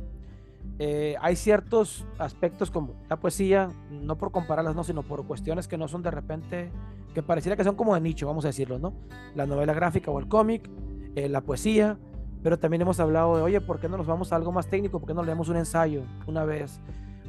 eh, 0.78 1.16
hay 1.20 1.36
ciertos 1.36 2.06
aspectos 2.18 2.70
como 2.70 2.94
la 3.08 3.16
poesía, 3.16 3.70
no 3.90 4.16
por 4.16 4.32
compararlas, 4.32 4.74
no, 4.74 4.82
sino 4.82 5.02
por 5.02 5.26
cuestiones 5.26 5.68
que 5.68 5.76
no 5.76 5.88
son 5.88 6.02
de 6.02 6.10
repente, 6.10 6.70
que 7.14 7.22
pareciera 7.22 7.56
que 7.56 7.64
son 7.64 7.76
como 7.76 7.94
de 7.94 8.00
nicho, 8.00 8.26
vamos 8.26 8.44
a 8.44 8.48
decirlo, 8.48 8.78
¿no? 8.78 8.94
La 9.34 9.46
novela 9.46 9.74
gráfica 9.74 10.10
o 10.10 10.18
el 10.18 10.28
cómic, 10.28 10.68
eh, 11.14 11.28
la 11.28 11.42
poesía, 11.42 11.98
pero 12.42 12.58
también 12.58 12.82
hemos 12.82 12.98
hablado 12.98 13.36
de, 13.36 13.42
oye, 13.42 13.60
¿por 13.60 13.78
qué 13.78 13.88
no 13.88 13.96
nos 13.96 14.06
vamos 14.06 14.32
a 14.32 14.36
algo 14.36 14.52
más 14.52 14.68
técnico? 14.68 14.98
¿Por 14.98 15.08
qué 15.08 15.14
no 15.14 15.22
leemos 15.22 15.48
un 15.48 15.56
ensayo 15.56 16.02
una 16.26 16.44
vez? 16.44 16.80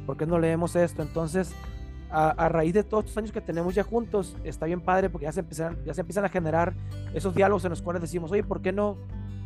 ¿por 0.06 0.16
qué 0.16 0.24
no 0.24 0.38
leemos 0.38 0.76
esto? 0.76 1.02
Entonces, 1.02 1.52
a, 2.10 2.48
raíz 2.48 2.72
de 2.72 2.84
todos 2.84 3.04
estos 3.04 3.18
años 3.18 3.32
que 3.32 3.40
tenemos 3.40 3.74
ya 3.74 3.82
juntos, 3.82 4.36
está 4.44 4.66
bien 4.66 4.80
padre 4.80 5.10
porque 5.10 5.24
ya 5.24 5.32
se, 5.32 5.40
empiezan, 5.40 5.82
ya 5.84 5.94
se 5.94 6.00
empiezan 6.02 6.24
a 6.24 6.28
generar 6.28 6.74
esos 7.14 7.34
diálogos 7.34 7.64
en 7.64 7.70
los 7.70 7.82
cuales 7.82 8.02
decimos, 8.02 8.30
oye, 8.32 8.44
¿por 8.44 8.62
qué 8.62 8.72
no? 8.72 8.96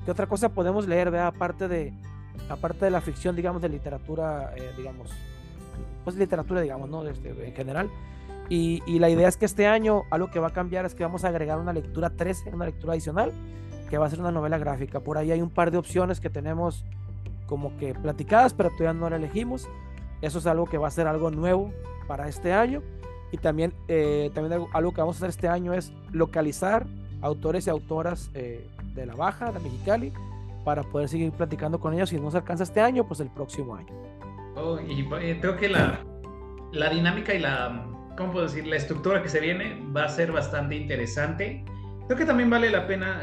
¿Qué 0.05 0.11
otra 0.11 0.27
cosa 0.27 0.51
podemos 0.51 0.87
leer, 0.87 1.11
vea, 1.11 1.27
aparte 1.27 1.69
de, 1.69 1.93
aparte 2.49 2.85
de 2.85 2.91
la 2.91 3.01
ficción, 3.01 3.37
digamos, 3.37 3.63
de 3.63 3.69
literatura, 3.69 4.53
eh, 4.57 4.73
digamos, 4.77 5.11
pues 6.05 6.17
literatura, 6.17 6.61
digamos, 6.61 6.89
¿no? 6.89 7.07
Este, 7.07 7.31
en 7.47 7.55
general. 7.55 7.91
Y, 8.49 8.83
y, 8.87 8.99
la 8.99 9.09
idea 9.09 9.29
es 9.29 9.37
que 9.37 9.45
este 9.45 9.67
año 9.67 10.03
algo 10.11 10.31
que 10.31 10.41
va 10.41 10.49
a 10.49 10.53
cambiar 10.53 10.85
es 10.85 10.95
que 10.95 11.05
vamos 11.05 11.25
a 11.25 11.29
agregar 11.29 11.59
una 11.59 11.73
lectura 11.73 12.11
13, 12.11 12.51
una 12.53 12.67
lectura 12.67 12.95
adicional, 12.95 13.33
que 13.89 13.97
va 13.97 14.07
a 14.07 14.11
ser 14.11 14.21
una 14.21 14.33
novela 14.33 14.59
gráfica. 14.59 15.01
Por 15.01 15.19
ahí 15.19 15.31
hay 15.31 15.41
un 15.41 15.51
par 15.51 15.71
de 15.71 15.79
opciones 15.79 16.21
que 16.21 16.31
tenemos 16.31 16.85
como 17.47 17.77
que 17.77 17.95
platicadas, 17.95 18.55
pero 18.55 18.71
todavía 18.71 18.93
no 18.93 19.09
la 19.09 19.17
elegimos. 19.17 19.69
Eso 20.21 20.39
es 20.39 20.47
algo 20.47 20.67
que 20.67 20.79
va 20.79 20.89
a 20.89 20.91
ser 20.91 21.07
algo 21.07 21.31
nuevo 21.31 21.73
para 22.11 22.27
este 22.27 22.53
año. 22.53 22.83
Y 23.31 23.37
también, 23.37 23.73
eh, 23.87 24.33
también 24.35 24.67
algo 24.73 24.93
que 24.93 25.01
vamos 25.01 25.15
a 25.15 25.19
hacer 25.19 25.29
este 25.29 25.47
año 25.47 25.73
es 25.73 25.93
localizar 26.11 26.85
autores 27.23 27.69
y 27.69 27.71
autoras 27.71 28.33
eh, 28.35 28.67
de 28.97 29.07
la 29.07 29.15
Baja, 29.15 29.53
de 29.53 29.61
Mexicali, 29.61 30.13
para 30.65 30.83
poder 30.83 31.09
seguir 31.09 31.31
platicando 31.31 31.79
con 31.79 31.95
ellos. 31.95 32.09
Si 32.09 32.19
no 32.19 32.29
se 32.33 32.39
alcanza 32.39 32.65
este 32.65 32.81
año, 32.81 33.07
pues 33.07 33.21
el 33.21 33.29
próximo 33.29 33.77
año. 33.77 33.95
Oh, 34.57 34.81
y 34.81 35.09
eh, 35.21 35.39
creo 35.41 35.57
que 35.57 35.69
la, 35.69 36.01
la 36.73 36.91
dinámica 36.91 37.33
y 37.33 37.39
la, 37.39 37.87
¿cómo 38.17 38.33
puedo 38.33 38.47
decir? 38.47 38.67
La 38.67 38.75
estructura 38.75 39.23
que 39.23 39.29
se 39.29 39.39
viene 39.39 39.81
va 39.97 40.07
a 40.07 40.09
ser 40.09 40.33
bastante 40.33 40.75
interesante. 40.75 41.65
Creo 42.07 42.19
que 42.19 42.27
también 42.27 42.51
vale 42.51 42.71
la 42.71 42.89
pena 42.89 43.23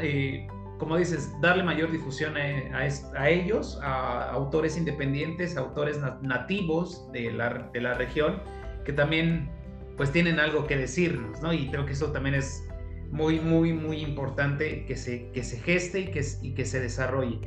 como 0.78 0.96
dices, 0.96 1.34
darle 1.40 1.64
mayor 1.64 1.90
difusión 1.90 2.36
a, 2.36 3.28
ellos, 3.28 3.78
a 3.82 4.30
autores 4.30 4.76
independientes, 4.76 5.56
autores 5.56 5.98
nativos 6.22 7.10
de 7.12 7.32
la, 7.32 7.68
de 7.72 7.80
la, 7.80 7.94
región, 7.94 8.40
que 8.88 8.94
también 8.94 9.50
pues 9.98 10.10
tienen 10.12 10.40
algo 10.40 10.66
que 10.66 10.74
decirnos, 10.74 11.42
¿no? 11.42 11.52
Y 11.52 11.68
creo 11.68 11.84
que 11.84 11.92
eso 11.92 12.10
también 12.10 12.34
es 12.34 12.66
muy, 13.10 13.38
muy, 13.38 13.74
muy 13.74 13.98
importante 13.98 14.86
que 14.86 14.96
se, 14.96 15.30
que 15.32 15.44
se 15.44 15.58
geste 15.60 16.00
y 16.00 16.06
que, 16.06 16.24
y 16.40 16.54
que 16.54 16.64
se 16.64 16.80
desarrolle. 16.80 17.38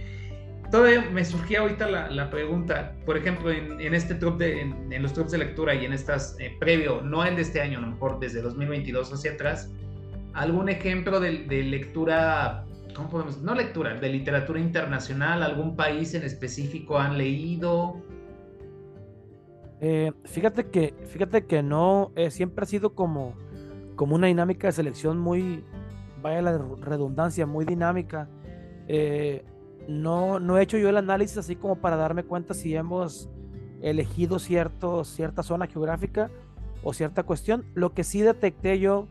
Todavía 0.70 1.02
me 1.12 1.26
surgía 1.26 1.62
ahorita 1.62 1.90
la, 1.90 2.12
la 2.12 2.30
pregunta, 2.30 2.96
por 3.08 3.18
ejemplo, 3.18 3.50
en, 3.50 3.82
en 3.82 3.96
este 3.96 4.14
trup 4.14 4.38
de, 4.38 4.62
en, 4.62 5.02
los 5.02 5.14
trups 5.14 5.32
de 5.32 5.40
lectura 5.40 5.74
y 5.74 5.84
en 5.84 5.94
estas, 5.94 6.36
eh, 6.40 6.56
previo, 6.60 7.02
no 7.02 7.26
el 7.26 7.36
de 7.36 7.42
este 7.42 7.60
año, 7.60 7.80
a 7.80 7.82
lo 7.82 7.88
mejor 7.88 8.20
desde 8.20 8.44
2022 8.44 9.12
hacia 9.12 9.32
atrás, 9.32 9.72
algún 10.34 10.70
ejemplo 10.70 11.20
de, 11.20 11.46
de 11.46 11.64
lectura 11.64 12.66
¿cómo 12.94 13.10
podemos? 13.10 13.42
No 13.42 13.56
lectura, 13.56 13.96
de 13.96 14.10
literatura 14.10 14.60
internacional, 14.60 15.42
algún 15.42 15.76
país 15.76 16.14
en 16.14 16.22
específico 16.22 17.00
han 17.00 17.18
leído. 17.18 18.00
Eh, 19.82 20.14
fíjate 20.26 20.70
que, 20.70 20.94
fíjate 21.08 21.46
que 21.46 21.64
no, 21.64 22.12
eh, 22.16 22.30
siempre 22.32 22.64
ha 22.64 22.68
sido 22.68 22.94
como, 22.94 23.34
como 23.96 24.16
una 24.16 24.28
dinámica 24.28 24.68
de 24.68 24.74
selección 24.74 25.20
muy, 25.20 25.66
vaya 26.22 26.42
la 26.42 26.58
redundancia, 26.58 27.46
muy 27.46 27.66
dinámica. 27.66 28.30
Eh, 28.88 29.44
no, 29.88 30.40
no 30.40 30.58
he 30.58 30.64
hecho 30.64 30.78
yo 30.78 30.88
el 30.90 30.98
análisis 30.98 31.38
así 31.38 31.56
como 31.56 31.78
para 31.78 31.96
darme 31.96 32.24
cuenta 32.24 32.54
si 32.54 32.76
hemos 32.76 33.30
elegido 33.82 34.38
cierto, 34.38 35.04
cierta 35.04 35.42
zona 35.42 35.68
geográfica 35.68 36.30
o 36.84 36.94
cierta 36.94 37.24
cuestión. 37.24 37.66
Lo 37.74 37.94
que 37.94 38.04
sí 38.04 38.22
detecté 38.22 38.80
yo 38.80 39.08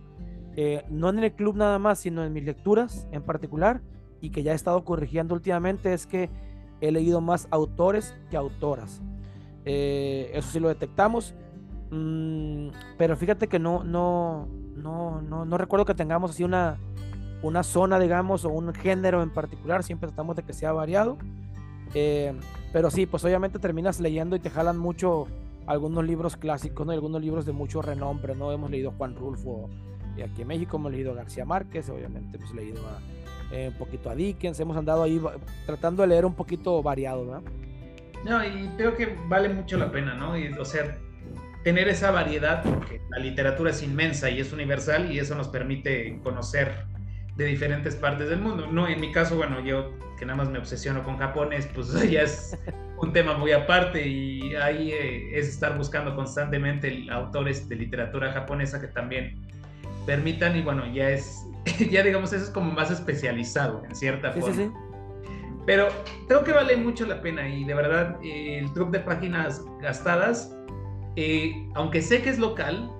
eh, 0.56 0.84
no 0.88 1.08
en 1.08 1.20
el 1.20 1.32
club 1.32 1.56
nada 1.56 1.78
más, 1.78 2.00
sino 2.00 2.24
en 2.24 2.32
mis 2.32 2.44
lecturas 2.44 3.08
en 3.12 3.22
particular, 3.22 3.80
y 4.20 4.30
que 4.30 4.42
ya 4.42 4.52
he 4.52 4.54
estado 4.54 4.84
corrigiendo 4.84 5.34
últimamente, 5.34 5.92
es 5.92 6.06
que 6.06 6.28
he 6.80 6.92
leído 6.92 7.20
más 7.20 7.48
autores 7.50 8.14
que 8.30 8.36
autoras. 8.36 9.00
Eh, 9.64 10.30
eso 10.34 10.50
sí 10.50 10.60
lo 10.60 10.68
detectamos. 10.68 11.34
Mm, 11.90 12.68
pero 12.98 13.16
fíjate 13.16 13.48
que 13.48 13.58
no, 13.58 13.84
no, 13.84 14.48
no, 14.76 15.20
no, 15.22 15.44
no 15.44 15.58
recuerdo 15.58 15.84
que 15.84 15.94
tengamos 15.94 16.32
así 16.32 16.44
una, 16.44 16.78
una 17.42 17.62
zona, 17.62 17.98
digamos, 17.98 18.44
o 18.44 18.50
un 18.50 18.72
género 18.74 19.22
en 19.22 19.30
particular. 19.30 19.82
Siempre 19.82 20.08
tratamos 20.08 20.36
de 20.36 20.42
que 20.42 20.52
sea 20.52 20.72
variado. 20.72 21.18
Eh, 21.94 22.32
pero 22.72 22.90
sí, 22.90 23.06
pues 23.06 23.24
obviamente 23.24 23.58
terminas 23.58 24.00
leyendo 24.00 24.36
y 24.36 24.40
te 24.40 24.50
jalan 24.50 24.78
mucho 24.78 25.26
algunos 25.66 26.04
libros 26.04 26.36
clásicos, 26.36 26.86
¿no? 26.86 26.92
algunos 26.92 27.20
libros 27.20 27.46
de 27.46 27.52
mucho 27.52 27.82
renombre, 27.82 28.34
¿no? 28.34 28.52
Hemos 28.52 28.70
leído 28.70 28.92
Juan 28.96 29.14
Rulfo, 29.14 29.68
y 30.16 30.22
aquí 30.22 30.42
en 30.42 30.48
México 30.48 30.76
hemos 30.76 30.92
leído 30.92 31.12
a 31.12 31.14
García 31.14 31.44
Márquez, 31.44 31.88
obviamente 31.88 32.36
hemos 32.36 32.54
leído 32.54 32.80
eh, 33.52 33.68
un 33.72 33.78
poquito 33.78 34.10
a 34.10 34.14
Dickens, 34.14 34.58
hemos 34.60 34.76
andado 34.76 35.02
ahí 35.02 35.20
tratando 35.66 36.02
de 36.02 36.08
leer 36.08 36.24
un 36.24 36.34
poquito 36.34 36.82
variado. 36.82 37.24
No, 37.24 37.42
y 38.24 38.68
creo 38.76 38.96
que 38.96 39.16
vale 39.28 39.48
mucho 39.48 39.78
la 39.78 39.90
pena, 39.90 40.14
¿no? 40.14 40.36
Y, 40.38 40.48
o 40.52 40.64
sea, 40.64 40.98
tener 41.64 41.88
esa 41.88 42.10
variedad, 42.10 42.62
porque 42.62 43.00
la 43.10 43.18
literatura 43.18 43.70
es 43.70 43.82
inmensa 43.82 44.30
y 44.30 44.40
es 44.40 44.52
universal 44.52 45.12
y 45.12 45.18
eso 45.18 45.34
nos 45.34 45.48
permite 45.48 46.18
conocer 46.22 46.84
de 47.36 47.44
diferentes 47.44 47.96
partes 47.96 48.28
del 48.28 48.40
mundo. 48.40 48.66
No, 48.70 48.88
en 48.88 49.00
mi 49.00 49.12
caso, 49.12 49.36
bueno, 49.36 49.60
yo 49.60 49.92
que 50.18 50.26
nada 50.26 50.36
más 50.36 50.50
me 50.50 50.58
obsesiono 50.58 51.02
con 51.02 51.16
japonés, 51.16 51.66
pues 51.74 51.88
ya 52.10 52.22
es 52.22 52.56
un 52.98 53.12
tema 53.12 53.36
muy 53.36 53.52
aparte 53.52 54.06
y 54.06 54.54
ahí 54.56 54.92
eh, 54.92 55.38
es 55.38 55.48
estar 55.48 55.76
buscando 55.76 56.14
constantemente 56.14 57.06
autores 57.10 57.68
de 57.68 57.76
literatura 57.76 58.30
japonesa 58.32 58.80
que 58.80 58.88
también 58.88 59.40
permitan 60.04 60.56
y 60.56 60.62
bueno, 60.62 60.86
ya 60.92 61.10
es, 61.10 61.46
ya 61.90 62.02
digamos, 62.02 62.32
eso 62.32 62.44
es 62.44 62.50
como 62.50 62.70
más 62.72 62.90
especializado 62.90 63.82
en 63.88 63.94
cierta 63.94 64.32
forma. 64.32 64.54
Sí, 64.54 64.64
sí. 64.64 64.89
Pero 65.66 65.88
creo 66.26 66.42
que 66.42 66.52
vale 66.52 66.76
mucho 66.76 67.06
la 67.06 67.20
pena 67.20 67.48
y 67.48 67.64
de 67.64 67.74
verdad 67.74 68.18
el 68.22 68.72
truco 68.72 68.92
de 68.92 69.00
páginas 69.00 69.64
gastadas, 69.80 70.56
eh, 71.16 71.52
aunque 71.74 72.02
sé 72.02 72.22
que 72.22 72.30
es 72.30 72.38
local, 72.38 72.90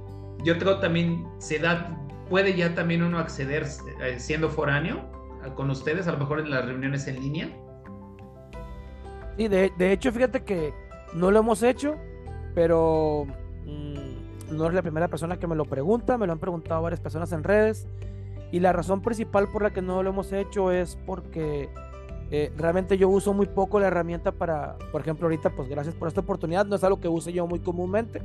yo 0.45 0.59
creo 0.59 0.79
también 0.79 1.27
se 1.39 1.59
da, 1.59 1.97
puede 2.29 2.57
ya 2.57 2.75
también 2.75 3.03
uno 3.03 3.19
acceder 3.19 3.67
eh, 4.03 4.19
siendo 4.19 4.49
foráneo 4.49 5.11
con 5.55 5.71
ustedes, 5.71 6.07
a 6.07 6.13
lo 6.13 6.19
mejor 6.19 6.41
en 6.41 6.51
las 6.51 6.67
reuniones 6.67 7.07
en 7.07 7.21
línea. 7.21 7.49
Sí, 9.37 9.49
de, 9.49 9.73
de 9.77 9.93
hecho, 9.93 10.13
fíjate 10.13 10.45
que 10.45 10.75
no 11.15 11.31
lo 11.31 11.41
hemos 11.41 11.63
hecho, 11.63 11.97
pero 12.55 13.27
mm, 13.65 14.57
no 14.57 14.67
es 14.67 14.75
la 14.75 14.83
primera 14.83 15.09
persona 15.09 15.39
que 15.39 15.47
me 15.47 15.57
lo 15.57 15.65
pregunta, 15.65 16.19
me 16.19 16.27
lo 16.27 16.33
han 16.33 16.39
preguntado 16.39 16.83
varias 16.83 17.01
personas 17.01 17.33
en 17.33 17.43
redes. 17.43 17.87
Y 18.53 18.61
la 18.61 18.73
razón 18.73 19.01
principal 19.01 19.49
por 19.49 19.63
la 19.63 19.71
que 19.71 19.81
no 19.81 20.03
lo 20.03 20.11
hemos 20.11 20.33
hecho 20.33 20.73
es 20.73 20.99
porque 21.07 21.69
eh, 22.31 22.53
realmente 22.57 22.97
yo 22.97 23.09
uso 23.09 23.33
muy 23.33 23.47
poco 23.47 23.81
la 23.81 23.89
herramienta 23.89 24.33
para, 24.33 24.77
por 24.93 25.01
ejemplo, 25.01 25.27
ahorita, 25.27 25.51
pues 25.51 25.69
gracias 25.69 25.95
por 25.95 26.09
esta 26.09 26.21
oportunidad, 26.21 26.67
no 26.67 26.77
es 26.77 26.85
algo 26.85 27.01
que 27.01 27.09
use 27.09 27.33
yo 27.33 27.47
muy 27.47 27.61
comúnmente. 27.61 28.23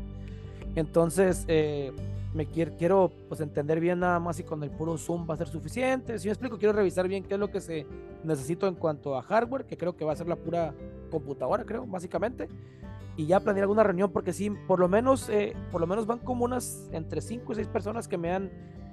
Entonces, 0.75 1.45
eh, 1.47 1.91
me 2.33 2.45
quiero, 2.45 2.73
quiero 2.77 3.11
pues 3.29 3.39
entender 3.39 3.79
bien 3.79 3.99
nada 3.99 4.19
más 4.19 4.35
si 4.35 4.43
con 4.43 4.61
el 4.61 4.69
puro 4.69 4.97
Zoom 4.97 5.27
va 5.27 5.35
a 5.35 5.37
ser 5.37 5.47
suficiente. 5.47 6.19
Si 6.19 6.27
me 6.27 6.33
explico, 6.33 6.57
quiero 6.57 6.73
revisar 6.73 7.07
bien 7.07 7.23
qué 7.23 7.35
es 7.35 7.39
lo 7.39 7.49
que 7.49 7.61
se 7.61 7.87
necesito 8.23 8.67
en 8.67 8.75
cuanto 8.75 9.17
a 9.17 9.21
hardware, 9.21 9.65
que 9.65 9.77
creo 9.77 9.95
que 9.95 10.03
va 10.03 10.11
a 10.13 10.15
ser 10.15 10.27
la 10.27 10.35
pura 10.35 10.73
computadora, 11.09 11.63
creo, 11.63 11.85
básicamente. 11.87 12.49
Y 13.17 13.25
ya 13.25 13.39
planear 13.39 13.63
alguna 13.63 13.83
reunión, 13.83 14.11
porque 14.11 14.33
sí, 14.33 14.51
por 14.67 14.79
lo 14.79 14.89
menos, 14.89 15.29
eh, 15.29 15.55
por 15.71 15.79
lo 15.79 15.87
menos 15.87 16.05
van 16.05 16.19
como 16.19 16.43
unas 16.43 16.89
entre 16.91 17.21
5 17.21 17.53
y 17.53 17.55
6 17.55 17.67
personas 17.69 18.07
que 18.07 18.17
me 18.17 18.31
han 18.31 18.51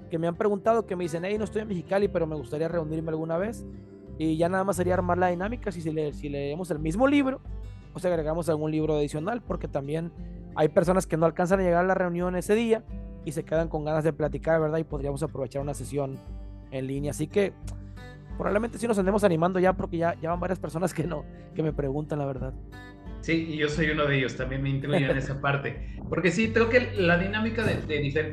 que 0.09 0.19
me 0.19 0.27
han 0.27 0.37
preguntado, 0.37 0.85
que 0.85 0.95
me 0.95 1.05
dicen, 1.05 1.25
hey, 1.25 1.39
no 1.39 1.45
estoy 1.45 1.63
en 1.63 1.69
Mexicali, 1.69 2.07
pero 2.07 2.27
me 2.27 2.37
gustaría 2.37 2.69
reunirme 2.69 3.09
alguna 3.09 3.39
vez. 3.39 3.65
Y 4.23 4.37
ya 4.37 4.49
nada 4.49 4.62
más 4.62 4.77
sería 4.77 4.95
armar 4.95 5.18
la 5.18 5.29
dinámica, 5.29 5.73
si, 5.73 5.83
le, 5.91 6.12
si 6.12 6.29
leemos 6.29 6.70
el 6.70 6.79
mismo 6.79 7.09
libro, 7.09 7.41
o 7.93 7.99
si 7.99 8.07
agregamos 8.07 8.49
algún 8.49 8.70
libro 8.70 8.95
adicional, 8.95 9.43
porque 9.43 9.66
también 9.66 10.12
hay 10.55 10.68
personas 10.68 11.09
que 11.09 11.16
no 11.16 11.27
alcanzan 11.27 11.59
a 11.59 11.64
llegar 11.64 11.85
a 11.85 11.89
la 11.89 11.95
reunión 11.95 12.37
ese 12.37 12.55
día 12.55 12.85
y 13.25 13.33
se 13.33 13.45
quedan 13.45 13.68
con 13.68 13.85
ganas 13.85 14.05
de 14.05 14.12
platicar, 14.12 14.61
¿verdad? 14.61 14.79
Y 14.79 14.85
podríamos 14.85 15.25
aprovechar 15.25 15.61
una 15.61 15.75
sesión 15.75 16.20
en 16.70 16.87
línea. 16.87 17.11
Así 17.11 17.27
que 17.27 17.53
probablemente 18.37 18.79
sí 18.79 18.87
nos 18.87 18.97
andemos 18.97 19.25
animando 19.25 19.59
ya, 19.59 19.73
porque 19.73 19.97
ya, 19.97 20.14
ya 20.20 20.31
van 20.31 20.39
varias 20.39 20.61
personas 20.61 20.95
que 20.95 21.05
no, 21.05 21.25
que 21.57 21.64
me 21.64 21.73
preguntan 21.73 22.20
la 22.20 22.27
verdad. 22.27 22.55
Sí, 23.23 23.47
y 23.51 23.57
yo 23.57 23.68
soy 23.68 23.91
uno 23.91 24.05
de 24.07 24.18
ellos, 24.18 24.37
también 24.37 24.62
me 24.62 24.68
incluyo 24.68 25.11
en 25.11 25.16
esa 25.16 25.41
parte. 25.41 25.97
Porque 26.09 26.33
sí, 26.33 26.53
creo 26.53 26.68
que 26.68 26.93
la 26.97 27.16
dinámica 27.16 27.62
de, 27.62 27.77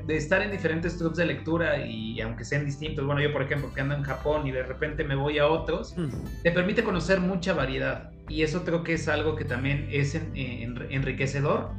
de, 0.06 0.18
estar 0.18 0.42
en 0.42 0.52
diferentes 0.52 0.96
clubs 0.96 1.16
de 1.16 1.28
lectura 1.28 1.86
y 1.86 2.20
aunque 2.22 2.44
sean 2.44 2.66
distintos, 2.66 3.06
bueno, 3.06 3.22
yo 3.22 3.32
por 3.32 3.44
ejemplo 3.44 3.72
que 3.74 3.82
ando 3.82 3.96
en 3.96 4.04
Japón 4.04 4.48
y 4.48 4.52
de 4.52 4.64
repente 4.64 5.04
me 5.04 5.16
voy 5.16 5.38
a 5.38 5.48
otros, 5.48 5.96
mm. 5.96 6.42
te 6.44 6.52
permite 6.52 6.84
conocer 6.84 7.20
mucha 7.20 7.54
variedad. 7.54 8.12
Y 8.28 8.42
eso 8.42 8.66
creo 8.66 8.84
que 8.84 8.94
es 8.94 9.08
algo 9.08 9.36
que 9.36 9.46
también 9.46 9.88
es 9.92 10.20
enriquecedor. 10.34 11.70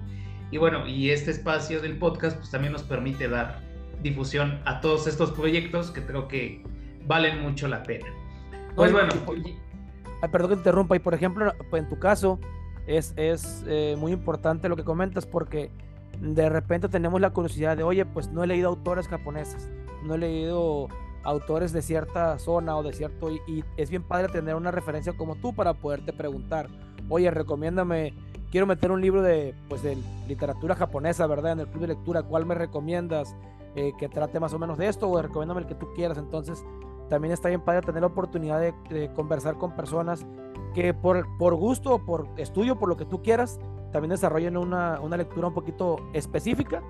Y 0.52 0.58
bueno, 0.58 0.86
y 0.86 1.10
este 1.10 1.32
espacio 1.32 1.80
del 1.80 1.98
podcast 1.98 2.36
pues 2.36 2.50
también 2.50 2.72
nos 2.72 2.82
permite 2.84 3.28
dar 3.28 3.60
difusión 4.02 4.60
a 4.64 4.80
todos 4.80 5.06
estos 5.06 5.32
proyectos 5.32 5.90
que 5.90 6.02
creo 6.02 6.28
que 6.28 6.62
valen 7.06 7.42
mucho 7.42 7.68
la 7.68 7.82
pena. 7.82 8.06
Pues 8.74 8.92
bueno. 8.92 9.12
perdón 10.32 10.50
que 10.50 10.54
te 10.54 10.60
interrumpa, 10.60 10.96
y 10.96 11.00
por 11.00 11.14
ejemplo, 11.14 11.52
en 11.72 11.88
tu 11.88 11.98
caso, 11.98 12.38
es, 12.90 13.14
es 13.16 13.64
eh, 13.68 13.96
muy 13.98 14.12
importante 14.12 14.68
lo 14.68 14.76
que 14.76 14.84
comentas 14.84 15.24
porque 15.24 15.70
de 16.20 16.48
repente 16.48 16.88
tenemos 16.88 17.20
la 17.20 17.30
curiosidad 17.30 17.76
de, 17.76 17.84
oye, 17.84 18.04
pues 18.04 18.28
no 18.28 18.42
he 18.42 18.46
leído 18.46 18.68
autores 18.68 19.06
japoneses, 19.06 19.70
no 20.04 20.14
he 20.14 20.18
leído 20.18 20.88
autores 21.22 21.72
de 21.72 21.82
cierta 21.82 22.38
zona 22.38 22.76
o 22.76 22.82
de 22.82 22.92
cierto, 22.92 23.30
y, 23.30 23.64
es 23.76 23.90
bien 23.90 24.02
padre 24.02 24.28
tener 24.28 24.54
una 24.54 24.70
referencia 24.70 25.12
como 25.12 25.36
tú 25.36 25.54
para 25.54 25.74
poderte 25.74 26.12
preguntar, 26.12 26.68
oye, 27.08 27.30
recomiéndame, 27.30 28.14
quiero 28.50 28.66
meter 28.66 28.90
un 28.90 29.00
libro 29.00 29.22
de, 29.22 29.54
pues, 29.68 29.82
de 29.82 29.96
literatura 30.26 30.74
japonesa, 30.74 31.26
¿verdad? 31.26 31.52
En 31.52 31.60
el 31.60 31.68
club 31.68 31.82
de 31.82 31.88
lectura, 31.88 32.22
¿cuál 32.22 32.44
me 32.44 32.54
recomiendas? 32.54 33.34
Eh, 33.76 33.92
que 34.00 34.08
trate 34.08 34.40
más 34.40 34.52
o 34.52 34.58
menos 34.58 34.78
de 34.78 34.88
esto 34.88 35.08
o 35.08 35.22
recomiéndame 35.22 35.60
el 35.60 35.66
que 35.68 35.76
tú 35.76 35.86
quieras. 35.94 36.18
Entonces, 36.18 36.64
también 37.10 37.32
está 37.32 37.48
bien 37.48 37.60
padre 37.60 37.82
tener 37.82 38.00
la 38.00 38.06
oportunidad 38.06 38.60
de 38.60 39.10
conversar 39.14 39.58
con 39.58 39.76
personas 39.76 40.24
que 40.74 40.94
por, 40.94 41.26
por 41.38 41.54
gusto, 41.54 42.04
por 42.04 42.28
estudio, 42.36 42.78
por 42.78 42.88
lo 42.88 42.96
que 42.96 43.04
tú 43.04 43.22
quieras, 43.22 43.58
también 43.92 44.10
desarrollen 44.10 44.56
una, 44.56 45.00
una 45.00 45.16
lectura 45.16 45.48
un 45.48 45.54
poquito 45.54 45.96
específica 46.12 46.82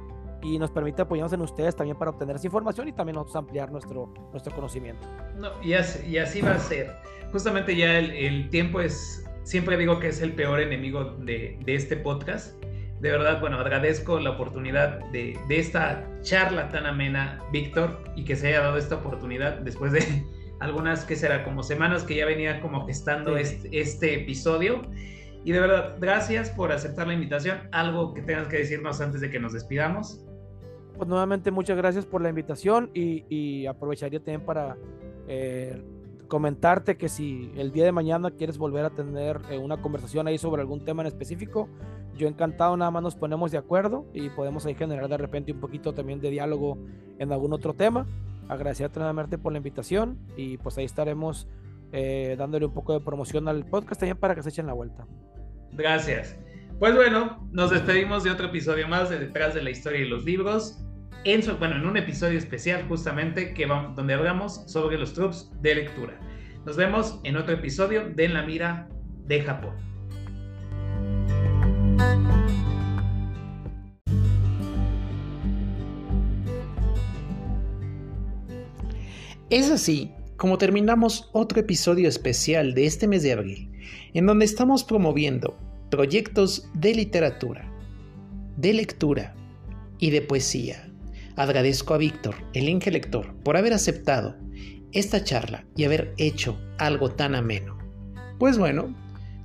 y 0.43 0.59
nos 0.59 0.71
permite 0.71 1.03
apoyarnos 1.03 1.33
en 1.33 1.41
ustedes 1.43 1.77
también 1.77 1.97
para 1.97 2.11
obtener 2.11 2.37
esa 2.37 2.47
información 2.47 2.89
y 2.89 2.93
también 2.93 3.14
nosotros 3.14 3.37
ampliar 3.37 3.71
nuestro, 3.71 4.12
nuestro 4.33 4.55
conocimiento. 4.55 5.07
No, 5.37 5.49
y, 5.62 5.75
así, 5.75 6.07
y 6.09 6.18
así 6.18 6.41
va 6.41 6.53
a 6.53 6.59
ser. 6.59 6.97
Justamente 7.33 7.77
ya 7.77 7.99
el, 7.99 8.11
el, 8.11 8.51
tiempo 8.51 8.81
es, 8.81 9.25
siempre 9.43 9.77
digo 9.77 9.99
que 10.01 10.09
es 10.09 10.21
el 10.21 10.35
peor 10.35 10.61
enemigo 10.61 11.05
de, 11.05 11.59
de, 11.64 11.75
este 11.75 11.97
podcast. 11.97 12.60
De 13.01 13.11
verdad, 13.11 13.40
bueno, 13.40 13.59
agradezco 13.59 14.20
la 14.20 14.30
oportunidad 14.30 14.98
de, 15.11 15.38
de 15.48 15.59
esta 15.59 16.07
charla 16.20 16.68
tan 16.68 16.84
amena, 16.84 17.38
Víctor, 17.51 17.98
y 18.14 18.24
que 18.24 18.36
se 18.36 18.48
haya 18.48 18.61
dado 18.61 18.76
esta 18.76 18.96
oportunidad 18.96 19.59
después 19.61 19.92
de 19.92 20.01
algunas 20.61 21.05
que 21.05 21.16
será 21.16 21.42
como 21.42 21.62
semanas 21.62 22.05
que 22.05 22.14
ya 22.14 22.26
venía 22.26 22.61
como 22.61 22.86
gestando 22.86 23.36
este, 23.36 23.80
este, 23.80 24.14
episodio. 24.22 24.82
Y 25.44 25.53
de 25.53 25.61
verdad, 25.61 25.96
gracias 25.98 26.51
por 26.51 26.70
aceptar 26.70 27.07
la 27.07 27.14
invitación. 27.14 27.61
¿Algo 27.72 28.12
que 28.12 28.20
tengas 28.20 28.48
que 28.48 28.59
decirnos 28.59 29.01
antes 29.01 29.22
de 29.22 29.30
que 29.30 29.40
nos 29.40 29.55
despidamos? 29.55 30.22
Pues 30.98 31.09
nuevamente 31.09 31.51
muchas 31.51 31.78
gracias 31.78 32.05
por 32.05 32.20
la 32.20 32.28
invitación 32.28 32.90
y, 32.92 33.64
aprovecharía 33.64 34.18
también 34.18 34.44
para 34.44 34.76
eh, 35.26 35.82
comentarte 36.31 36.97
que 36.97 37.11
si 37.11 37.53
el 37.57 37.72
día 37.72 37.85
de 37.85 37.93
mañana 37.93 38.31
quieres 38.31 38.57
volver 38.57 38.87
a 38.87 38.91
tener 38.91 39.39
eh, 39.51 39.59
una 39.59 39.83
conversación 39.83 40.26
ahí 40.26 40.39
sobre 40.39 40.62
algún 40.62 40.83
tema 40.87 41.03
en 41.03 41.09
específico, 41.09 41.68
yo 42.16 42.26
encantado, 42.26 42.74
nada 42.78 42.91
más 42.91 43.03
nos 43.03 43.16
ponemos 43.16 43.51
de 43.51 43.59
acuerdo 43.59 44.07
y 44.14 44.31
podemos 44.31 44.64
ahí 44.64 44.74
generar 44.74 45.09
de 45.09 45.18
repente 45.18 45.53
un 45.53 45.61
poquito 45.61 45.93
también 45.93 46.20
de 46.20 46.31
diálogo 46.31 46.78
en 47.18 47.33
algún 47.33 47.53
otro 47.53 47.74
tema 47.74 48.07
agradecerte 48.51 48.99
nuevamente 48.99 49.39
por 49.39 49.53
la 49.53 49.59
invitación 49.59 50.18
y 50.37 50.59
pues 50.59 50.76
ahí 50.76 50.85
estaremos 50.85 51.47
eh, 51.93 52.35
dándole 52.37 52.66
un 52.66 52.74
poco 52.74 52.93
de 52.93 53.01
promoción 53.01 53.49
al 53.49 53.64
podcast 53.64 54.01
también 54.01 54.16
para 54.16 54.35
que 54.35 54.43
se 54.43 54.49
echen 54.49 54.66
la 54.66 54.72
vuelta. 54.72 55.07
Gracias. 55.72 56.37
Pues 56.78 56.97
bueno, 56.97 57.49
nos 57.53 57.70
despedimos 57.70 58.24
de 58.24 58.31
otro 58.31 58.47
episodio 58.47 58.89
más 58.89 59.09
de 59.09 59.18
Detrás 59.18 59.55
de 59.55 59.62
la 59.62 59.70
Historia 59.70 60.01
y 60.01 60.09
los 60.09 60.24
Libros. 60.24 60.85
En 61.25 61.43
bueno, 61.59 61.77
en 61.77 61.87
un 61.87 61.99
episodio 61.99 62.39
especial 62.39 62.87
justamente 62.89 63.53
que 63.53 63.66
vamos, 63.66 63.95
donde 63.95 64.14
hablamos 64.14 64.62
sobre 64.66 64.97
los 64.97 65.12
trups 65.12 65.51
de 65.61 65.75
lectura. 65.75 66.18
Nos 66.64 66.79
vemos 66.79 67.21
en 67.25 67.37
otro 67.37 67.53
episodio 67.53 68.09
de 68.09 68.25
En 68.25 68.33
la 68.33 68.43
Mira 68.43 68.89
de 69.27 69.43
Japón. 69.43 69.77
Es 79.51 79.71
así 79.71 80.12
como 80.39 80.57
terminamos 80.57 81.29
otro 81.33 81.61
episodio 81.61 82.09
especial 82.09 82.73
de 82.73 82.87
este 82.87 83.07
mes 83.07 83.23
de 83.23 83.33
abril, 83.33 83.71
en 84.14 84.25
donde 84.25 84.47
estamos 84.47 84.85
promoviendo 84.85 85.59
proyectos 85.91 86.71
de 86.73 86.95
literatura, 86.95 87.71
de 88.57 88.73
lectura 88.73 89.35
y 89.99 90.09
de 90.09 90.23
poesía. 90.23 90.89
Agradezco 91.41 91.95
a 91.95 91.97
Víctor, 91.97 92.34
el 92.53 92.68
Inge 92.68 92.91
Lector, 92.91 93.34
por 93.43 93.57
haber 93.57 93.72
aceptado 93.72 94.36
esta 94.93 95.24
charla 95.24 95.64
y 95.74 95.84
haber 95.84 96.12
hecho 96.18 96.61
algo 96.76 97.12
tan 97.12 97.34
ameno. 97.34 97.78
Pues 98.38 98.59
bueno, 98.59 98.95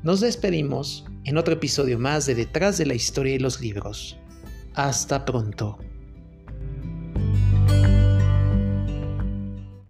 nos 0.03 0.19
despedimos 0.19 1.05
en 1.23 1.37
otro 1.37 1.53
episodio 1.53 1.97
más 1.97 2.25
de 2.25 2.35
Detrás 2.35 2.77
de 2.77 2.85
la 2.85 2.95
Historia 2.95 3.35
y 3.35 3.39
los 3.39 3.61
Libros. 3.61 4.17
Hasta 4.73 5.23
pronto. 5.23 5.77